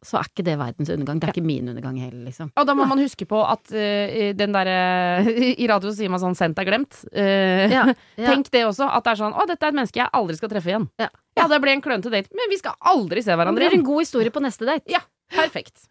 Så 0.00 0.14
er 0.14 0.28
ikke 0.30 0.44
det 0.46 0.54
verdens 0.60 0.90
undergang. 0.94 1.18
Det 1.18 1.26
er 1.26 1.32
ikke 1.34 1.42
min 1.42 1.68
undergang 1.72 1.96
heller, 1.98 2.24
liksom. 2.28 2.52
Og 2.54 2.66
da 2.68 2.74
må 2.78 2.84
man 2.86 3.00
huske 3.02 3.26
på 3.26 3.40
at 3.42 3.66
uh, 3.74 4.32
den 4.38 4.52
derre 4.54 5.26
I 5.58 5.66
radio 5.66 5.90
sier 5.90 6.08
man 6.08 6.20
sånn 6.22 6.36
'sendt 6.38 6.56
er 6.62 6.68
glemt'. 6.68 7.00
Uh, 7.10 7.66
Ja, 7.66 7.82
ja. 8.16 8.28
Tenk 8.30 8.46
det 8.54 8.62
også, 8.62 8.86
at 8.86 9.02
det 9.02 9.10
er 9.10 9.18
sånn 9.24 9.34
'Å, 9.34 9.46
dette 9.48 9.66
er 9.66 9.68
et 9.74 9.74
menneske 9.74 9.98
jeg 9.98 10.08
aldri 10.14 10.36
skal 10.38 10.48
treffe 10.54 10.70
igjen'. 10.70 10.86
Ja. 11.02 11.08
ja 11.36 11.48
det 11.48 11.60
ble 11.60 11.72
en 11.74 11.82
klønete 11.82 12.10
date, 12.14 12.30
men 12.30 12.46
vi 12.48 12.58
skal 12.62 12.78
aldri 12.78 13.22
se 13.26 13.34
hverandre 13.34 13.58
igjen. 13.66 13.74
Det 13.74 13.74
blir 13.74 13.82
en 13.82 13.90
god 13.90 14.00
historie 14.06 14.30
på 14.30 14.40
neste 14.40 14.64
date. 14.70 14.86
Ja, 14.86 15.00
perfekt. 15.34 15.82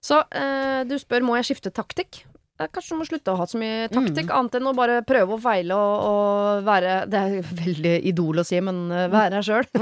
Så 0.00 0.24
eh, 0.32 0.84
du 0.88 0.96
spør 0.96 1.20
må 1.26 1.36
jeg 1.36 1.50
skifte 1.52 1.70
taktikk. 1.74 2.24
Eh, 2.58 2.66
Kanskje 2.74 2.94
du 2.94 2.98
må 3.00 3.04
slutte 3.08 3.32
å 3.34 3.38
ha 3.38 3.44
så 3.46 3.56
mye 3.60 3.88
taktikk, 3.92 4.30
annet 4.34 4.54
enn 4.58 4.68
å 4.70 4.74
bare 4.76 4.94
prøve 5.06 5.30
å 5.36 5.40
feile 5.42 5.74
og, 5.78 5.94
og 6.08 6.64
være 6.66 6.92
Det 7.10 7.18
er 7.20 7.28
veldig 7.62 7.94
idol 8.10 8.36
å 8.42 8.44
si, 8.46 8.58
men 8.64 8.76
eh, 8.90 9.06
være 9.12 9.34
her 9.38 9.44
sjøl. 9.46 9.66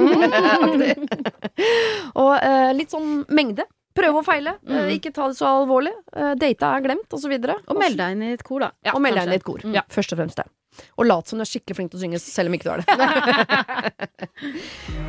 og 2.22 2.32
eh, 2.36 2.70
litt 2.76 2.90
sånn 2.92 3.08
mengde. 3.32 3.64
Prøve 3.96 4.20
å 4.20 4.24
feile. 4.26 4.52
eh, 4.68 4.90
ikke 4.98 5.08
ta 5.16 5.24
det 5.32 5.38
så 5.38 5.46
alvorlig. 5.62 5.94
Eh, 6.12 6.34
data 6.36 6.74
er 6.76 6.84
glemt, 6.84 7.08
og 7.08 7.16
så 7.22 7.28
videre. 7.32 7.54
Og 7.72 7.76
meld 7.80 7.96
deg 7.96 8.12
inn 8.12 8.22
i 8.28 8.34
et 8.36 8.44
kor, 8.44 8.60
da. 8.66 8.70
og 8.92 9.00
meld 9.00 9.16
deg 9.16 9.24
inn 9.30 9.36
i 9.38 9.40
et 9.40 9.46
kor. 9.46 9.60
Mm. 9.64 9.72
Ja, 9.78 9.82
først 9.88 10.12
og 10.12 10.18
fremst 10.20 10.36
det. 10.42 10.46
Og 11.00 11.08
lat 11.08 11.24
som 11.30 11.40
du 11.40 11.44
er 11.46 11.48
skikkelig 11.48 11.76
flink 11.78 11.88
til 11.94 11.96
å 11.96 12.02
synge, 12.04 12.20
selv 12.20 12.52
om 12.52 12.56
ikke 12.58 12.68
du 12.68 12.72
er 12.74 12.80
det. 12.84 12.92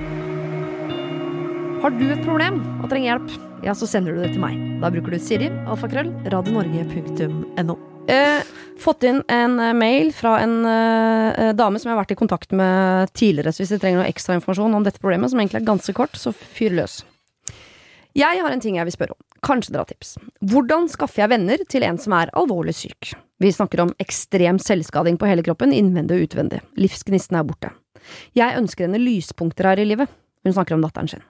Har 1.88 1.94
du 1.96 2.10
et 2.12 2.20
problem 2.20 2.58
og 2.84 2.90
trenger 2.92 3.14
hjelp, 3.14 3.30
ja, 3.64 3.72
så 3.72 3.88
sender 3.88 4.12
du 4.12 4.18
det 4.20 4.34
til 4.34 4.42
meg. 4.44 4.58
Da 4.82 4.90
bruker 4.92 5.14
du 5.14 5.22
Siri, 5.24 5.46
alfakrøll, 5.72 6.10
radionorge.no. 6.34 7.76
Eh, 8.12 8.50
fått 8.84 9.06
inn 9.08 9.22
en 9.32 9.54
eh, 9.64 9.72
mail 9.72 10.10
fra 10.12 10.34
en 10.44 10.58
eh, 10.68 11.54
dame 11.56 11.80
som 11.80 11.88
jeg 11.88 11.94
har 11.94 12.02
vært 12.02 12.12
i 12.12 12.18
kontakt 12.20 12.52
med 12.52 13.14
tidligere, 13.16 13.54
så 13.56 13.64
hvis 13.64 13.72
dere 13.72 13.84
trenger 13.86 14.02
noe 14.02 14.10
ekstra 14.12 14.36
informasjon 14.36 14.76
om 14.76 14.84
dette 14.84 15.00
problemet, 15.00 15.32
som 15.32 15.40
egentlig 15.40 15.62
er 15.62 15.70
ganske 15.70 15.96
kort, 15.96 16.20
så 16.20 16.34
fyr 16.36 16.76
løs. 16.76 16.98
Jeg 18.20 18.44
har 18.44 18.52
en 18.52 18.66
ting 18.66 18.82
jeg 18.82 18.90
vil 18.90 18.98
spørre 18.98 19.16
om. 19.16 19.22
Kanskje 19.48 19.78
dere 19.78 19.86
har 19.86 19.92
tips. 19.94 20.12
Hvordan 20.52 20.92
skaffer 20.92 21.24
jeg 21.24 21.34
venner 21.38 21.64
til 21.72 21.88
en 21.88 22.02
som 22.04 22.18
er 22.20 22.34
alvorlig 22.36 22.76
syk? 22.82 23.14
Vi 23.40 23.54
snakker 23.56 23.86
om 23.86 23.96
ekstrem 24.04 24.60
selvskading 24.60 25.22
på 25.24 25.32
hele 25.32 25.48
kroppen, 25.48 25.72
innvendig 25.72 26.20
og 26.20 26.28
utvendig. 26.28 26.60
Livsgnisten 26.76 27.40
er 27.40 27.48
borte. 27.48 27.72
Jeg 28.36 28.60
ønsker 28.60 28.90
henne 28.90 29.00
lyspunkter 29.00 29.72
her 29.72 29.80
i 29.80 29.88
livet. 29.88 30.12
Hun 30.44 30.60
snakker 30.60 30.76
om 30.76 30.84
datteren 30.84 31.16
sin. 31.16 31.24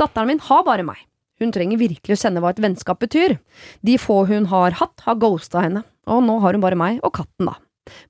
Datteren 0.00 0.30
min 0.32 0.42
har 0.48 0.64
bare 0.66 0.86
meg. 0.86 1.00
Hun 1.42 1.50
trenger 1.54 1.80
virkelig 1.80 2.14
å 2.14 2.20
kjenne 2.22 2.42
hva 2.42 2.52
et 2.54 2.60
vennskap 2.62 3.00
betyr. 3.02 3.38
De 3.82 3.96
få 3.98 4.22
hun 4.28 4.46
har 4.52 4.76
hatt, 4.78 5.00
har 5.06 5.18
ghosta 5.18 5.64
henne, 5.64 5.82
og 6.06 6.22
nå 6.22 6.38
har 6.44 6.54
hun 6.54 6.62
bare 6.62 6.78
meg 6.78 7.00
og 7.02 7.12
katten, 7.18 7.48
da. 7.50 7.56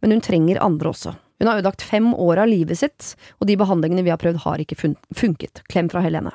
Men 0.03 0.13
hun 0.17 0.21
trenger 0.25 0.61
andre 0.61 0.91
også. 0.93 1.15
Hun 1.41 1.49
har 1.49 1.59
ødelagt 1.63 1.83
fem 1.83 2.13
år 2.15 2.43
av 2.45 2.51
livet 2.53 2.79
sitt, 2.79 3.15
og 3.41 3.49
de 3.49 3.57
behandlingene 3.59 4.05
vi 4.05 4.13
har 4.13 4.21
prøvd, 4.21 4.43
har 4.45 4.61
ikke 4.63 4.77
fun 4.79 4.93
funket. 5.17 5.65
Klem 5.73 5.89
fra 5.91 6.03
Helene. 6.05 6.31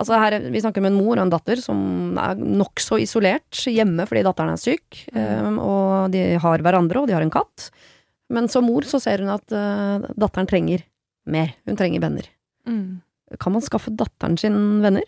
Altså 0.00 0.16
her, 0.18 0.40
Vi 0.50 0.58
snakker 0.58 0.82
om 0.82 0.86
en 0.88 0.96
mor 0.98 1.12
og 1.14 1.22
en 1.22 1.30
datter 1.30 1.60
som 1.62 2.16
er 2.18 2.34
nokså 2.34 2.98
isolert 2.98 3.60
hjemme 3.70 4.08
fordi 4.08 4.24
datteren 4.26 4.50
er 4.56 4.58
syk, 4.58 5.04
Mm. 5.14 5.58
og 5.62 6.10
de 6.10 6.34
har 6.42 6.58
hverandre, 6.58 6.98
og 7.02 7.06
de 7.06 7.14
har 7.14 7.22
en 7.22 7.30
katt. 7.30 7.70
Men 8.28 8.48
som 8.48 8.64
mor 8.66 8.82
så 8.82 8.98
ser 8.98 9.18
hun 9.22 9.28
at 9.30 9.46
uh, 9.52 10.02
datteren 10.18 10.48
trenger 10.50 10.82
mer. 11.28 11.54
Hun 11.68 11.76
trenger 11.76 12.00
venner. 12.00 12.26
Mm. 12.66 13.02
Kan 13.40 13.54
man 13.56 13.64
skaffe 13.64 13.92
datteren 13.94 14.36
sin 14.38 14.56
venner? 14.84 15.04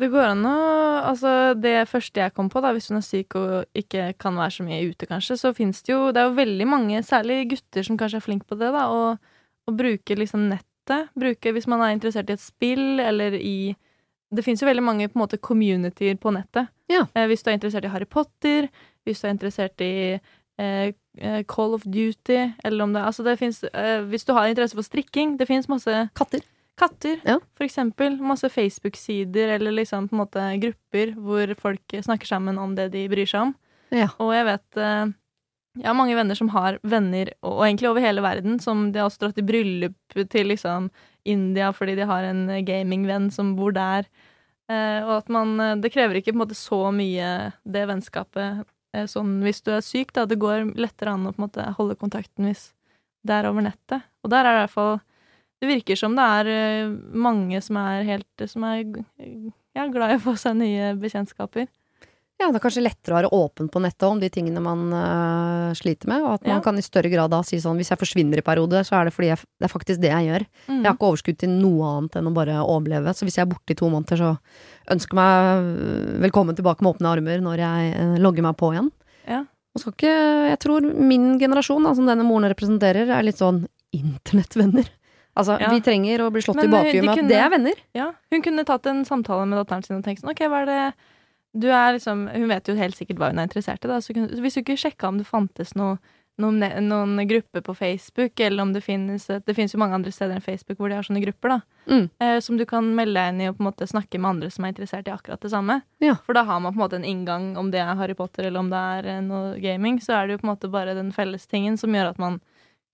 Det 0.00 0.08
går 0.08 0.24
an 0.30 0.46
å 0.48 0.56
Altså, 1.02 1.52
det 1.58 1.88
første 1.90 2.20
jeg 2.22 2.32
kom 2.36 2.48
på, 2.52 2.60
da, 2.62 2.70
hvis 2.72 2.86
hun 2.92 3.00
er 3.00 3.04
syk 3.04 3.34
og 3.40 3.76
ikke 3.76 4.12
kan 4.22 4.36
være 4.38 4.54
så 4.54 4.66
mye 4.66 4.84
ute, 4.86 5.08
kanskje, 5.10 5.36
så 5.40 5.50
fins 5.56 5.82
det 5.82 5.92
jo 5.92 6.12
Det 6.14 6.22
er 6.22 6.28
jo 6.28 6.36
veldig 6.38 6.66
mange, 6.68 7.00
særlig 7.02 7.40
gutter, 7.50 7.82
som 7.86 7.98
kanskje 7.98 8.20
er 8.20 8.24
flinke 8.24 8.46
på 8.48 8.58
det, 8.60 8.70
da, 8.74 8.86
å, 8.92 9.16
å 9.66 9.74
bruke 9.74 10.16
liksom 10.16 10.46
nettet. 10.52 11.10
Bruke 11.18 11.52
Hvis 11.56 11.66
man 11.70 11.82
er 11.82 11.96
interessert 11.96 12.30
i 12.30 12.36
et 12.36 12.44
spill, 12.44 13.00
eller 13.02 13.34
i 13.38 13.74
Det 14.32 14.44
fins 14.46 14.62
jo 14.62 14.68
veldig 14.68 14.84
mange 14.84 15.10
på 15.10 15.18
en 15.18 15.24
måte 15.24 15.40
communityer 15.42 16.16
på 16.16 16.32
nettet. 16.32 16.70
Ja. 16.88 17.02
Eh, 17.12 17.26
hvis 17.28 17.42
du 17.42 17.50
er 17.50 17.58
interessert 17.58 17.84
i 17.84 17.92
Harry 17.92 18.08
Potter, 18.08 18.70
hvis 19.04 19.20
du 19.20 19.26
er 19.26 19.34
interessert 19.34 19.82
i 19.84 19.92
eh, 20.14 20.94
eh, 21.18 21.42
Call 21.50 21.74
of 21.74 21.84
Duty, 21.84 22.38
eller 22.64 22.86
om 22.86 22.94
det 22.94 23.02
Altså, 23.02 23.26
det 23.26 23.38
fins 23.40 23.62
eh, 23.64 24.00
Hvis 24.08 24.24
du 24.24 24.32
har 24.32 24.46
interesse 24.48 24.78
for 24.78 24.86
strikking, 24.86 25.36
det 25.36 25.50
fins 25.50 25.68
masse 25.68 26.08
Katter. 26.14 26.46
Katter, 26.78 27.20
Ja. 27.24 27.38
for 27.54 27.64
eksempel. 27.64 28.16
Masse 28.20 28.48
Facebook-sider 28.48 29.48
eller 29.56 29.72
liksom 29.72 30.08
på 30.08 30.16
en 30.16 30.22
måte 30.24 30.44
grupper 30.60 31.12
hvor 31.14 31.54
folk 31.60 31.96
snakker 32.02 32.26
sammen 32.26 32.58
om 32.58 32.74
det 32.74 32.90
de 32.92 33.08
bryr 33.08 33.26
seg 33.28 33.48
om. 33.48 33.54
Ja. 33.92 34.08
Og 34.18 34.32
jeg 34.32 34.46
vet 34.48 34.76
eh, 34.80 35.12
Jeg 35.78 35.86
har 35.88 35.94
mange 35.96 36.14
venner 36.16 36.36
som 36.36 36.48
har 36.52 36.78
venner, 36.84 37.30
og, 37.42 37.62
egentlig 37.64 37.88
over 37.88 38.00
hele 38.04 38.20
verden, 38.20 38.58
som 38.60 38.90
de 38.92 38.98
har 39.00 39.06
også 39.08 39.22
dratt 39.22 39.38
i 39.40 39.44
bryllup 39.46 40.28
til 40.28 40.48
liksom 40.50 40.90
India 41.24 41.70
fordi 41.72 41.94
de 41.96 42.04
har 42.04 42.24
en 42.28 42.46
gamingvenn 42.66 43.30
som 43.32 43.54
bor 43.56 43.72
der. 43.72 44.04
Eh, 44.68 45.00
og 45.04 45.14
at 45.22 45.28
man 45.32 45.58
eh, 45.60 45.76
Det 45.76 45.92
krever 45.92 46.16
ikke 46.20 46.32
på 46.32 46.36
en 46.40 46.42
måte 46.46 46.58
så 46.58 46.92
mye, 46.92 47.52
det 47.64 47.86
vennskapet, 47.88 48.64
eh, 48.94 49.06
sånn 49.08 49.40
hvis 49.42 49.62
du 49.64 49.72
er 49.72 49.80
syk, 49.80 50.12
da. 50.12 50.26
Det 50.26 50.38
går 50.38 50.74
lettere 50.76 51.12
an 51.14 51.24
å 51.26 51.32
på 51.32 51.40
en 51.40 51.46
måte 51.48 51.74
holde 51.78 51.96
kontakten 51.96 52.48
hvis 52.50 52.72
det 53.24 53.32
er 53.40 53.48
over 53.48 53.62
nettet. 53.62 54.02
Og 54.24 54.30
der 54.30 54.44
er 54.44 54.52
det 54.52 54.60
i 54.60 54.66
hvert 54.66 54.76
fall 54.76 55.00
det 55.62 55.70
virker 55.70 55.98
som 55.98 56.16
det 56.18 56.24
er 56.40 56.48
eh, 56.50 56.94
mange 57.14 57.60
som 57.62 57.78
er 57.78 58.02
helt 58.08 58.46
Som 58.50 58.64
er 58.66 58.82
ja, 58.82 59.86
glad 59.86 60.10
i 60.10 60.18
å 60.18 60.24
få 60.24 60.34
seg 60.40 60.58
nye 60.58 60.92
bekjentskaper. 60.98 61.68
Ja, 62.40 62.48
det 62.50 62.58
er 62.58 62.64
kanskje 62.64 62.82
lettere 62.82 63.14
å 63.14 63.18
være 63.20 63.30
åpen 63.36 63.68
på 63.70 63.80
nettet 63.84 64.02
om 64.08 64.18
de 64.18 64.26
tingene 64.32 64.58
man 64.64 64.88
uh, 64.90 65.70
sliter 65.78 66.10
med, 66.10 66.24
og 66.24 66.32
at 66.34 66.46
man 66.48 66.56
Ja. 66.56 66.62
kan 66.64 66.78
i 66.80 66.82
større 66.82 67.10
grad 67.12 67.30
da 67.30 67.38
si 67.46 67.60
sånn 67.62 67.78
hvis 67.78 67.92
jeg 67.92 68.00
forsvinner 68.00 68.40
i 68.40 68.44
periode, 68.44 68.80
så 68.82 68.98
er 68.98 69.06
det 69.06 69.12
fordi 69.14 69.28
jeg, 69.30 69.44
det 69.62 69.68
er 69.68 69.70
faktisk 69.70 70.02
det 70.02 70.10
jeg 70.10 70.26
gjør. 70.26 70.44
Mm. 70.66 70.80
Jeg 70.80 70.88
har 70.88 70.96
ikke 70.96 71.10
overskudd 71.12 71.38
til 71.38 71.52
noe 71.54 71.90
annet 71.92 72.18
enn 72.18 72.30
å 72.32 72.34
bare 72.34 72.56
overleve, 72.64 73.14
så 73.14 73.28
hvis 73.28 73.38
jeg 73.38 73.46
er 73.46 73.52
borte 73.52 73.76
i 73.76 73.78
to 73.78 73.90
måneder, 73.92 74.18
så 74.18 74.32
ønsker 74.96 75.20
meg 75.20 75.68
velkommen 76.24 76.58
tilbake 76.58 76.82
med 76.82 76.96
åpne 76.96 77.12
armer 77.14 77.44
når 77.46 77.62
jeg 77.62 77.94
uh, 77.94 78.16
logger 78.26 78.48
meg 78.48 78.58
på 78.58 78.72
igjen. 78.74 78.90
Ja. 79.30 79.44
Og 79.72 79.84
skal 79.84 79.94
ikke, 79.94 80.16
jeg 80.50 80.58
tror 80.66 80.90
min 80.98 81.38
generasjon, 81.38 81.86
da, 81.86 81.94
som 81.94 82.10
denne 82.10 82.26
moren 82.26 82.50
representerer, 82.50 83.06
er 83.06 83.22
litt 83.28 83.38
sånn 83.38 83.62
internettvenner. 83.94 84.90
Altså, 85.36 85.58
Ja. 85.60 85.70
vi 85.70 85.80
trenger 85.80 86.20
å 86.20 86.30
bli 86.30 86.42
slått 86.42 86.56
Men, 86.56 86.68
i 86.68 86.76
bakhjulet 86.76 87.04
med 87.04 87.18
at 87.18 87.28
det 87.28 87.40
er 87.40 87.50
venner. 87.50 87.74
Ja, 87.94 88.12
hun 88.30 88.42
kunne 88.42 88.64
tatt 88.68 88.86
en 88.86 89.04
samtale 89.04 89.46
med 89.48 89.58
datteren 89.58 89.84
sin 89.84 89.96
og 89.96 90.04
tenkt 90.04 90.20
sånn 90.20 90.30
OK, 90.30 90.44
hva 90.44 90.62
er 90.62 90.66
det 90.66 90.94
du 91.54 91.68
er 91.68 91.92
liksom 91.92 92.30
Hun 92.32 92.48
vet 92.48 92.64
jo 92.68 92.74
helt 92.74 92.96
sikkert 92.96 93.18
hva 93.18 93.28
hun 93.28 93.38
er 93.38 93.46
interessert 93.46 93.84
i, 93.84 93.88
da. 93.88 94.00
Så 94.00 94.14
kunne, 94.14 94.28
hvis 94.28 94.54
du 94.54 94.62
ikke 94.62 94.76
sjekka 94.80 95.08
om 95.08 95.18
det 95.18 95.26
fantes 95.26 95.74
noe 95.76 95.98
noen, 96.40 96.62
noen 96.88 97.28
grupper 97.28 97.60
på 97.60 97.74
Facebook, 97.76 98.40
eller 98.40 98.62
om 98.62 98.72
det 98.72 98.80
finnes 98.80 99.26
Det 99.26 99.54
finnes 99.54 99.74
jo 99.74 99.80
mange 99.80 99.94
andre 99.98 100.12
steder 100.14 100.36
enn 100.36 100.44
Facebook 100.44 100.78
hvor 100.80 100.88
de 100.88 100.96
har 100.96 101.06
sånne 101.06 101.22
grupper, 101.24 101.56
da. 101.56 101.60
Mm. 101.86 102.06
Eh, 102.24 102.38
som 102.40 102.56
du 102.56 102.64
kan 102.68 102.88
melde 102.96 103.18
deg 103.20 103.34
inn 103.34 103.42
i 103.44 103.48
og 103.50 103.58
på 103.58 103.64
en 103.64 103.68
måte 103.68 103.88
snakke 103.88 104.20
med 104.20 104.30
andre 104.30 104.50
som 104.54 104.64
er 104.64 104.72
interessert 104.72 105.10
i 105.10 105.14
akkurat 105.14 105.42
det 105.44 105.52
samme. 105.52 105.82
Ja. 106.00 106.16
For 106.26 106.36
da 106.36 106.44
har 106.48 106.62
man 106.62 106.72
på 106.72 106.80
en 106.80 106.84
måte 106.86 106.98
en 107.00 107.08
inngang, 107.08 107.52
om 107.60 107.70
det 107.74 107.82
er 107.82 107.98
Harry 107.98 108.16
Potter 108.18 108.48
eller 108.48 108.64
om 108.64 108.72
det 108.72 108.80
er 108.96 109.10
eh, 109.18 109.20
noe 109.26 109.60
gaming, 109.60 110.00
så 110.00 110.16
er 110.16 110.26
det 110.26 110.38
jo 110.38 110.42
på 110.42 110.48
en 110.48 110.54
måte 110.54 110.72
bare 110.72 110.96
den 110.98 111.12
felles 111.12 111.46
tingen 111.50 111.76
som 111.80 111.92
gjør 111.92 112.14
at 112.14 112.22
man 112.22 112.40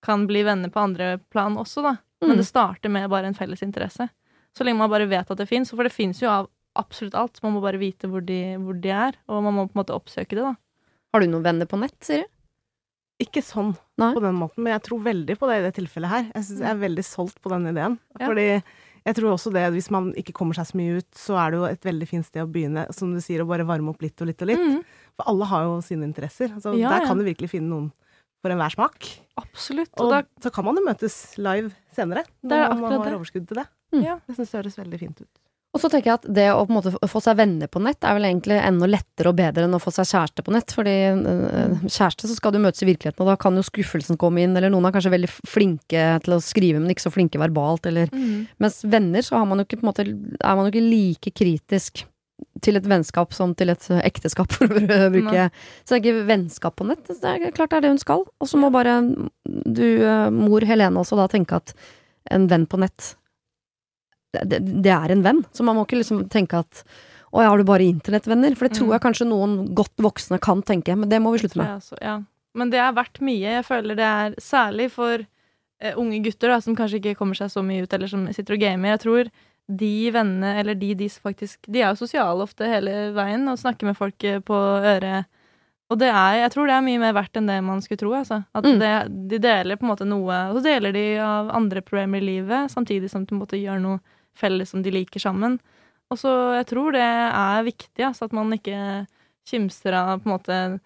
kan 0.05 0.27
bli 0.27 0.45
venner 0.47 0.71
på 0.71 0.83
andre 0.83 1.17
plan 1.31 1.57
også, 1.59 1.83
da. 1.87 1.97
Mm. 2.23 2.29
Men 2.33 2.41
det 2.41 2.47
starter 2.49 2.91
med 2.93 3.11
bare 3.13 3.29
en 3.31 3.37
felles 3.39 3.63
interesse. 3.63 4.09
Så 4.57 4.65
lenge 4.67 4.81
man 4.81 4.91
bare 4.91 5.07
vet 5.11 5.29
at 5.31 5.39
det 5.39 5.47
fins. 5.49 5.71
For 5.71 5.87
det 5.87 5.95
fins 5.95 6.23
jo 6.23 6.31
av 6.33 6.49
absolutt 6.79 7.15
alt. 7.19 7.39
Man 7.45 7.55
må 7.57 7.63
bare 7.63 7.79
vite 7.81 8.09
hvor 8.11 8.25
de, 8.25 8.57
hvor 8.63 8.75
de 8.83 8.91
er, 8.95 9.19
og 9.29 9.43
man 9.47 9.55
må 9.55 9.67
på 9.69 9.77
en 9.77 9.83
måte 9.83 9.95
oppsøke 9.97 10.35
det, 10.39 10.43
da. 10.47 10.55
Har 11.15 11.23
du 11.25 11.31
noen 11.31 11.47
venner 11.47 11.69
på 11.71 11.79
nett, 11.81 11.97
sier 12.05 12.25
du? 12.27 12.35
Ikke 13.19 13.43
sånn 13.43 13.73
Nei. 13.99 14.13
på 14.15 14.21
den 14.23 14.37
måten, 14.39 14.63
men 14.63 14.77
jeg 14.77 14.85
tror 14.87 15.01
veldig 15.03 15.35
på 15.41 15.49
det 15.51 15.57
i 15.59 15.63
det 15.65 15.73
tilfellet 15.75 16.11
her. 16.13 16.27
Jeg, 16.37 16.45
synes 16.47 16.61
jeg 16.63 16.71
er 16.71 16.83
veldig 16.85 17.05
solgt 17.07 17.41
på 17.43 17.51
den 17.51 17.65
ideen. 17.73 17.97
Ja. 18.15 18.29
Fordi 18.29 18.45
jeg 19.09 19.17
tror 19.19 19.33
også 19.33 19.51
det, 19.57 19.65
hvis 19.75 19.89
man 19.91 20.13
ikke 20.21 20.35
kommer 20.37 20.55
seg 20.55 20.69
så 20.69 20.79
mye 20.79 21.01
ut, 21.01 21.09
så 21.19 21.39
er 21.43 21.51
det 21.51 21.59
jo 21.59 21.65
et 21.67 21.89
veldig 21.89 22.07
fint 22.13 22.29
sted 22.29 22.45
å 22.45 22.51
begynne, 22.53 22.85
som 22.95 23.11
du 23.17 23.19
sier, 23.25 23.43
å 23.43 23.49
bare 23.49 23.67
varme 23.67 23.91
opp 23.91 24.05
litt 24.07 24.23
og 24.23 24.31
litt 24.31 24.45
og 24.47 24.53
litt. 24.53 24.63
Mm, 24.63 24.85
For 25.19 25.33
alle 25.33 25.49
har 25.51 25.65
jo 25.67 25.81
sine 25.83 26.07
interesser. 26.07 26.53
Altså, 26.55 26.77
Ja, 26.79 26.93
der 26.95 27.03
ja. 27.03 27.09
kan 27.11 27.19
du 27.19 27.27
virkelig 27.27 27.51
finne 27.57 27.73
noen 27.73 27.89
for 28.43 28.55
enhver 28.55 28.71
smak. 28.77 29.09
absolutt. 29.41 29.91
Og 29.99 30.07
Og 30.07 30.13
da, 30.15 30.23
så 30.43 30.53
kan 30.55 30.65
man 30.69 30.77
jo 30.79 30.87
møtes 30.87 31.19
live 31.39 31.73
senere, 31.97 32.25
er 32.45 32.69
når 32.71 32.81
man 32.81 32.93
har 33.01 33.05
det. 33.11 33.19
overskudd 33.19 33.49
til 33.51 33.57
det. 33.63 33.69
Mm. 33.95 34.03
ja. 34.05 34.19
Jeg 34.29 34.37
syns 34.37 34.51
det 34.53 34.59
høres 34.63 34.79
veldig 34.79 34.99
fint 35.01 35.21
ut. 35.25 35.31
Og 35.77 35.83
så 35.83 35.91
tenker 35.93 36.09
jeg 36.09 36.17
at 36.17 36.27
det 36.33 36.45
å 36.49 36.63
på 36.65 36.73
en 36.73 36.77
måte 36.79 37.09
få 37.13 37.21
seg 37.21 37.37
venner 37.37 37.69
på 37.69 37.81
nett 37.85 38.01
er 38.03 38.15
vel 38.17 38.25
egentlig 38.25 38.57
enda 38.57 38.87
lettere 38.89 39.29
og 39.29 39.37
bedre 39.37 39.67
enn 39.67 39.77
å 39.77 39.81
få 39.83 39.93
seg 39.93 40.09
kjæreste 40.09 40.43
på 40.47 40.55
nett. 40.55 40.73
Fordi 40.73 40.95
øh, 41.13 41.75
kjæreste 41.85 42.25
så 42.31 42.37
skal 42.39 42.55
du 42.57 42.59
møtes 42.65 42.81
i 42.83 42.89
virkeligheten, 42.89 43.21
og 43.21 43.29
da 43.29 43.37
kan 43.37 43.55
jo 43.59 43.63
skuffelsen 43.67 44.17
komme 44.17 44.41
inn, 44.43 44.57
eller 44.57 44.73
noen 44.73 44.89
er 44.89 44.95
kanskje 44.97 45.13
veldig 45.13 45.29
flinke 45.47 46.07
til 46.25 46.35
å 46.35 46.41
skrive, 46.43 46.81
men 46.81 46.89
ikke 46.95 47.05
så 47.05 47.13
flinke 47.15 47.39
verbalt, 47.43 47.87
eller 47.91 48.09
Mm. 48.09 48.47
Mens 48.59 48.81
venner 48.89 49.21
så 49.23 49.37
har 49.37 49.45
man 49.47 49.61
jo 49.61 49.67
ikke 49.69 49.81
på 49.83 49.85
en 49.85 49.91
måte 49.93 50.05
Er 50.09 50.57
man 50.57 50.65
jo 50.67 50.73
ikke 50.73 50.89
like 50.89 51.31
kritisk 51.37 52.07
til 52.63 52.79
et 52.79 52.87
vennskap 52.89 53.35
som 53.35 53.55
til 53.59 53.73
et 53.73 53.85
ekteskap, 54.03 54.53
for 54.57 54.67
å 54.71 54.81
bruke 55.13 55.31
Nei. 55.31 55.49
Så 55.85 55.95
det 55.95 55.99
er 55.99 56.03
ikke 56.03 56.27
vennskap 56.29 56.79
på 56.79 56.89
nett, 56.89 57.07
det 57.09 57.35
er 57.35 57.55
klart 57.55 57.75
det 57.75 57.81
er 57.81 57.87
det 57.87 57.95
hun 57.95 58.03
skal. 58.03 58.27
Og 58.39 58.51
så 58.51 58.61
må 58.61 58.73
bare 58.75 59.01
du, 59.45 59.87
øh, 60.03 60.29
mor 60.35 60.67
Helene, 60.67 61.01
også 61.01 61.19
da 61.19 61.29
tenke 61.31 61.59
at 61.59 61.75
en 62.35 62.49
venn 62.51 62.67
på 62.69 62.81
nett 62.81 63.15
det, 64.45 64.59
det, 64.61 64.93
er 64.93 65.13
en 65.13 65.23
venn. 65.25 65.45
Så 65.53 65.65
man 65.65 65.79
må 65.79 65.87
ikke 65.87 66.03
liksom 66.03 66.27
tenke 66.33 66.61
at 66.61 66.83
å 67.33 67.43
ja, 67.45 67.51
har 67.51 67.61
du 67.61 67.67
bare 67.69 67.87
internettvenner? 67.87 68.55
For 68.57 68.69
det 68.69 68.79
tror 68.79 68.89
Mm. 68.89 68.93
jeg 68.95 69.05
kanskje 69.05 69.29
noen 69.29 69.75
godt 69.75 69.97
voksne 70.01 70.39
kan 70.41 70.63
tenke, 70.63 70.97
men 70.97 71.09
det 71.09 71.21
må 71.21 71.33
vi 71.33 71.41
slutte 71.43 71.59
med. 71.61 71.81
også, 71.81 71.97
ja. 72.01 72.23
Men 72.55 72.71
det 72.71 72.79
er 72.81 72.93
verdt 72.93 73.21
mye. 73.21 73.57
Jeg 73.59 73.65
føler 73.65 73.97
det 73.97 74.05
er 74.05 74.35
særlig 74.41 74.91
for 74.91 75.21
uh, 75.21 75.93
unge 75.97 76.23
gutter 76.25 76.49
da, 76.49 76.61
som 76.61 76.77
kanskje 76.77 77.01
ikke 77.01 77.19
kommer 77.19 77.35
seg 77.35 77.51
så 77.53 77.63
mye 77.63 77.85
ut, 77.85 77.93
eller 77.93 78.09
som 78.09 78.27
sitter 78.33 78.57
og 78.57 78.61
gamer. 78.61 78.97
Jeg 78.97 79.01
tror 79.05 79.31
de 79.69 80.11
vennene, 80.15 80.55
eller 80.61 80.75
de 80.75 80.95
de 80.97 81.09
faktisk 81.13 81.67
De 81.69 81.83
er 81.83 81.91
jo 81.93 81.99
sosiale 82.01 82.41
ofte 82.43 82.65
hele 82.65 83.11
veien 83.17 83.45
og 83.53 83.59
snakker 83.61 83.85
med 83.91 83.97
folk 83.99 84.25
eh, 84.25 84.39
på 84.41 84.55
øret. 84.57 85.27
Og 85.91 85.99
det 86.01 86.09
er, 86.09 86.35
jeg 86.43 86.51
tror 86.53 86.67
det 86.69 86.75
er 86.77 86.85
mye 86.85 87.01
mer 87.01 87.15
verdt 87.17 87.37
enn 87.41 87.47
det 87.49 87.59
man 87.65 87.81
skulle 87.85 88.01
tro. 88.01 88.13
Altså. 88.17 88.43
At 88.55 88.65
Mm. 88.65 88.79
det, 88.81 88.93
de 89.31 89.39
deler 89.39 89.77
på 89.77 89.87
en 89.87 89.93
måte 89.93 90.05
noe 90.09 90.35
Og 90.51 90.59
så 90.59 90.63
deler 90.65 90.93
de 90.93 91.19
av 91.19 91.51
andre 91.51 91.81
problemer 91.81 92.19
i 92.21 92.27
livet, 92.27 92.71
samtidig 92.71 93.09
som 93.11 93.25
de 93.25 93.31
på 93.31 93.35
en 93.37 93.41
måte 93.41 93.61
gjør 93.61 93.81
noe 93.81 94.01
felles 94.37 94.69
som 94.71 94.83
de 94.83 94.91
liker 94.91 95.21
sammen. 95.21 95.59
Og 96.11 96.19
så 96.19 96.55
jeg 96.57 96.67
tror 96.67 96.93
det 96.93 97.01
er 97.05 97.65
viktig, 97.65 98.05
altså, 98.05 98.25
at 98.25 98.33
man 98.33 98.53
ikke 98.53 99.07
kimser 99.49 99.93
av 99.93 100.21
på 100.21 100.29
en 100.29 100.37
måte 100.37 100.81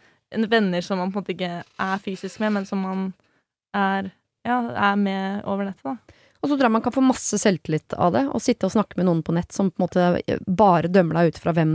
venner 0.48 0.80
som 0.82 0.98
man 0.98 1.12
på 1.12 1.18
en 1.18 1.22
måte 1.24 1.34
ikke 1.34 1.62
er 1.62 1.98
fysisk 2.02 2.40
med, 2.40 2.52
men 2.52 2.64
som 2.66 2.78
man 2.82 3.12
er, 3.74 4.10
ja, 4.46 4.58
er 4.90 4.96
med 4.96 5.42
over 5.44 5.64
nettet, 5.68 5.84
da. 5.84 5.96
Og 6.42 6.50
så 6.50 6.56
tror 6.56 6.66
jeg 6.66 6.74
man 6.74 6.82
kan 6.82 6.94
få 6.94 7.02
masse 7.06 7.38
selvtillit 7.38 7.94
av 7.94 8.16
det, 8.16 8.24
å 8.34 8.40
sitte 8.42 8.66
og 8.66 8.72
snakke 8.74 8.98
med 8.98 9.06
noen 9.06 9.20
på 9.22 9.34
nett 9.36 9.54
som 9.54 9.68
på 9.70 9.78
en 9.78 9.84
måte 9.84 10.40
bare 10.58 10.90
dømmer 10.90 11.20
deg 11.20 11.30
ut 11.30 11.38
fra 11.38 11.54
hvem, 11.54 11.74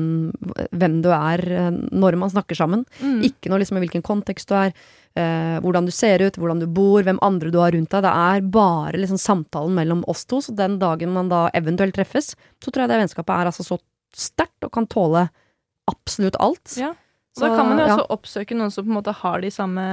hvem 0.75 0.97
du 1.05 1.07
er 1.15 1.43
eh, 1.55 1.69
når 1.71 2.17
man 2.19 2.33
snakker 2.33 2.59
sammen. 2.59 2.83
Mm. 2.99 3.21
Ikke 3.29 3.51
noe 3.51 3.61
liksom 3.61 3.79
i 3.79 3.85
hvilken 3.85 4.03
kontekst 4.03 4.51
du 4.51 4.57
er, 4.59 4.75
eh, 5.15 5.55
hvordan 5.63 5.87
du 5.87 5.93
ser 5.95 6.25
ut, 6.25 6.35
hvordan 6.35 6.59
du 6.59 6.67
bor, 6.67 6.99
hvem 7.07 7.21
andre 7.23 7.53
du 7.53 7.61
har 7.63 7.71
rundt 7.77 7.95
deg. 7.95 8.03
Det 8.03 8.11
er 8.11 8.51
bare 8.57 8.99
liksom 8.99 9.21
samtalen 9.23 9.77
mellom 9.77 10.03
oss 10.11 10.25
to. 10.27 10.41
Så 10.43 10.55
den 10.59 10.75
dagen 10.83 11.15
man 11.15 11.31
da 11.31 11.45
eventuelt 11.55 11.95
treffes, 11.95 12.33
så 12.59 12.67
tror 12.67 12.83
jeg 12.83 12.91
det 12.91 12.99
vennskapet 13.05 13.37
er 13.37 13.53
altså 13.53 13.63
så 13.63 13.79
sterkt 14.17 14.67
og 14.67 14.75
kan 14.75 14.91
tåle 14.91 15.29
absolutt 15.87 16.35
alt. 16.43 16.75
Ja. 16.75 16.91
Og 16.91 17.39
Så, 17.39 17.47
da 17.47 17.55
kan 17.55 17.71
man 17.71 17.79
jo 17.79 17.87
ja. 17.87 17.95
også 17.95 18.11
oppsøke 18.17 18.59
noen 18.59 18.73
som 18.73 18.83
på 18.83 18.91
en 18.91 18.99
måte 18.99 19.15
har 19.15 19.39
de 19.45 19.53
samme 19.53 19.87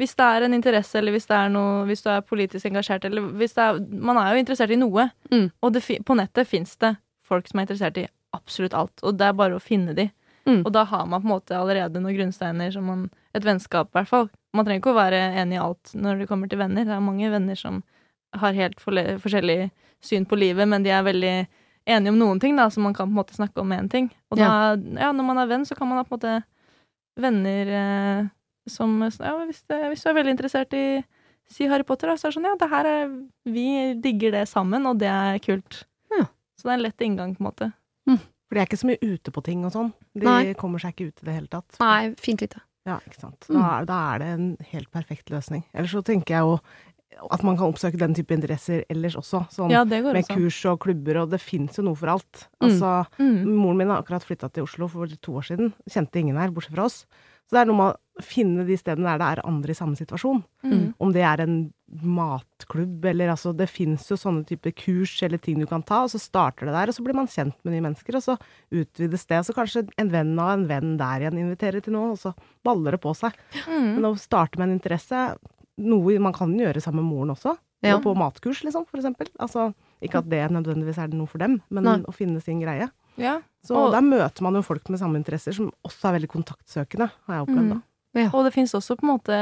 Hvis 0.00 0.16
det 0.18 0.24
er 0.24 0.46
en 0.46 0.56
interesse, 0.56 0.96
eller 0.98 1.14
hvis 1.14 1.28
det 1.28 1.36
er 1.36 1.50
noe 1.52 1.84
Hvis 1.86 2.00
du 2.02 2.08
er 2.10 2.24
politisk 2.24 2.66
engasjert, 2.66 3.04
eller 3.04 3.26
hvis 3.38 3.52
det 3.54 3.62
er 3.62 3.80
Man 3.92 4.18
er 4.18 4.32
jo 4.32 4.40
interessert 4.40 4.72
i 4.72 4.80
noe. 4.80 5.10
Mm. 5.30 5.50
Og 5.62 5.72
det, 5.74 5.84
på 6.06 6.16
nettet 6.18 6.48
fins 6.48 6.76
det 6.80 6.96
folk 7.28 7.48
som 7.48 7.60
er 7.60 7.68
interessert 7.68 8.00
i 8.00 8.08
absolutt 8.32 8.74
alt. 8.74 9.02
Og 9.04 9.18
det 9.20 9.28
er 9.28 9.36
bare 9.36 9.56
å 9.56 9.62
finne 9.62 9.94
de. 9.96 10.08
Mm. 10.48 10.64
Og 10.64 10.72
da 10.74 10.82
har 10.88 11.06
man 11.06 11.22
på 11.22 11.28
en 11.28 11.34
måte 11.36 11.56
allerede 11.56 12.00
noen 12.02 12.16
grunnsteiner 12.16 12.72
som 12.74 12.88
man 12.88 13.10
Et 13.32 13.44
vennskap, 13.44 13.88
i 13.88 13.96
hvert 13.96 14.08
fall. 14.10 14.26
Man 14.52 14.66
trenger 14.66 14.82
ikke 14.82 14.92
å 14.92 14.98
være 14.98 15.18
enig 15.40 15.56
i 15.56 15.60
alt 15.62 15.94
når 15.96 16.18
det 16.20 16.26
kommer 16.28 16.50
til 16.52 16.58
venner. 16.60 16.84
Det 16.84 16.92
er 16.92 17.00
mange 17.00 17.30
venner 17.32 17.56
som 17.56 17.78
har 18.36 18.52
helt 18.52 18.80
forskjellig 18.82 19.70
syn 20.04 20.26
på 20.28 20.36
livet, 20.36 20.68
men 20.68 20.84
de 20.84 20.92
er 20.92 21.06
veldig 21.06 21.32
enige 21.88 22.12
om 22.12 22.18
noen 22.20 22.42
ting, 22.42 22.58
da, 22.60 22.68
så 22.68 22.82
man 22.84 22.92
kan 22.92 23.08
på 23.08 23.14
en 23.14 23.20
måte 23.22 23.38
snakke 23.38 23.62
om 23.62 23.72
én 23.72 23.88
ting. 23.88 24.10
Og 24.28 24.36
da, 24.36 24.76
ja, 24.76 25.14
når 25.16 25.26
man 25.26 25.40
er 25.40 25.48
venn, 25.48 25.64
så 25.64 25.76
kan 25.78 25.88
man 25.88 26.02
ha 26.02 26.04
på 26.04 26.12
en 26.12 26.18
måte 26.18 26.34
venner 27.24 27.72
eh, 27.78 28.28
som 28.68 29.00
ja, 29.02 29.32
hvis, 29.46 29.62
det, 29.68 29.78
hvis 29.90 30.02
du 30.04 30.08
er 30.10 30.14
veldig 30.20 30.34
interessert 30.36 30.72
i 30.78 31.04
si 31.52 31.66
Harry 31.68 31.82
Potter, 31.84 32.08
da, 32.08 32.14
så 32.16 32.28
er 32.28 32.30
det 32.30 32.36
sånn 32.38 32.46
ja, 32.48 32.54
det 32.60 32.68
her 32.70 32.86
er 32.88 33.08
Vi 33.52 33.66
digger 34.00 34.32
det 34.32 34.48
sammen, 34.48 34.86
og 34.86 34.98
det 35.02 35.08
er 35.10 35.38
kult. 35.44 35.84
Ja. 36.14 36.26
Så 36.56 36.68
det 36.68 36.70
er 36.72 36.78
en 36.78 36.84
lett 36.86 37.00
inngang, 37.04 37.34
på 37.36 37.42
en 37.44 37.50
måte. 37.50 37.72
For 38.52 38.58
de 38.58 38.60
er 38.60 38.66
ikke 38.68 38.76
så 38.82 38.88
mye 38.90 39.00
ute 39.00 39.32
på 39.32 39.40
ting 39.46 39.62
og 39.64 39.72
sånn. 39.72 39.92
De 40.12 40.26
Nei. 40.28 40.52
kommer 40.60 40.78
seg 40.78 40.92
ikke 40.92 41.06
ut 41.08 41.22
i 41.22 41.24
det 41.24 41.34
hele 41.38 41.48
tatt. 41.48 41.78
Nei, 41.80 42.10
fint 42.20 42.42
lite. 42.44 42.60
Ja, 42.84 42.98
ikke 43.08 43.16
sant. 43.22 43.46
Mm. 43.48 43.56
Da 43.56 43.68
er, 43.78 43.84
da 43.88 43.98
er 44.12 44.18
det 44.20 44.26
en 44.34 44.48
helt 44.74 44.90
perfekt 44.92 45.30
løsning. 45.32 45.62
Ellers 45.72 45.94
så 45.96 46.02
tenker 46.04 46.34
jeg 46.36 46.44
jo 46.44 46.58
at 47.32 47.42
man 47.46 47.56
kan 47.56 47.72
oppsøke 47.72 47.96
den 48.00 48.12
type 48.18 48.34
interesser 48.36 48.84
ellers 48.92 49.16
også. 49.16 49.40
Sånn 49.56 49.72
Ja, 49.72 49.84
det 49.88 50.02
går 50.04 50.12
med 50.18 50.24
også. 50.28 50.36
kurs 50.36 50.58
og 50.68 50.80
klubber, 50.84 51.22
og 51.22 51.30
det 51.32 51.40
fins 51.40 51.76
jo 51.80 51.86
noe 51.88 51.96
for 51.96 52.12
alt. 52.12 52.44
Mm. 52.60 52.68
Altså, 52.68 52.92
Mm. 53.18 53.56
moren 53.56 53.76
min 53.80 53.88
har 53.88 54.02
akkurat 54.04 54.24
flytta 54.28 54.52
til 54.52 54.64
Oslo 54.68 54.88
for 54.88 55.06
to 55.06 55.32
år 55.40 55.48
siden. 55.48 55.72
Kjente 55.88 56.20
ingen 56.20 56.36
her, 56.36 56.50
bortsett 56.52 56.74
fra 56.76 56.84
oss. 56.90 57.06
Så 57.48 57.56
det 57.56 57.60
er 57.62 57.72
noe 57.72 57.76
med 57.80 57.96
finne 58.20 58.66
de 58.68 58.76
stedene 58.76 59.08
der 59.08 59.18
det 59.22 59.28
er 59.38 59.46
andre 59.48 59.72
i 59.72 59.76
samme 59.78 59.96
situasjon. 59.96 60.42
Mm. 60.66 60.94
Om 61.00 61.12
det 61.14 61.22
er 61.24 61.40
en 61.40 61.72
matklubb, 62.02 63.04
eller 63.04 63.32
altså 63.32 63.52
Det 63.56 63.68
fins 63.70 64.04
jo 64.10 64.16
sånne 64.20 64.44
type 64.48 64.72
kurs 64.76 65.14
eller 65.24 65.40
ting 65.42 65.60
du 65.60 65.66
kan 65.68 65.82
ta, 65.86 66.02
og 66.04 66.12
så 66.12 66.20
starter 66.20 66.68
det 66.68 66.74
der, 66.76 66.92
og 66.92 66.96
så 66.96 67.04
blir 67.04 67.16
man 67.16 67.30
kjent 67.30 67.56
med 67.64 67.74
nye 67.74 67.84
mennesker, 67.88 68.16
og 68.18 68.24
så 68.24 68.36
utvides 68.72 69.26
det. 69.28 69.40
Og 69.40 69.48
så 69.48 69.56
kanskje 69.56 69.84
en 70.00 70.12
venn 70.12 70.32
av 70.38 70.54
en 70.56 70.66
venn 70.70 70.94
der 71.00 71.24
igjen 71.26 71.40
inviterer 71.42 71.84
til 71.84 71.96
noe, 71.96 72.14
og 72.14 72.20
så 72.20 72.34
baller 72.64 72.96
det 72.96 73.02
på 73.04 73.14
seg. 73.16 73.36
Mm. 73.66 73.90
Men 73.96 74.08
å 74.10 74.14
starte 74.20 74.60
med 74.60 74.68
en 74.70 74.78
interesse, 74.78 75.26
noe 75.82 76.18
man 76.22 76.36
kan 76.36 76.52
gjøre 76.58 76.82
sammen 76.84 77.04
med 77.04 77.12
moren 77.14 77.36
også. 77.36 77.56
Ja. 77.82 77.96
Og 77.96 78.04
på 78.04 78.12
matkurs, 78.14 78.60
liksom, 78.62 78.84
for 78.86 79.00
eksempel. 79.00 79.26
Altså, 79.42 79.72
ikke 80.04 80.20
at 80.20 80.28
det 80.30 80.44
nødvendigvis 80.54 81.00
er 81.02 81.08
noe 81.16 81.26
for 81.26 81.42
dem, 81.42 81.60
men 81.68 81.82
Nei. 81.88 81.96
å 82.06 82.14
finne 82.14 82.40
sin 82.42 82.60
greie. 82.62 82.90
Ja. 83.18 83.40
Så 83.66 83.76
Og- 83.76 83.92
der 83.92 84.00
møter 84.00 84.40
man 84.42 84.54
jo 84.54 84.62
folk 84.62 84.88
med 84.88 85.00
samme 85.00 85.16
interesser, 85.18 85.52
som 85.52 85.72
også 85.84 86.08
er 86.08 86.18
veldig 86.20 86.28
kontaktsøkende, 86.30 87.10
har 87.26 87.34
jeg 87.34 87.46
opplevd, 87.46 87.68
da. 87.70 87.82
Mm. 88.14 88.28
Og 88.34 88.44
det 88.44 88.52
finnes 88.54 88.74
også 88.76 88.96
på 88.98 89.06
en 89.06 89.12
måte 89.16 89.36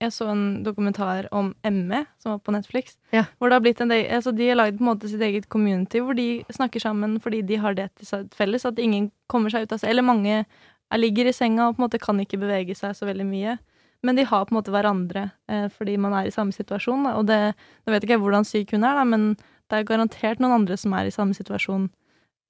Jeg 0.00 0.12
så 0.12 0.30
en 0.32 0.62
dokumentar 0.64 1.26
om 1.32 1.54
ME, 1.64 2.06
som 2.22 2.32
var 2.32 2.38
på 2.40 2.52
Netflix. 2.52 2.94
Ja. 3.12 3.26
Hvor 3.38 3.50
det 3.50 3.56
har 3.58 3.60
blitt 3.60 3.80
en 3.80 3.88
del, 3.92 4.06
altså 4.16 4.32
De 4.32 4.46
har 4.48 4.56
lagd 4.56 4.78
på 4.78 4.84
en 4.84 4.88
måte 4.94 5.08
sitt 5.10 5.20
eget 5.20 5.48
community, 5.52 6.00
hvor 6.00 6.16
de 6.16 6.42
snakker 6.50 6.80
sammen 6.80 7.18
fordi 7.20 7.42
de 7.44 7.56
har 7.60 7.74
det 7.74 7.90
til 7.96 8.06
seg 8.06 8.30
felles. 8.32 8.64
At 8.64 8.78
ingen 8.80 9.10
kommer 9.28 9.50
seg 9.52 9.62
ut 9.68 9.72
av 9.72 9.78
seg 9.82 9.90
Eller 9.90 10.02
mange 10.02 10.38
er, 10.46 10.98
ligger 10.98 11.28
i 11.28 11.32
senga 11.36 11.68
og 11.68 11.76
på 11.76 11.82
en 11.82 11.88
måte 11.88 12.00
kan 12.00 12.18
ikke 12.20 12.40
bevege 12.40 12.74
seg 12.74 12.96
så 12.96 13.06
veldig 13.06 13.26
mye. 13.28 13.58
Men 14.02 14.16
de 14.16 14.24
har 14.24 14.46
på 14.48 14.54
en 14.54 14.62
måte 14.62 14.72
hverandre 14.72 15.30
eh, 15.48 15.68
fordi 15.68 15.98
man 16.00 16.14
er 16.16 16.26
i 16.26 16.32
samme 16.32 16.52
situasjon. 16.56 17.04
Da. 17.04 17.16
Og 17.20 17.26
det, 17.28 17.54
Nå 17.84 17.92
vet 17.92 18.02
ikke 18.04 18.16
jeg 18.16 18.22
hvordan 18.24 18.44
syk 18.48 18.72
hun 18.72 18.84
er, 18.88 18.96
da, 18.96 19.04
men 19.04 19.34
det 19.68 19.76
er 19.76 19.84
garantert 19.84 20.40
noen 20.40 20.56
andre 20.62 20.76
som 20.80 20.92
er 20.96 21.04
i 21.06 21.12
samme 21.12 21.36
situasjon 21.36 21.90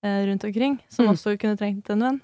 eh, 0.07 0.23
rundt 0.31 0.45
omkring, 0.47 0.79
som 0.89 1.05
Mm. 1.07 1.11
også 1.17 1.35
kunne 1.37 1.59
trengt 1.59 1.91
en 1.91 2.01
venn. 2.07 2.21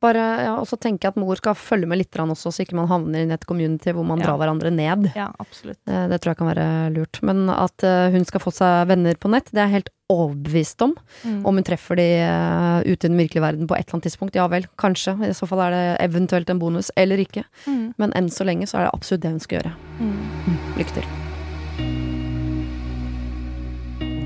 Bare, 0.00 0.22
ja, 0.46 0.52
og 0.56 0.64
så 0.64 0.78
tenker 0.80 1.04
jeg 1.08 1.12
at 1.12 1.18
mor 1.20 1.36
skal 1.36 1.52
følge 1.60 1.84
med 1.86 1.98
litt 2.00 2.16
også, 2.16 2.48
så 2.48 2.62
ikke 2.64 2.74
man 2.78 2.88
havner 2.88 3.20
inn 3.20 3.30
i 3.30 3.34
et 3.36 3.44
community 3.44 3.92
hvor 3.92 4.04
man 4.08 4.18
Ja. 4.18 4.26
drar 4.30 4.38
hverandre 4.40 4.70
ned. 4.72 5.10
Ja, 5.14 5.26
absolutt. 5.38 5.76
Eh, 5.86 6.08
Det 6.08 6.20
tror 6.22 6.30
jeg 6.32 6.38
kan 6.38 6.48
være 6.48 6.94
lurt. 6.94 7.22
Men 7.22 7.50
at 7.50 7.84
eh, 7.84 8.10
hun 8.10 8.24
skal 8.24 8.40
få 8.40 8.50
seg 8.50 8.88
venner 8.88 9.14
på 9.20 9.28
nett, 9.28 9.50
det 9.52 9.58
er 9.60 9.68
jeg 9.68 9.82
helt 9.84 9.90
overbevist 10.10 10.80
om. 10.82 10.94
Mm. 11.22 11.44
Om 11.46 11.54
hun 11.54 11.64
treffer 11.64 11.96
de 11.96 12.08
eh, 12.24 12.80
ute 12.88 13.04
i 13.04 13.08
den 13.12 13.18
virkelige 13.20 13.42
verden 13.44 13.66
på 13.68 13.76
et 13.76 13.84
eller 13.86 14.00
annet 14.00 14.08
tidspunkt, 14.08 14.34
ja 14.34 14.46
vel, 14.48 14.64
kanskje. 14.78 15.14
I 15.20 15.32
så 15.36 15.46
fall 15.46 15.60
er 15.68 15.70
det 15.76 16.10
eventuelt 16.10 16.48
en 16.50 16.58
bonus, 16.58 16.90
eller 16.96 17.18
ikke. 17.18 17.44
Mm. 17.66 17.94
Men 17.98 18.12
enn 18.16 18.28
så 18.32 18.44
lenge 18.48 18.66
så 18.66 18.78
er 18.80 18.84
det 18.88 18.94
absolutt 18.94 19.20
det 19.22 19.30
hun 19.30 19.40
skal 19.40 19.60
gjøre. 19.60 19.74
Mm. 20.00 20.56
Lykke 20.80 20.94
til. 20.96 21.04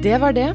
Det 0.02 0.20
var 0.20 0.32
det. 0.32 0.54